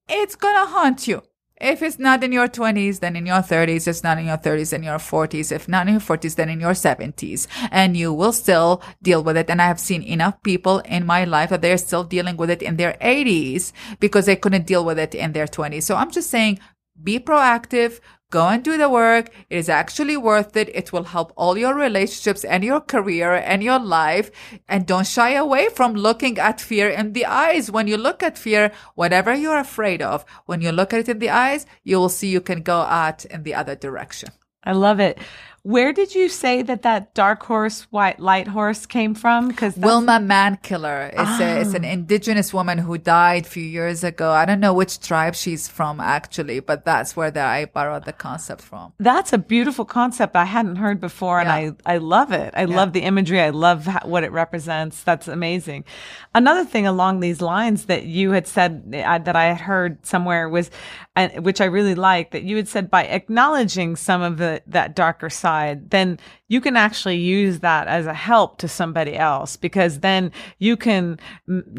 it's 0.07 0.37
going 0.37 0.55
to 0.57 0.67
haunt 0.67 1.09
you. 1.09 1.23
If 1.61 1.83
it's 1.83 1.99
not 1.99 2.25
in 2.25 2.33
your 2.33 2.49
20s, 2.49 3.01
then 3.01 3.17
in 3.17 3.27
your 3.27 3.43
30s. 3.43 3.83
If 3.83 3.89
it's 3.89 4.03
not 4.03 4.19
in 4.19 4.27
your 4.27 4.39
30s, 4.39 4.71
then 4.71 4.83
your 4.83 4.99
40s. 4.99 5.53
If 5.53 5.69
not 5.69 5.87
in 5.87 5.95
your 5.95 6.01
40s, 6.01 6.35
then 6.37 6.49
in 6.49 6.59
your 6.59 6.73
70s. 6.73 7.47
And 7.71 7.97
you 7.97 8.15
will 8.15 8.33
still 8.33 8.83
deal 9.03 9.23
with 9.23 9.37
it. 9.37 9.51
And 9.51 9.61
I 9.61 9.67
have 9.67 9.79
seen 9.79 10.03
enough 10.03 10.43
people 10.43 10.79
in 10.81 11.05
my 11.05 11.25
life 11.25 11.51
that 11.51 11.61
they're 11.61 11.77
still 11.77 12.05
dealing 12.05 12.39
with 12.39 12.49
it 12.49 12.63
in 12.63 12.77
their 12.77 12.95
80s 13.03 13.73
because 14.01 14.25
they 14.25 14.37
couldn't 14.37 14.67
deal 14.67 14.85
with 14.85 14.99
it 14.99 15.15
in 15.15 15.33
their 15.33 15.47
20s. 15.47 15.83
So 15.83 15.97
I'm 15.97 16.11
just 16.11 16.31
saying, 16.31 16.59
be 17.03 17.19
proactive. 17.19 18.01
Go 18.31 18.47
and 18.47 18.63
do 18.63 18.79
the 18.79 18.89
work. 18.89 19.31
It 19.51 19.57
is 19.57 19.69
actually 19.69 20.17
worth 20.17 20.57
it. 20.57 20.69
It 20.73 20.93
will 20.93 21.03
help 21.03 21.33
all 21.37 21.59
your 21.59 21.75
relationships 21.75 22.45
and 22.45 22.63
your 22.63 22.81
career 22.81 23.35
and 23.35 23.61
your 23.63 23.81
life. 23.81 24.31
And 24.69 24.87
don't 24.87 25.07
shy 25.07 25.33
away 25.33 25.69
from 25.69 25.95
looking 25.95 26.39
at 26.39 26.61
fear 26.61 26.89
in 26.89 27.13
the 27.13 27.27
eyes. 27.27 27.73
When 27.73 27.89
you 27.89 27.97
look 27.97 28.23
at 28.23 28.39
fear, 28.39 28.71
whatever 28.95 29.35
you're 29.35 29.59
afraid 29.59 30.01
of, 30.01 30.25
when 30.47 30.61
you 30.61 30.71
look 30.71 30.93
at 30.93 31.01
it 31.01 31.09
in 31.09 31.19
the 31.19 31.31
eyes, 31.31 31.67
you 31.83 31.99
will 31.99 32.09
see 32.09 32.29
you 32.29 32.41
can 32.41 32.63
go 32.63 32.79
out 32.83 33.25
in 33.25 33.43
the 33.43 33.55
other 33.55 33.75
direction. 33.75 34.31
I 34.63 34.73
love 34.73 35.01
it. 35.01 35.19
Where 35.63 35.93
did 35.93 36.15
you 36.15 36.31
say 36.31 36.63
that 36.63 36.83
that 36.83 37.13
dark 37.13 37.43
horse, 37.43 37.83
white 37.91 38.19
light 38.19 38.49
horse 38.49 38.87
came 38.87 39.15
from? 39.15 39.49
Because 39.49 39.77
Wilma 39.77 40.19
Mankiller 40.19 41.13
is 41.13 41.41
a, 41.41 41.61
it's 41.61 41.75
an 41.75 41.85
indigenous 41.85 42.55
woman 42.55 42.79
who 42.79 42.97
died 42.97 43.45
a 43.45 43.49
few 43.49 43.63
years 43.63 44.03
ago. 44.03 44.31
I 44.33 44.47
don't 44.47 44.61
know 44.61 44.73
which 44.73 45.01
tribe 45.01 45.35
she's 45.35 45.69
from 45.69 46.01
actually, 46.01 46.61
but 46.61 46.87
that's 46.87 47.15
where 47.15 47.31
the, 47.31 47.43
I 47.43 47.67
borrowed 47.67 48.07
the 48.07 48.15
concept 48.15 48.63
from. 48.63 48.95
That's 48.99 49.35
a 49.35 49.39
beautiful 49.39 49.85
concept 49.85 50.35
I 50.35 50.47
hadn't 50.47 50.77
heard 50.77 50.99
before, 50.99 51.41
and 51.41 51.49
Yeah. 51.49 51.73
I, 51.85 51.95
I 51.95 51.97
love 51.99 52.33
it. 52.33 52.55
I 52.57 52.65
love 52.65 52.95
the 52.95 53.01
imagery. 53.01 53.41
I 53.43 53.51
love 53.51 53.85
ho- 53.85 54.09
what 54.09 54.25
it 54.25 54.33
represents. 54.33 55.03
That's 55.03 55.29
amazing. 55.29 55.85
Another 56.35 56.65
thing 56.65 56.87
along 56.87 57.21
these 57.21 57.43
lines 57.43 57.85
that 57.85 58.05
you 58.07 58.31
had 58.31 58.47
said 58.47 58.95
uh, 59.05 59.19
that 59.19 59.37
I 59.37 59.47
had 59.47 59.61
heard 59.61 60.07
somewhere 60.07 60.49
was, 60.49 60.71
and 61.15 61.45
which 61.45 61.61
I 61.61 61.67
really 61.67 61.95
like, 61.97 62.31
that 62.31 62.45
you 62.45 62.57
had 62.57 62.69
said 62.69 62.91
by 62.91 63.05
acknowledging 63.05 63.97
some 63.97 64.23
of 64.23 64.39
the 64.39 64.63
that 64.69 64.97
darker 64.97 65.29
side, 65.29 65.50
then 65.97 66.19
you 66.49 66.61
can 66.61 66.77
actually 66.77 67.17
use 67.17 67.61
that 67.61 67.87
as 67.89 68.07
a 68.07 68.15
help 68.31 68.59
to 68.59 68.69
somebody 68.69 69.15
else 69.17 69.57
because 69.67 70.01
then 70.01 70.31
you 70.59 70.77
can 70.77 71.19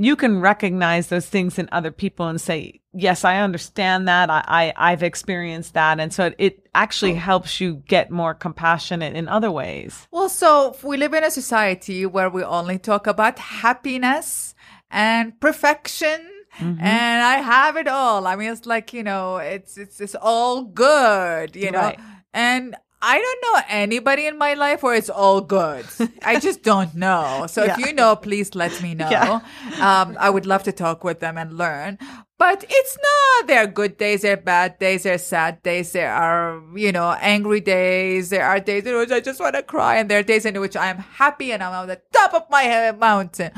you 0.08 0.16
can 0.16 0.34
recognize 0.42 1.08
those 1.08 1.28
things 1.28 1.58
in 1.60 1.68
other 1.72 1.92
people 1.92 2.28
and 2.28 2.40
say 2.40 2.80
yes 2.94 3.24
i 3.24 3.36
understand 3.48 4.08
that 4.08 4.30
i, 4.30 4.42
I 4.62 4.64
i've 4.92 5.04
experienced 5.04 5.74
that 5.74 6.00
and 6.00 6.14
so 6.14 6.22
it, 6.30 6.36
it 6.38 6.54
actually 6.76 7.16
helps 7.16 7.60
you 7.62 7.70
get 7.88 8.12
more 8.12 8.34
compassionate 8.34 9.14
in 9.16 9.28
other 9.28 9.52
ways 9.52 10.08
Well, 10.12 10.30
so 10.30 10.50
we 10.84 10.98
live 10.98 11.14
in 11.14 11.24
a 11.24 11.32
society 11.32 12.06
where 12.06 12.30
we 12.30 12.44
only 12.44 12.78
talk 12.80 13.08
about 13.08 13.40
happiness 13.40 14.56
and 14.90 15.40
perfection. 15.40 16.20
Mm-hmm. 16.60 16.82
And 16.84 17.24
I 17.24 17.36
have 17.38 17.78
it 17.78 17.88
all. 17.88 18.28
I 18.28 18.36
mean, 18.36 18.52
it's 18.52 18.66
like, 18.66 18.92
you 18.98 19.04
know, 19.04 19.38
it's, 19.38 19.78
it's, 19.78 20.02
it's 20.02 20.16
all 20.16 20.64
good, 20.64 21.56
you 21.56 21.72
know, 21.72 21.80
Right. 21.80 22.00
and 22.34 22.76
I 23.02 23.20
don't 23.20 23.42
know 23.42 23.62
anybody 23.68 24.28
in 24.28 24.38
my 24.38 24.54
life 24.54 24.84
where 24.84 24.96
it's 24.96 25.10
all 25.10 25.42
good. 25.42 25.86
I 26.24 26.40
just 26.40 26.62
don't 26.62 26.94
know. 26.94 27.48
So 27.50 27.64
if 27.64 27.78
you 27.78 27.94
know, 27.94 28.16
please 28.16 28.54
let 28.54 28.82
me 28.82 28.94
know. 29.02 29.10
Yeah. 29.10 29.42
Um, 29.80 30.16
I 30.20 30.30
would 30.30 30.46
love 30.46 30.64
to 30.64 30.72
talk 30.72 31.04
with 31.04 31.20
them 31.20 31.38
and 31.38 31.58
learn. 31.58 31.98
But 32.38 32.66
it's 32.68 32.98
not, 32.98 33.48
there 33.48 33.64
are 33.64 33.68
good 33.68 33.98
days, 33.98 34.24
there 34.24 34.34
are 34.34 34.42
bad 34.42 34.80
days, 34.80 35.04
there 35.04 35.14
are 35.14 35.20
sad 35.20 35.62
days, 35.62 35.92
there 35.92 36.12
are, 36.12 36.60
you 36.76 36.92
know, 36.92 37.16
angry 37.22 37.62
days, 37.62 38.32
there 38.32 38.46
are 38.46 38.60
days 38.60 38.84
in 38.86 38.98
which 38.98 39.12
I 39.12 39.20
just 39.20 39.40
want 39.40 39.54
to 39.54 39.62
cry, 39.62 39.98
and 39.98 40.10
there 40.10 40.18
are 40.18 40.24
days 40.24 40.46
in 40.48 40.60
which 40.60 40.76
I 40.76 40.88
am 40.88 40.98
happy 40.98 41.52
and 41.52 41.62
I'm 41.62 41.72
on 41.74 41.88
the 41.88 42.02
top 42.12 42.34
of 42.34 42.50
my 42.50 42.92
mountain. 42.94 43.52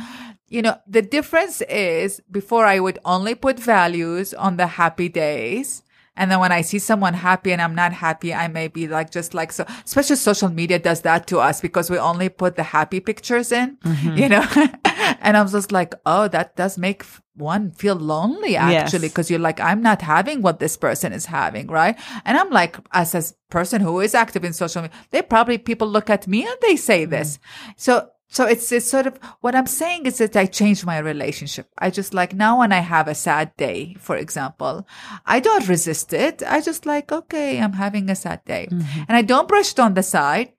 You 0.50 0.64
know, 0.64 0.78
the 0.86 1.02
difference 1.02 1.62
is 1.62 2.22
before 2.30 2.66
I 2.66 2.82
would 2.82 3.00
only 3.06 3.36
put 3.36 3.58
values 3.58 4.34
on 4.34 4.58
the 4.58 4.68
happy 4.68 5.08
days. 5.08 5.82
And 6.16 6.30
then 6.30 6.40
when 6.40 6.52
I 6.52 6.62
see 6.62 6.80
someone 6.80 7.16
happy 7.16 7.52
and 7.52 7.62
I'm 7.62 7.74
not 7.74 7.92
happy, 7.92 8.34
I 8.34 8.48
may 8.48 8.68
be 8.68 8.88
like, 8.88 9.10
just 9.10 9.34
like, 9.34 9.52
so, 9.52 9.66
especially 9.84 10.16
social 10.18 10.50
media 10.50 10.78
does 10.78 11.02
that 11.02 11.26
to 11.28 11.40
us 11.40 11.60
because 11.60 11.90
we 11.90 11.98
only 11.98 12.30
put 12.30 12.56
the 12.56 12.64
happy 12.64 13.00
pictures 13.00 13.52
in, 13.52 13.78
mm-hmm. 13.78 14.18
you 14.18 14.30
know? 14.30 14.46
and 15.22 15.36
I'm 15.36 15.48
just 15.50 15.72
like, 15.72 15.96
oh, 16.06 16.28
that 16.28 16.56
does 16.56 16.78
make 16.78 17.04
one 17.36 17.72
feel 17.72 17.96
lonely 17.96 18.56
actually, 18.56 19.02
Yes. 19.02 19.12
because 19.12 19.32
you're 19.32 19.40
like, 19.40 19.60
I'm 19.60 19.82
not 19.82 20.04
having 20.04 20.44
what 20.44 20.60
this 20.60 20.78
person 20.78 21.14
is 21.14 21.26
having, 21.26 21.68
right? 21.68 21.98
And 22.26 22.38
I'm 22.38 22.52
like, 22.52 22.78
as 22.92 23.16
a 23.16 23.24
person 23.50 23.82
who 23.82 24.00
is 24.00 24.14
active 24.14 24.44
in 24.44 24.54
social 24.54 24.84
media, 24.84 24.96
they 25.10 25.24
probably, 25.24 25.58
people 25.58 25.88
look 25.88 26.12
at 26.12 26.28
me 26.28 26.44
and 26.46 26.58
they 26.62 26.76
say 26.76 27.06
this. 27.06 27.38
Mm-hmm. 27.38 27.72
So, 27.78 28.10
so 28.34 28.48
it's, 28.48 28.72
it's 28.72 28.90
sort 28.90 29.06
of 29.06 29.20
what 29.42 29.54
I'm 29.54 29.68
saying 29.68 30.08
is 30.08 30.18
that 30.18 30.36
I 30.36 30.48
changed 30.48 30.88
my 30.88 30.98
relationship. 30.98 31.68
I 31.78 31.92
just 31.92 32.16
like 32.16 32.34
now 32.34 32.60
when 32.60 32.72
I 32.72 32.80
have 32.80 33.08
a 33.08 33.14
sad 33.14 33.56
day, 33.58 33.96
for 34.00 34.18
example, 34.18 34.88
I 35.24 35.40
don't 35.40 35.68
resist 35.68 36.14
it. 36.14 36.42
I 36.48 36.60
just 36.60 36.88
like, 36.88 37.12
okay, 37.12 37.62
I'm 37.62 37.74
having 37.74 38.10
a 38.10 38.16
sad 38.16 38.44
day 38.46 38.70
mm-hmm. 38.72 39.04
and 39.08 39.16
I 39.16 39.22
don't 39.22 39.48
brush 39.48 39.74
it 39.74 39.80
on 39.80 39.94
the 39.94 40.02
side. 40.02 40.52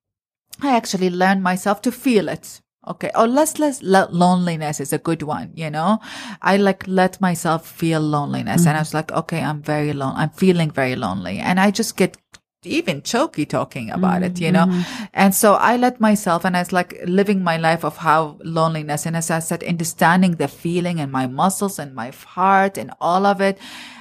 I 0.63 0.77
actually 0.77 1.11
learn 1.11 1.43
myself 1.43 1.83
to 1.83 1.91
feel 1.91 2.29
it. 2.29 2.61
Okay. 2.87 3.11
Or 3.17 3.27
less, 3.27 3.59
less 3.59 3.83
lo- 3.83 4.09
loneliness 4.09 4.79
is 4.79 4.93
a 4.93 4.99
good 4.99 5.23
one. 5.23 5.51
You 5.57 5.71
know, 5.71 5.99
I 6.43 6.59
like 6.59 6.85
let 6.87 7.21
myself 7.21 7.67
feel 7.67 8.01
loneliness 8.01 8.67
and 8.67 8.69
I 8.69 8.73
mm-hmm. 8.75 8.81
was 8.83 8.95
like, 8.95 9.11
okay, 9.11 9.41
I'm 9.41 9.63
very 9.63 9.93
lonely. 9.93 10.21
I'm 10.21 10.31
feeling 10.31 10.71
very 10.71 10.95
lonely 10.95 11.39
and 11.39 11.59
I 11.59 11.73
just 11.73 11.97
get 11.97 12.19
even 12.67 13.03
choky 13.03 13.47
talking 13.47 13.91
about 13.91 14.23
it, 14.23 14.41
you 14.41 14.53
know? 14.53 14.67
Mm-hmm. 14.67 15.05
And 15.13 15.35
so 15.35 15.55
I 15.55 15.77
let 15.77 16.01
myself 16.01 16.45
and 16.45 16.57
I 16.57 16.61
was 16.61 16.73
like 16.73 17.01
living 17.07 17.43
my 17.43 17.57
life 17.57 17.85
of 17.85 17.99
how 17.99 18.39
loneliness 18.45 19.07
and 19.07 19.17
as 19.17 19.31
I 19.31 19.39
said, 19.41 19.63
understanding 19.63 20.37
the 20.37 20.49
feeling 20.49 21.01
and 21.01 21.11
my 21.13 21.27
muscles 21.27 21.79
and 21.79 21.95
my 21.95 22.11
heart 22.11 22.79
and 22.79 22.93
all 23.01 23.27
of 23.27 23.41
it. 23.41 23.59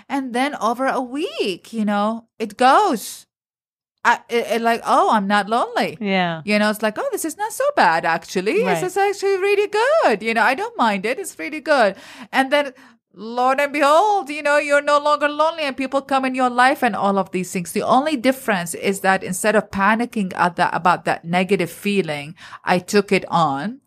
And 0.10 0.34
then 0.34 0.56
over 0.56 0.86
a 0.86 1.02
week, 1.02 1.74
you 1.74 1.86
know, 1.86 2.28
it 2.40 2.58
goes. 2.58 3.26
I, 4.06 4.20
it, 4.28 4.48
it 4.52 4.62
like, 4.62 4.82
oh, 4.86 5.12
I'm 5.14 5.28
not 5.28 5.48
lonely. 5.48 5.98
yeah 6.02 6.42
You 6.44 6.60
know, 6.60 6.70
it's 6.70 6.82
like, 6.82 6.98
oh, 6.98 7.08
this 7.12 7.24
is 7.24 7.38
not 7.38 7.54
so 7.54 7.64
bad, 7.76 8.04
actually. 8.04 8.62
Right. 8.62 8.74
This 8.74 8.92
is 8.92 8.98
actually 8.98 9.38
really 9.38 9.68
good. 9.68 10.22
You 10.22 10.34
know, 10.34 10.44
I 10.44 10.56
don't 10.56 10.78
mind 10.78 11.06
it. 11.06 11.20
It's 11.20 11.40
really 11.40 11.62
good. 11.62 11.96
And 12.32 12.52
then, 12.52 12.74
Lord 13.16 13.60
and 13.60 13.72
behold, 13.72 14.30
you 14.30 14.42
know, 14.42 14.58
you're 14.58 14.82
no 14.82 14.98
longer 14.98 15.30
lonely 15.30 15.64
and 15.64 15.78
people 15.78 16.02
come 16.02 16.26
in 16.26 16.34
your 16.34 16.50
life 16.50 16.84
and 16.84 16.96
all 16.96 17.20
of 17.20 17.30
these 17.30 17.52
things. 17.52 17.72
The 17.72 17.84
only 17.84 18.18
difference 18.18 18.74
is 18.74 19.02
that 19.02 19.24
instead 19.24 19.56
of 19.56 19.70
panicking 19.70 20.34
at 20.36 20.56
that, 20.56 20.74
about 20.74 21.06
that 21.06 21.24
negative 21.24 21.70
feeling, 21.70 22.34
I 22.64 22.80
took 22.80 23.12
it 23.12 23.26
on. 23.28 23.82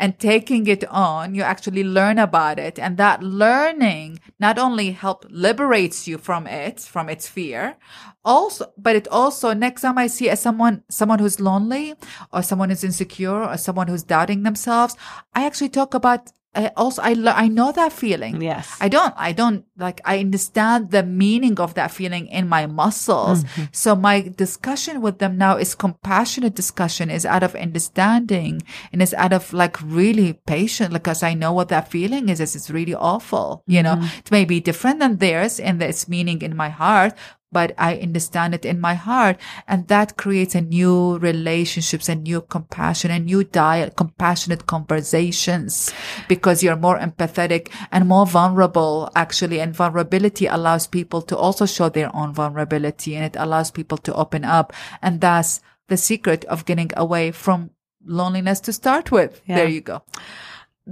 And 0.00 0.18
taking 0.18 0.66
it 0.66 0.84
on, 0.88 1.36
you 1.36 1.42
actually 1.42 1.84
learn 1.84 2.18
about 2.18 2.58
it. 2.58 2.76
And 2.76 2.96
that 2.96 3.22
learning 3.22 4.18
not 4.40 4.58
only 4.58 4.90
help 4.90 5.24
liberates 5.30 6.08
you 6.08 6.18
from 6.18 6.48
it, 6.48 6.80
from 6.80 7.08
its 7.08 7.28
fear, 7.28 7.76
also, 8.24 8.72
but 8.76 8.96
it 8.96 9.06
also, 9.08 9.52
next 9.54 9.82
time 9.82 9.96
I 9.96 10.08
see 10.08 10.28
a 10.28 10.34
someone, 10.34 10.82
someone 10.90 11.20
who's 11.20 11.38
lonely 11.38 11.94
or 12.32 12.42
someone 12.42 12.70
who's 12.70 12.82
insecure 12.82 13.44
or 13.44 13.56
someone 13.56 13.86
who's 13.86 14.02
doubting 14.02 14.42
themselves, 14.42 14.96
I 15.34 15.46
actually 15.46 15.68
talk 15.68 15.94
about 15.94 16.32
uh, 16.52 16.68
also, 16.76 17.00
I, 17.02 17.14
I 17.26 17.46
know 17.46 17.70
that 17.70 17.92
feeling. 17.92 18.42
Yes. 18.42 18.76
I 18.80 18.88
don't, 18.88 19.14
I 19.16 19.30
don't 19.30 19.64
like, 19.78 20.00
I 20.04 20.18
understand 20.18 20.90
the 20.90 21.04
meaning 21.04 21.60
of 21.60 21.74
that 21.74 21.92
feeling 21.92 22.26
in 22.26 22.48
my 22.48 22.66
muscles. 22.66 23.44
So 23.70 23.94
my 23.94 24.22
discussion 24.22 25.00
with 25.00 25.18
them 25.18 25.38
now 25.38 25.56
is 25.56 25.76
compassionate 25.76 26.54
discussion 26.54 27.08
is 27.08 27.24
out 27.24 27.44
of 27.44 27.54
understanding 27.54 28.62
and 28.92 29.00
it's 29.00 29.14
out 29.14 29.32
of 29.32 29.52
like 29.52 29.80
really 29.80 30.32
patient 30.46 30.92
because 30.92 31.22
I 31.22 31.34
know 31.34 31.52
what 31.52 31.68
that 31.68 31.88
feeling 31.88 32.28
is. 32.28 32.40
Is 32.40 32.56
It's 32.56 32.70
really 32.70 32.94
awful. 32.94 33.62
You 33.66 33.84
know, 33.84 34.02
it 34.18 34.30
may 34.32 34.44
be 34.44 34.58
different 34.58 34.98
than 34.98 35.18
theirs 35.18 35.60
and 35.60 35.80
its 35.80 36.08
meaning 36.08 36.42
in 36.42 36.56
my 36.56 36.68
heart, 36.68 37.14
but 37.52 37.74
I 37.78 37.96
understand 37.96 38.54
it 38.54 38.64
in 38.64 38.80
my 38.80 38.94
heart. 38.94 39.38
And 39.66 39.88
that 39.88 40.16
creates 40.16 40.54
a 40.54 40.60
new 40.60 41.18
relationships 41.18 42.08
and 42.08 42.22
new 42.22 42.40
compassion 42.40 43.10
and 43.10 43.26
new 43.26 43.44
diet, 43.44 43.96
compassionate 43.96 44.66
conversations 44.66 45.92
because 46.28 46.62
you're 46.62 46.76
more 46.76 46.98
empathetic 46.98 47.70
and 47.90 48.08
more 48.08 48.26
vulnerable 48.26 49.10
actually. 49.16 49.60
And 49.60 49.74
vulnerability 49.74 50.46
allows 50.46 50.86
people 50.86 51.22
to 51.22 51.36
also 51.36 51.66
show 51.66 51.88
their 51.88 52.14
own 52.14 52.32
vulnerability 52.32 53.16
and 53.16 53.24
it 53.24 53.36
allows 53.38 53.70
people 53.70 53.98
to 53.98 54.14
open 54.14 54.44
up. 54.44 54.72
And 55.02 55.20
that's 55.20 55.60
the 55.88 55.96
secret 55.96 56.44
of 56.44 56.64
getting 56.64 56.90
away 56.96 57.32
from 57.32 57.70
loneliness 58.04 58.60
to 58.60 58.72
start 58.72 59.10
with. 59.10 59.42
Yeah. 59.46 59.56
There 59.56 59.68
you 59.68 59.80
go. 59.80 60.02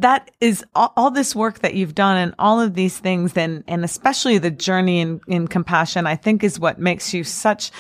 That 0.00 0.30
is 0.40 0.64
all, 0.74 0.92
all 0.96 1.10
this 1.10 1.34
work 1.34 1.60
that 1.60 1.74
you've 1.74 1.94
done 1.94 2.16
and 2.16 2.34
all 2.38 2.60
of 2.60 2.74
these 2.74 2.98
things 2.98 3.36
and 3.36 3.64
and 3.66 3.84
especially 3.84 4.38
the 4.38 4.50
journey 4.50 5.00
in, 5.00 5.20
in 5.28 5.48
compassion 5.48 6.06
i 6.06 6.16
think 6.16 6.44
is 6.44 6.58
what 6.58 6.78
makes 6.78 7.12
you 7.12 7.24
such 7.24 7.70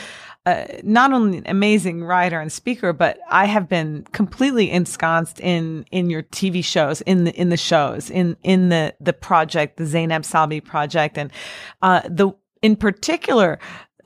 not 0.82 1.12
only 1.12 1.38
an 1.38 1.44
amazing 1.46 2.02
writer 2.02 2.40
and 2.40 2.50
speaker 2.52 2.92
but 2.92 3.18
i 3.30 3.44
have 3.44 3.68
been 3.68 4.04
completely 4.12 4.70
ensconced 4.70 5.40
in 5.40 5.84
in 5.90 6.08
your 6.10 6.22
tv 6.22 6.64
shows 6.64 7.00
in 7.02 7.24
the 7.24 7.34
in 7.34 7.48
the 7.48 7.56
shows 7.56 8.10
in 8.10 8.36
in 8.42 8.68
the 8.68 8.94
the 9.00 9.12
project 9.12 9.76
the 9.76 9.86
zainab 9.86 10.22
salbi 10.22 10.64
project. 10.64 11.18
And 11.18 11.30
uh 11.82 12.02
the 12.08 12.32
in 12.62 12.76
particular 12.76 13.58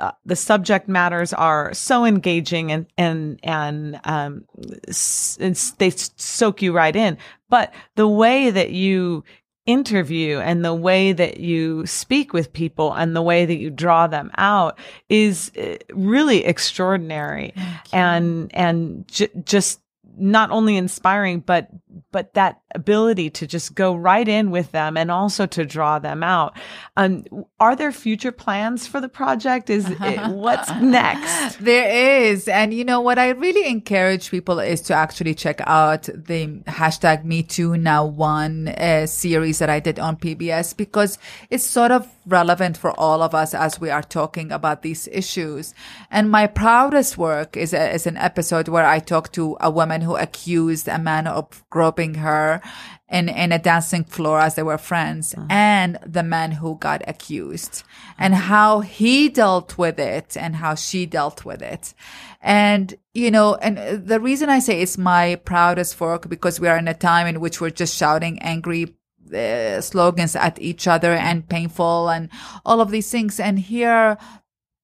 uh, 0.02 0.10
the 0.26 0.36
subject 0.36 0.88
matters 0.88 1.32
are 1.32 1.72
so 1.72 2.04
engaging 2.04 2.72
and 2.72 2.86
and 2.98 3.38
and 3.44 4.00
um 4.04 4.44
s- 4.88 5.38
they 5.78 5.90
soak 5.90 6.60
you 6.60 6.72
right 6.72 6.96
in. 6.96 7.16
But 7.48 7.72
the 7.94 8.08
way 8.08 8.50
that 8.50 8.70
you 8.70 9.24
interview 9.64 10.38
and 10.40 10.64
the 10.64 10.74
way 10.74 11.12
that 11.12 11.38
you 11.38 11.86
speak 11.86 12.32
with 12.32 12.52
people 12.52 12.92
and 12.94 13.14
the 13.14 13.22
way 13.22 13.46
that 13.46 13.58
you 13.58 13.70
draw 13.70 14.08
them 14.08 14.28
out 14.36 14.76
is 15.08 15.52
uh, 15.56 15.76
really 15.94 16.44
extraordinary. 16.44 17.54
And 17.92 18.52
and 18.54 19.06
j- 19.08 19.28
just 19.44 19.80
not 20.18 20.50
only 20.50 20.76
inspiring 20.76 21.40
but 21.40 21.68
but 22.10 22.34
that 22.34 22.60
ability 22.74 23.30
to 23.30 23.46
just 23.46 23.74
go 23.74 23.94
right 23.94 24.28
in 24.28 24.50
with 24.50 24.72
them 24.72 24.96
and 24.96 25.10
also 25.10 25.46
to 25.46 25.64
draw 25.64 25.98
them 25.98 26.22
out. 26.22 26.56
Um, 26.96 27.24
are 27.60 27.76
there 27.76 27.92
future 27.92 28.32
plans 28.32 28.86
for 28.86 29.00
the 29.00 29.08
project? 29.08 29.70
Is 29.70 29.88
it, 29.88 30.26
what's 30.30 30.70
next? 30.80 31.58
There 31.58 32.22
is. 32.22 32.48
And 32.48 32.72
you 32.72 32.84
know 32.84 33.00
what 33.00 33.18
I 33.18 33.30
really 33.30 33.68
encourage 33.68 34.30
people 34.30 34.58
is 34.58 34.80
to 34.82 34.94
actually 34.94 35.34
check 35.34 35.60
out 35.66 36.04
the 36.04 36.62
hashtag 36.66 37.24
Me 37.24 37.42
Too 37.42 37.76
Now 37.76 38.04
One 38.04 38.68
uh, 38.68 39.06
series 39.06 39.58
that 39.58 39.70
I 39.70 39.80
did 39.80 39.98
on 39.98 40.16
PBS 40.16 40.76
because 40.76 41.18
it's 41.50 41.64
sort 41.64 41.90
of 41.90 42.08
relevant 42.26 42.76
for 42.76 42.98
all 42.98 43.22
of 43.22 43.34
us 43.34 43.54
as 43.54 43.80
we 43.80 43.90
are 43.90 44.02
talking 44.02 44.52
about 44.52 44.82
these 44.82 45.08
issues. 45.10 45.74
And 46.10 46.30
my 46.30 46.46
proudest 46.46 47.18
work 47.18 47.56
is, 47.56 47.72
a, 47.72 47.94
is 47.94 48.06
an 48.06 48.16
episode 48.16 48.68
where 48.68 48.86
I 48.86 49.00
talk 49.00 49.32
to 49.32 49.56
a 49.60 49.70
woman 49.70 50.00
who 50.02 50.16
accused 50.16 50.88
a 50.88 50.98
man 50.98 51.26
of 51.26 51.68
groping 51.82 52.14
her 52.14 52.60
in, 53.08 53.28
in 53.28 53.50
a 53.50 53.58
dancing 53.58 54.04
floor 54.04 54.38
as 54.38 54.54
they 54.54 54.62
were 54.62 54.78
friends 54.78 55.34
and 55.50 55.98
the 56.06 56.22
man 56.22 56.52
who 56.52 56.76
got 56.78 57.02
accused 57.08 57.82
and 58.18 58.32
how 58.34 58.80
he 58.80 59.28
dealt 59.28 59.76
with 59.76 59.98
it 59.98 60.36
and 60.36 60.54
how 60.62 60.76
she 60.76 61.06
dealt 61.06 61.44
with 61.44 61.60
it. 61.60 61.92
And, 62.40 62.94
you 63.14 63.32
know, 63.32 63.56
and 63.56 64.06
the 64.06 64.20
reason 64.20 64.48
I 64.48 64.60
say 64.60 64.80
it's 64.80 64.96
my 64.96 65.34
proudest 65.44 66.00
work 66.00 66.28
because 66.28 66.60
we 66.60 66.68
are 66.68 66.78
in 66.78 66.86
a 66.86 66.94
time 66.94 67.26
in 67.26 67.40
which 67.40 67.60
we're 67.60 67.70
just 67.70 67.96
shouting 67.96 68.38
angry 68.38 68.94
uh, 69.34 69.80
slogans 69.80 70.36
at 70.36 70.60
each 70.60 70.86
other 70.86 71.12
and 71.12 71.48
painful 71.48 72.10
and 72.10 72.28
all 72.64 72.80
of 72.80 72.92
these 72.92 73.10
things. 73.10 73.40
And 73.40 73.58
here, 73.58 74.18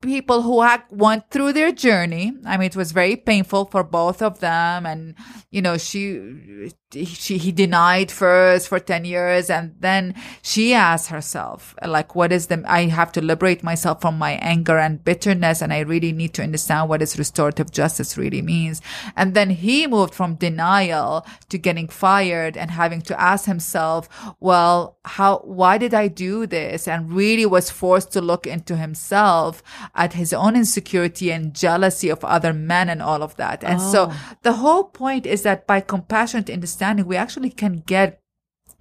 people 0.01 0.43
who 0.43 0.63
had 0.63 0.83
went 0.91 1.29
through 1.31 1.53
their 1.53 1.73
journey. 1.73 2.33
I 2.47 2.57
mean, 2.57 2.67
it 2.67 2.77
was 2.77 2.93
very 2.93 3.17
painful 3.17 3.65
for 3.65 3.83
both 3.83 4.23
of 4.23 4.39
them. 4.39 4.87
And, 4.87 5.17
you 5.51 5.61
know, 5.61 5.77
she, 5.77 6.71
she, 6.93 7.37
he 7.37 7.51
denied 7.51 8.13
first 8.13 8.69
for 8.69 8.79
10 8.79 9.05
years. 9.05 9.51
And 9.51 9.75
then 9.81 10.15
she 10.41 10.73
asked 10.73 11.09
herself, 11.09 11.75
like, 11.85 12.15
what 12.15 12.31
is 12.31 12.47
the, 12.47 12.63
I 12.67 12.87
have 12.87 13.11
to 13.13 13.21
liberate 13.21 13.65
myself 13.65 14.01
from 14.01 14.19
my 14.19 14.33
anger 14.35 14.79
and 14.79 15.03
bitterness. 15.03 15.61
And 15.61 15.73
I 15.73 15.81
really 15.81 16.13
need 16.13 16.33
to 16.35 16.45
understand 16.45 16.89
what 16.89 17.03
is 17.03 17.19
restorative 17.19 17.73
justice 17.73 18.17
really 18.17 18.43
means. 18.43 18.81
And 19.17 19.35
then 19.35 19.51
he 19.51 19.89
moved 19.89 20.15
from 20.15 20.37
denial 20.37 21.27
to 21.49 21.59
getting 21.59 21.89
fired 21.89 22.57
and 22.57 22.71
having 22.71 23.03
to 23.03 23.21
ask 23.21 23.47
himself, 23.47 24.09
well, 24.39 24.99
how, 25.05 25.39
why 25.39 25.77
did 25.77 25.93
I 25.93 26.07
do 26.07 26.47
this? 26.47 26.87
And 26.87 27.13
really 27.13 27.47
was 27.47 27.69
forced 27.69 28.13
to 28.13 28.21
look 28.21 28.47
into 28.47 28.77
himself 28.77 29.61
at 29.95 30.13
his 30.13 30.33
own 30.33 30.57
insecurity 30.57 31.31
and 31.31 31.55
jealousy 31.55 32.09
of 32.09 32.25
other 32.25 32.53
men 32.53 32.89
and 32.89 33.03
all 33.03 33.23
of 33.23 33.37
that. 33.37 33.65
And 33.65 33.81
so 33.81 34.09
oh. 34.11 34.37
the 34.43 34.55
whole 34.55 34.85
point 34.85 35.27
is 35.27 35.43
that 35.43 35.67
by 35.67 35.81
compassionate 35.81 36.51
understanding, 36.51 37.07
we 37.07 37.17
actually 37.17 37.51
can 37.51 37.83
get 37.87 38.21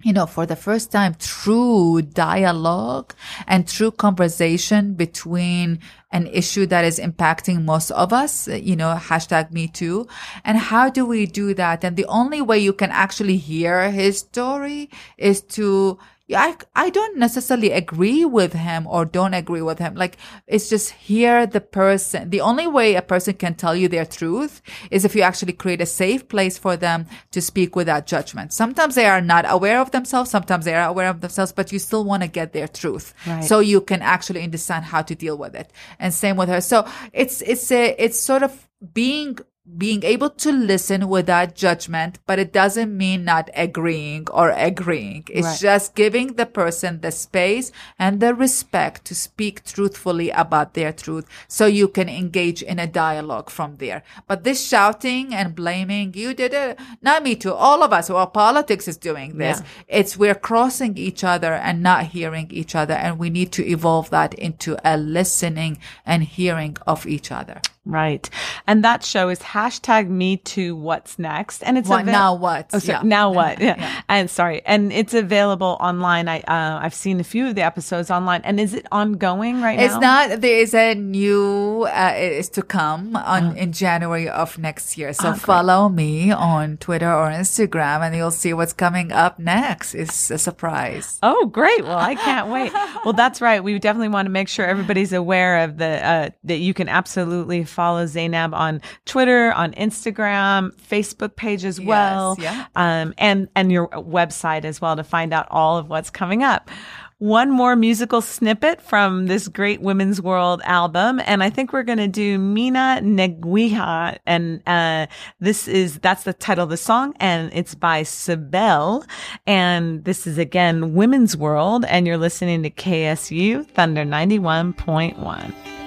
you 0.04 0.12
know, 0.12 0.26
for 0.26 0.46
the 0.46 0.54
first 0.54 0.92
time, 0.92 1.16
true 1.18 2.02
dialogue 2.02 3.14
and 3.48 3.66
true 3.66 3.90
conversation 3.90 4.94
between 4.94 5.80
an 6.12 6.28
issue 6.28 6.66
that 6.66 6.84
is 6.84 7.00
impacting 7.00 7.64
most 7.64 7.90
of 7.90 8.12
us, 8.12 8.46
you 8.46 8.76
know, 8.76 8.94
hashtag 8.96 9.50
me 9.50 9.66
too. 9.66 10.06
And 10.44 10.56
how 10.56 10.88
do 10.88 11.04
we 11.04 11.26
do 11.26 11.52
that? 11.54 11.82
And 11.82 11.96
the 11.96 12.06
only 12.06 12.40
way 12.40 12.60
you 12.60 12.72
can 12.72 12.90
actually 12.90 13.38
hear 13.38 13.90
his 13.90 14.20
story 14.20 14.88
is 15.16 15.42
to 15.58 15.98
I, 16.30 16.56
I 16.76 16.90
don't 16.90 17.16
necessarily 17.16 17.72
agree 17.72 18.24
with 18.24 18.52
him 18.52 18.86
or 18.86 19.06
don't 19.06 19.32
agree 19.32 19.62
with 19.62 19.78
him. 19.78 19.94
Like, 19.94 20.18
it's 20.46 20.68
just 20.68 20.90
hear 20.90 21.46
the 21.46 21.60
person. 21.60 22.28
The 22.28 22.42
only 22.42 22.66
way 22.66 22.94
a 22.94 23.02
person 23.02 23.34
can 23.34 23.54
tell 23.54 23.74
you 23.74 23.88
their 23.88 24.04
truth 24.04 24.60
is 24.90 25.04
if 25.04 25.14
you 25.14 25.22
actually 25.22 25.54
create 25.54 25.80
a 25.80 25.86
safe 25.86 26.28
place 26.28 26.58
for 26.58 26.76
them 26.76 27.06
to 27.30 27.40
speak 27.40 27.74
without 27.74 28.06
judgment. 28.06 28.52
Sometimes 28.52 28.94
they 28.94 29.06
are 29.06 29.22
not 29.22 29.46
aware 29.48 29.80
of 29.80 29.90
themselves. 29.90 30.30
Sometimes 30.30 30.66
they 30.66 30.74
are 30.74 30.88
aware 30.88 31.08
of 31.08 31.22
themselves, 31.22 31.52
but 31.52 31.72
you 31.72 31.78
still 31.78 32.04
want 32.04 32.22
to 32.22 32.28
get 32.28 32.52
their 32.52 32.68
truth. 32.68 33.14
Right. 33.26 33.42
So 33.42 33.60
you 33.60 33.80
can 33.80 34.02
actually 34.02 34.42
understand 34.42 34.84
how 34.84 35.02
to 35.02 35.14
deal 35.14 35.38
with 35.38 35.54
it. 35.54 35.72
And 35.98 36.12
same 36.12 36.36
with 36.36 36.50
her. 36.50 36.60
So 36.60 36.86
it's, 37.14 37.40
it's 37.40 37.72
a, 37.72 37.94
it's 37.98 38.20
sort 38.20 38.42
of 38.42 38.68
being 38.92 39.38
being 39.76 40.02
able 40.02 40.30
to 40.30 40.50
listen 40.50 41.08
without 41.08 41.54
judgment, 41.54 42.18
but 42.26 42.38
it 42.38 42.52
doesn't 42.52 42.96
mean 42.96 43.24
not 43.24 43.50
agreeing 43.54 44.26
or 44.30 44.50
agreeing. 44.50 45.24
It's 45.28 45.46
Right. 45.46 45.58
just 45.60 45.94
giving 45.94 46.34
the 46.34 46.46
person 46.46 47.00
the 47.00 47.12
space 47.12 47.70
and 47.98 48.20
the 48.20 48.34
respect 48.34 49.04
to 49.06 49.14
speak 49.14 49.64
truthfully 49.64 50.30
about 50.30 50.74
their 50.74 50.92
truth 50.92 51.26
so 51.48 51.66
you 51.66 51.86
can 51.88 52.08
engage 52.08 52.62
in 52.62 52.78
a 52.78 52.86
dialogue 52.86 53.50
from 53.50 53.76
there. 53.76 54.02
But 54.26 54.44
this 54.44 54.66
shouting 54.66 55.34
and 55.34 55.54
blaming, 55.54 56.14
you 56.14 56.34
did 56.34 56.54
it, 56.54 56.78
not 57.02 57.22
me 57.22 57.36
too, 57.36 57.52
all 57.52 57.82
of 57.82 57.92
us, 57.92 58.08
well, 58.08 58.26
politics 58.26 58.88
is 58.88 58.96
doing 58.96 59.36
this. 59.38 59.62
It's 59.86 60.16
we're 60.16 60.34
crossing 60.34 60.96
each 60.96 61.22
other 61.22 61.52
and 61.52 61.82
not 61.82 62.06
hearing 62.06 62.48
each 62.50 62.74
other. 62.74 62.94
And 62.94 63.18
we 63.18 63.28
need 63.30 63.52
to 63.52 63.66
evolve 63.66 64.10
that 64.10 64.34
into 64.34 64.76
a 64.84 64.96
listening 64.96 65.78
and 66.06 66.22
hearing 66.22 66.76
of 66.86 67.06
each 67.06 67.30
other. 67.30 67.60
Right. 67.88 68.28
And 68.66 68.84
that 68.84 69.02
show 69.02 69.30
is 69.30 69.38
hashtag 69.40 70.08
me 70.10 70.36
to 70.52 70.76
what's 70.76 71.18
next. 71.18 71.62
And 71.64 71.78
it's 71.78 71.88
What- 71.88 72.04
now 72.04 72.34
what? 72.34 72.68
Oh, 72.74 72.78
sorry, 72.78 72.98
Yeah. 72.98 73.02
now 73.02 73.32
what? 73.32 73.58
Yeah. 73.68 74.02
And 74.10 74.28
sorry. 74.30 74.60
And 74.66 74.92
it's 74.92 75.14
available 75.14 75.78
online. 75.80 76.28
I, 76.28 76.40
uh, 76.40 76.80
I've 76.82 76.92
seen 76.94 77.18
a 77.18 77.24
few 77.24 77.48
of 77.48 77.54
the 77.54 77.62
episodes 77.62 78.10
online. 78.10 78.42
And 78.44 78.60
is 78.60 78.74
it 78.74 78.86
ongoing 78.92 79.62
right 79.62 79.78
It's 79.80 79.94
now? 79.94 80.20
It's 80.24 80.30
not. 80.32 80.40
There 80.42 80.58
is 80.60 80.74
a 80.74 80.94
new. 80.94 81.84
Uh, 81.88 82.12
it 82.14 82.32
is 82.32 82.48
to 82.50 82.62
come 82.62 83.16
on 83.16 83.56
in 83.56 83.72
January 83.72 84.28
of 84.28 84.58
next 84.58 84.98
year. 84.98 85.14
So 85.14 85.32
follow 85.34 85.88
me 85.88 86.30
on 86.30 86.76
Twitter 86.76 87.10
or 87.10 87.30
Instagram, 87.30 88.02
and 88.06 88.14
you'll 88.14 88.30
see 88.30 88.52
what's 88.52 88.74
coming 88.74 89.12
up 89.12 89.38
next. 89.38 89.94
It's 89.94 90.30
a 90.30 90.36
surprise. 90.36 91.18
Oh, 91.22 91.46
great. 91.46 91.84
Well, 91.84 91.98
I 91.98 92.14
can't 92.14 92.48
wait. 92.52 92.70
Well, 93.04 93.14
that's 93.14 93.40
right. 93.40 93.64
We 93.64 93.78
definitely 93.78 94.08
want 94.08 94.26
to 94.26 94.30
make 94.30 94.48
sure 94.48 94.66
everybody's 94.66 95.12
aware 95.14 95.64
of 95.64 95.78
the, 95.78 96.06
uh, 96.06 96.28
that 96.44 96.58
you 96.58 96.74
can 96.74 96.88
absolutely 96.88 97.64
follow 97.78 98.06
Zainab 98.06 98.54
on 98.54 98.82
Twitter, 99.04 99.52
on 99.52 99.72
Instagram, 99.74 100.74
Facebook 100.74 101.36
page 101.36 101.64
as 101.64 101.80
well. 101.80 102.34
yeah. 102.40 102.66
Um, 102.74 103.14
and, 103.18 103.48
and 103.54 103.70
your 103.70 103.86
website 103.90 104.64
as 104.64 104.80
well 104.80 104.96
to 104.96 105.04
find 105.04 105.32
out 105.32 105.46
all 105.48 105.78
of 105.78 105.88
what's 105.88 106.10
coming 106.10 106.42
up. 106.42 106.72
One 107.18 107.52
more 107.52 107.76
musical 107.76 108.20
snippet 108.20 108.82
from 108.82 109.26
this 109.26 109.46
great 109.46 109.80
Women's 109.80 110.20
World 110.20 110.60
album. 110.64 111.20
And 111.24 111.40
I 111.40 111.50
think 111.50 111.72
we're 111.72 111.84
going 111.84 111.98
to 111.98 112.08
do 112.08 112.36
Minha 112.36 113.00
Neguinha. 113.00 114.18
And, 114.26 114.60
uh, 114.66 115.06
this 115.38 115.68
is, 115.68 116.00
that's 116.00 116.24
the 116.24 116.32
title 116.32 116.64
of 116.64 116.70
the 116.70 116.76
song 116.76 117.14
and 117.20 117.52
it's 117.54 117.76
by 117.76 118.02
Céu. 118.02 119.04
And 119.46 120.04
this 120.04 120.26
is 120.26 120.36
again 120.36 120.94
Women's 120.94 121.36
World 121.36 121.84
and 121.84 122.08
you're 122.08 122.18
listening 122.18 122.64
to 122.64 122.70
KSUU 122.70 123.68
Thunder 123.68 124.02
91.1. 124.04 125.77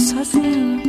sozinho. 0.00 0.82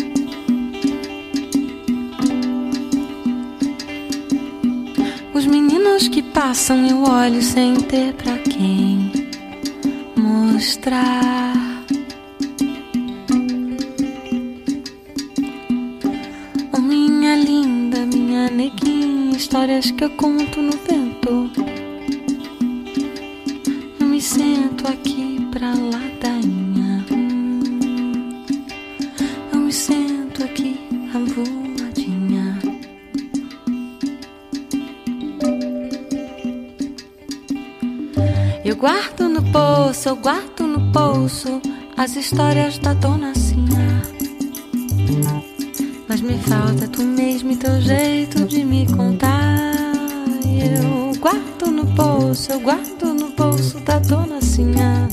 Os 5.34 5.46
meninos 5.46 6.08
que 6.08 6.22
passam 6.22 6.86
eu 6.88 7.04
olho 7.04 7.42
sem 7.42 7.76
ter 7.76 8.14
pra 8.14 8.38
quem 8.38 9.12
mostrar. 10.16 11.54
Oh, 16.74 16.80
minha 16.80 17.36
linda, 17.36 18.06
minha 18.06 18.50
neguinha, 18.50 19.36
histórias 19.36 19.92
que 19.92 20.06
eu 20.06 20.10
conto 20.12 20.62
no 20.62 20.72
vento. 20.72 21.52
Eu 24.00 24.08
me 24.08 24.22
sento 24.22 24.88
aqui 24.88 25.46
pra 25.52 25.70
ladainha. 25.74 26.11
Eu 40.10 40.16
guardo 40.16 40.66
no 40.66 40.80
bolso 40.80 41.62
as 41.96 42.16
histórias 42.16 42.78
da 42.80 42.94
dona 42.94 43.36
Sinha. 43.36 44.02
Mas 46.08 46.22
me 46.22 46.38
falta 46.40 46.88
tu 46.88 47.04
mesmo 47.04 47.52
e 47.52 47.56
teu 47.56 47.80
jeito 47.82 48.46
de 48.46 48.64
me 48.64 48.88
contar. 48.88 49.74
Eu 50.44 51.20
guardo 51.20 51.72
no 51.72 51.84
bolso, 51.84 52.52
eu 52.52 52.60
guardo 52.62 53.14
no 53.14 53.32
bolso 53.32 53.80
da 53.82 54.00
dona 54.00 54.42
Sinha. 54.42 55.08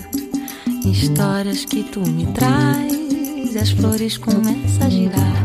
Histórias 0.85 1.65
que 1.65 1.83
tu 1.83 2.01
me 2.01 2.27
traz, 2.27 3.55
e 3.55 3.59
as 3.59 3.71
flores 3.71 4.17
começam 4.17 4.87
a 4.87 4.89
girar. 4.89 5.38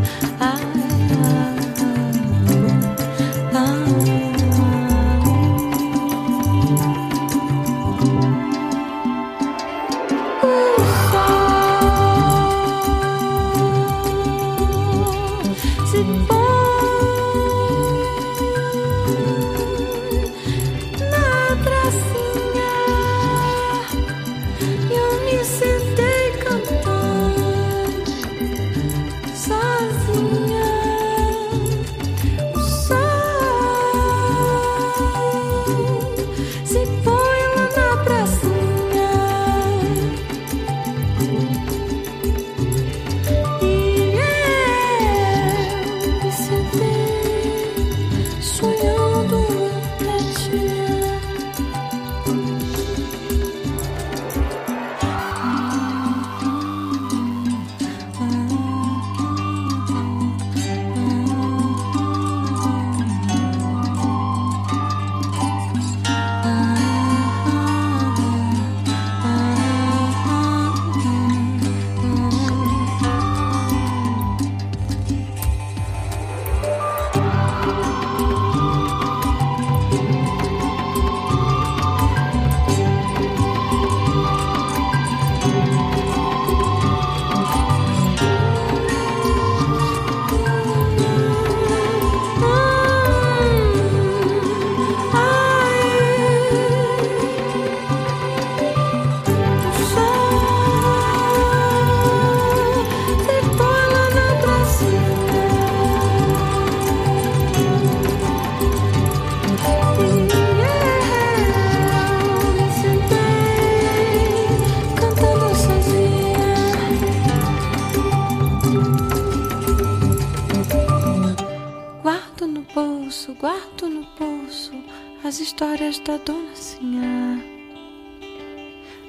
As 125.24 125.40
histórias 125.40 126.00
da 126.00 126.18
dona 126.18 126.56
Sinhá. 126.56 127.40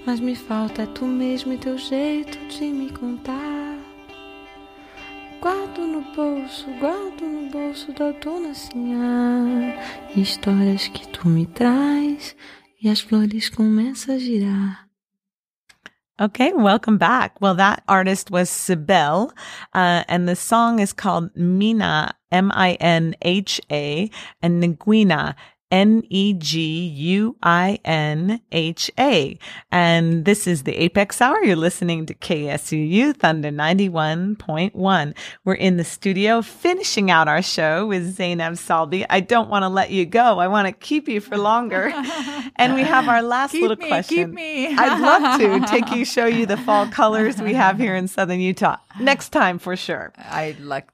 Mas 0.06 0.20
me 0.20 0.36
falta 0.36 0.86
tu 0.86 1.06
mesmo 1.06 1.52
e 1.52 1.58
teu 1.58 1.76
jeito 1.76 2.38
de 2.48 2.66
me 2.66 2.90
contar. 2.90 3.78
Guardo 5.40 5.80
no 5.86 6.02
bolso, 6.14 6.66
guardo 6.78 7.22
no 7.22 7.50
bolso 7.50 7.92
da 7.92 8.12
dona 8.12 8.54
Sinhá. 8.54 9.76
Histórias 10.14 10.86
que 10.88 11.08
tu 11.08 11.28
me 11.28 11.46
traz 11.46 12.36
e 12.80 12.88
as 12.88 13.00
flores 13.00 13.48
começam 13.48 14.14
a 14.14 14.18
girar. 14.18 14.84
Okay, 16.20 16.52
welcome 16.52 16.96
back. 16.96 17.40
Well, 17.40 17.56
that 17.56 17.82
artist 17.88 18.30
was 18.30 18.48
Sibel, 18.48 19.32
uh, 19.74 20.04
and 20.06 20.28
the 20.28 20.36
song 20.36 20.78
is 20.78 20.92
called 20.92 21.34
Mina, 21.34 22.14
M-I-N-H-A, 22.30 24.10
and 24.40 24.62
Nguina, 24.62 25.34
N-E-G-U-I-N-H-A. 25.74 26.38
And 29.72 30.24
this 30.24 30.46
is 30.46 30.62
the 30.62 30.76
Apex 30.76 31.20
Hour. 31.20 31.42
You're 31.42 31.56
listening 31.56 32.06
to 32.06 32.14
KSUU 32.14 33.16
Thunder 33.16 33.50
91.1. 33.50 35.14
We're 35.44 35.54
in 35.54 35.76
the 35.76 35.82
studio 35.82 36.42
finishing 36.42 37.10
out 37.10 37.26
our 37.26 37.42
show 37.42 37.88
with 37.88 38.14
Zainab 38.14 38.52
Salbi. 38.52 39.04
I 39.10 39.18
don't 39.18 39.50
want 39.50 39.64
to 39.64 39.68
let 39.68 39.90
you 39.90 40.06
go. 40.06 40.38
I 40.38 40.46
want 40.46 40.68
to 40.68 40.72
keep 40.72 41.08
you 41.08 41.20
for 41.20 41.36
longer. 41.36 41.92
and 42.56 42.74
we 42.74 42.82
have 42.82 43.08
our 43.08 43.22
last 43.22 43.50
Keep 43.50 43.62
little 43.62 43.76
me, 43.76 43.88
question. 43.88 44.16
keep 44.16 44.28
me. 44.28 44.76
I'd 44.76 45.00
love 45.00 45.40
to 45.40 45.66
take 45.72 45.90
you, 45.90 46.04
show 46.04 46.26
you 46.26 46.46
the 46.46 46.56
fall 46.56 46.86
colors 46.86 47.42
we 47.42 47.52
have 47.54 47.78
here 47.78 47.96
in 47.96 48.06
Southern 48.06 48.38
Utah. 48.38 48.76
Next 49.00 49.30
time 49.30 49.58
for 49.58 49.74
sure. 49.74 50.12
I'd 50.18 50.60
like 50.60 50.86
to. 50.86 50.93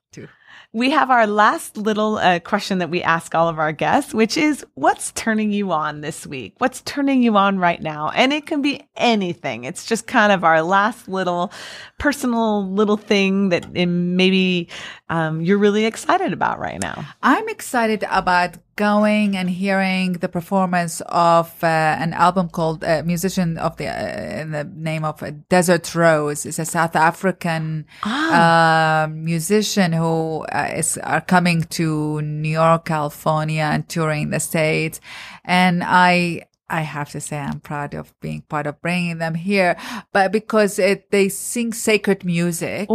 We 0.72 0.90
have 0.90 1.10
our 1.10 1.26
last 1.26 1.76
little 1.76 2.18
uh, 2.18 2.38
question 2.38 2.78
that 2.78 2.90
we 2.90 3.02
ask 3.02 3.34
all 3.34 3.48
of 3.48 3.58
our 3.58 3.72
guests, 3.72 4.14
which 4.14 4.36
is 4.36 4.64
what's 4.74 5.10
turning 5.12 5.50
you 5.50 5.72
on 5.72 6.00
this 6.00 6.28
week? 6.28 6.54
What's 6.58 6.80
turning 6.82 7.24
you 7.24 7.36
on 7.36 7.58
right 7.58 7.82
now? 7.82 8.10
And 8.10 8.32
it 8.32 8.46
can 8.46 8.62
be 8.62 8.86
anything. 8.94 9.64
It's 9.64 9.84
just 9.84 10.06
kind 10.06 10.30
of 10.30 10.44
our 10.44 10.62
last 10.62 11.08
little 11.08 11.50
personal 11.98 12.70
little 12.70 12.96
thing 12.96 13.48
that 13.48 13.72
maybe 13.72 14.68
um, 15.10 15.40
you're 15.40 15.58
really 15.58 15.86
excited 15.86 16.32
about 16.32 16.60
right 16.60 16.80
now. 16.80 17.04
I'm 17.20 17.48
excited 17.48 18.04
about 18.08 18.56
going 18.76 19.36
and 19.36 19.50
hearing 19.50 20.12
the 20.14 20.28
performance 20.28 21.02
of 21.06 21.52
uh, 21.64 21.66
an 21.66 22.14
album 22.14 22.48
called 22.48 22.84
uh, 22.84 23.02
musician 23.04 23.58
of 23.58 23.76
the 23.76 23.88
uh, 23.88 24.40
in 24.40 24.52
the 24.52 24.62
name 24.62 25.04
of 25.04 25.20
uh, 25.20 25.32
Desert 25.48 25.92
Rose. 25.96 26.46
It's 26.46 26.60
a 26.60 26.64
South 26.64 26.94
African 26.94 27.86
uh, 28.04 29.08
musician 29.10 29.92
who 29.92 30.46
uh, 30.52 30.70
is 30.76 30.96
are 30.98 31.20
coming 31.20 31.64
to 31.64 32.22
New 32.22 32.48
York, 32.48 32.84
California, 32.84 33.64
and 33.64 33.88
touring 33.88 34.30
the 34.30 34.38
states. 34.38 35.00
And 35.44 35.82
I 35.84 36.46
I 36.70 36.82
have 36.82 37.10
to 37.10 37.20
say 37.20 37.38
I'm 37.38 37.58
proud 37.58 37.94
of 37.94 38.18
being 38.20 38.42
part 38.42 38.66
of 38.66 38.80
bringing 38.80 39.18
them 39.18 39.34
here, 39.34 39.76
but 40.12 40.30
because 40.30 40.78
it, 40.78 41.10
they 41.10 41.28
sing 41.28 41.72
sacred 41.72 42.24
music 42.24 42.88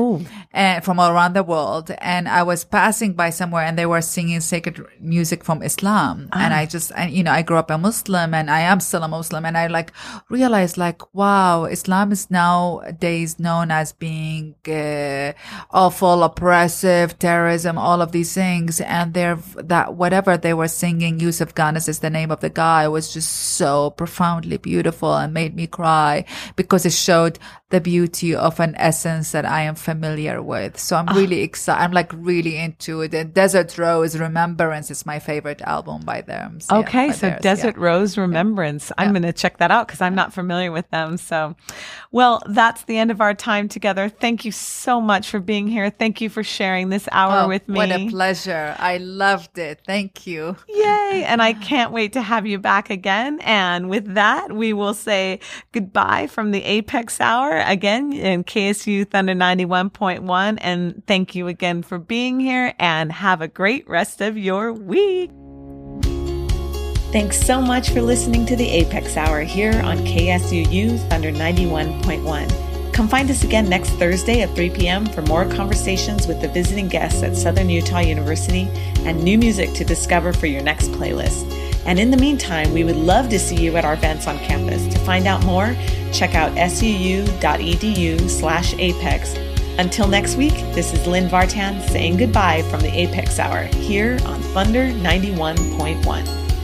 and 0.54 0.84
from 0.84 1.00
all 1.00 1.12
around 1.12 1.34
the 1.34 1.44
world. 1.44 1.92
And 2.00 2.30
I 2.30 2.44
was 2.44 2.64
passing 2.64 3.14
by 3.14 3.32
somewhere 3.32 3.66
and 3.66 3.78
they 3.78 3.86
were 3.86 4.02
singing 4.02 4.40
sacred 4.40 4.80
music 5.00 5.44
from 5.44 5.62
Islam. 5.62 6.30
And 6.32 6.54
I 6.54 6.66
just, 6.66 6.94
and, 6.96 7.12
you 7.12 7.24
know, 7.24 7.32
I 7.32 7.42
grew 7.42 7.58
up 7.58 7.70
a 7.70 7.78
Muslim 7.78 8.34
and 8.34 8.50
I 8.50 8.62
am 8.62 8.80
still 8.80 9.04
a 9.04 9.10
Muslim. 9.10 9.46
And 9.46 9.58
I 9.58 9.68
like 9.68 9.92
realized 10.30 10.78
like, 10.78 11.02
wow, 11.14 11.66
Islam 11.66 12.14
is 12.14 12.32
nowadays 12.32 13.40
known 13.40 13.72
as 13.72 13.92
being 13.92 14.56
uh, 14.68 15.34
awful, 15.72 16.24
oppressive, 16.24 17.20
terrorism, 17.20 17.78
all 17.78 18.02
of 18.02 18.14
these 18.14 18.34
things. 18.34 18.80
And 18.80 19.14
they're 19.14 19.40
that 19.58 19.96
whatever 19.96 20.38
they 20.38 20.54
were 20.54 20.70
singing, 20.70 21.20
Yusuf 21.20 21.54
Ghanas 21.54 21.90
is 21.90 22.00
the 22.00 22.10
name 22.10 22.32
of 22.32 22.40
the 22.40 22.50
guy, 22.50 22.88
was 22.88 23.14
just 23.14 23.32
so 23.60 23.64
profoundly 23.91 24.57
beautiful 24.57 25.16
and 25.16 25.34
made 25.34 25.55
me 25.55 25.68
cry 25.68 26.26
because 26.55 26.86
it 26.86 26.93
showed 26.93 27.39
the 27.72 27.82
beauty 27.82 28.34
of 28.36 28.59
an 28.59 28.76
essence 28.78 29.32
that 29.32 29.43
I 29.43 29.63
am 29.63 29.76
familiar 29.76 30.41
with. 30.41 30.80
So 30.80 30.95
I'm 30.95 31.09
ah. 31.09 31.13
really 31.13 31.41
excited. 31.41 31.84
I'm 31.84 31.91
like 31.91 32.11
really 32.13 32.57
into 32.57 33.01
it. 33.01 33.13
And 33.13 33.34
Desert 33.34 33.78
Rose 33.78 34.18
Remembrance 34.18 34.91
is 34.91 35.05
my 35.05 35.20
favorite 35.20 35.61
album 35.63 36.01
by 36.05 36.22
them. 36.22 36.61
So, 36.61 36.76
yeah, 36.76 36.82
Okay, 36.82 37.07
by 37.07 37.13
so 37.13 37.28
theirs, 37.28 37.41
Desert 37.41 37.76
yeah. 37.76 37.84
Rose 37.84 38.18
Remembrance. 38.18 38.91
I'm 38.97 39.11
going 39.11 39.24
to 39.24 39.34
check 39.34 39.57
that 39.57 39.72
out 39.72 39.88
because 39.88 39.99
I'm 39.99 40.16
not 40.16 40.32
familiar 40.32 40.72
with 40.72 40.89
them. 40.91 41.18
So, 41.18 41.55
well, 42.11 42.41
that's 42.45 42.84
the 42.84 42.97
end 42.97 43.11
of 43.11 43.20
our 43.20 43.34
time 43.34 43.68
together. 43.68 44.09
Thank 44.09 44.45
you 44.45 44.51
so 44.51 45.01
much 45.01 45.28
for 45.28 45.39
being 45.39 45.68
here. 45.68 45.89
Thank 45.89 46.22
you 46.22 46.30
for 46.30 46.43
sharing 46.43 46.89
this 46.89 47.09
hour 47.11 47.45
Oh, 47.45 47.47
with 47.47 47.68
me. 47.68 47.78
What 47.78 47.91
a 47.91 48.09
pleasure. 48.09 48.76
I 48.80 48.97
loved 48.97 49.57
it. 49.57 49.82
Thank 49.86 50.28
you. 50.28 50.55
Yay! 50.70 51.26
And 51.28 51.41
I 51.41 51.53
can't 51.70 51.91
wait 51.91 52.13
to 52.13 52.22
have 52.22 52.45
you 52.45 52.59
back 52.59 52.89
again. 52.89 53.39
And 53.56 53.89
with 53.89 54.16
that, 54.16 54.51
we 54.51 54.74
will 54.74 54.93
say 54.93 55.39
goodbye 55.72 56.28
from 56.28 56.51
the 56.51 56.62
Apex 56.62 57.22
Hour 57.22 57.60
again 57.60 58.12
in 58.12 58.43
KSUU 58.43 59.10
Thunder 59.10 59.34
91.1. 59.34 60.58
And 60.60 61.01
thank 61.08 61.36
you 61.36 61.47
again 61.47 61.82
for 61.82 61.97
being 61.97 62.41
here 62.41 62.74
and 62.80 63.14
have 63.14 63.39
a 63.39 63.47
great 63.47 63.88
rest 63.88 64.20
of 64.20 64.38
your 64.38 64.74
week. 64.74 65.32
Thanks 67.14 67.39
so 67.39 67.62
much 67.62 67.91
for 67.91 68.01
listening 68.01 68.45
to 68.47 68.58
the 68.58 68.68
Apex 68.68 69.16
Hour 69.16 69.39
here 69.43 69.82
on 69.86 69.99
KSUU 69.99 70.99
Thunder 71.08 71.32
91.1. 71.32 72.75
Come 72.96 73.10
find 73.10 73.30
us 73.30 73.43
again 73.43 73.68
next 73.68 73.89
Thursday 73.89 74.41
at 74.41 74.56
3 74.56 74.70
p.m. 74.70 75.06
for 75.06 75.22
more 75.24 75.43
conversations 75.43 76.28
with 76.28 76.39
the 76.39 76.48
visiting 76.48 76.88
guests 76.88 77.24
at 77.24 77.36
Southern 77.36 77.70
Utah 77.70 78.00
University 78.00 78.70
and 79.00 79.22
new 79.22 79.38
music 79.38 79.74
to 79.74 79.84
discover 79.84 80.32
for 80.32 80.46
your 80.46 80.64
next 80.64 80.88
playlist. 80.91 81.43
And 81.86 82.00
in 82.00 82.10
the 82.10 82.16
meantime, 82.16 82.72
we 82.72 82.86
would 82.86 82.96
love 82.96 83.28
to 83.32 83.38
see 83.38 83.58
you 83.58 83.76
at 83.76 83.84
our 83.84 83.96
events 83.96 84.28
on 84.28 84.39
campus. 84.39 84.88
To 84.93 85.00
find 85.00 85.28
out 85.28 85.43
more, 85.43 85.76
check 86.14 86.36
out 86.36 86.54
suu.edu 86.54 88.30
slash 88.30 88.74
apex. 88.76 89.36
Until 89.78 90.08
next 90.08 90.38
week, 90.38 90.54
this 90.74 90.93
is 90.93 91.06
Lynn 91.06 91.28
Vartan 91.28 91.82
saying 91.89 92.16
goodbye 92.16 92.62
from 92.70 92.80
the 92.80 92.98
Apex 92.98 93.39
Hour 93.39 93.64
here 93.64 94.18
on 94.24 94.39
Thunder 94.54 94.88
91.1. 94.88 96.55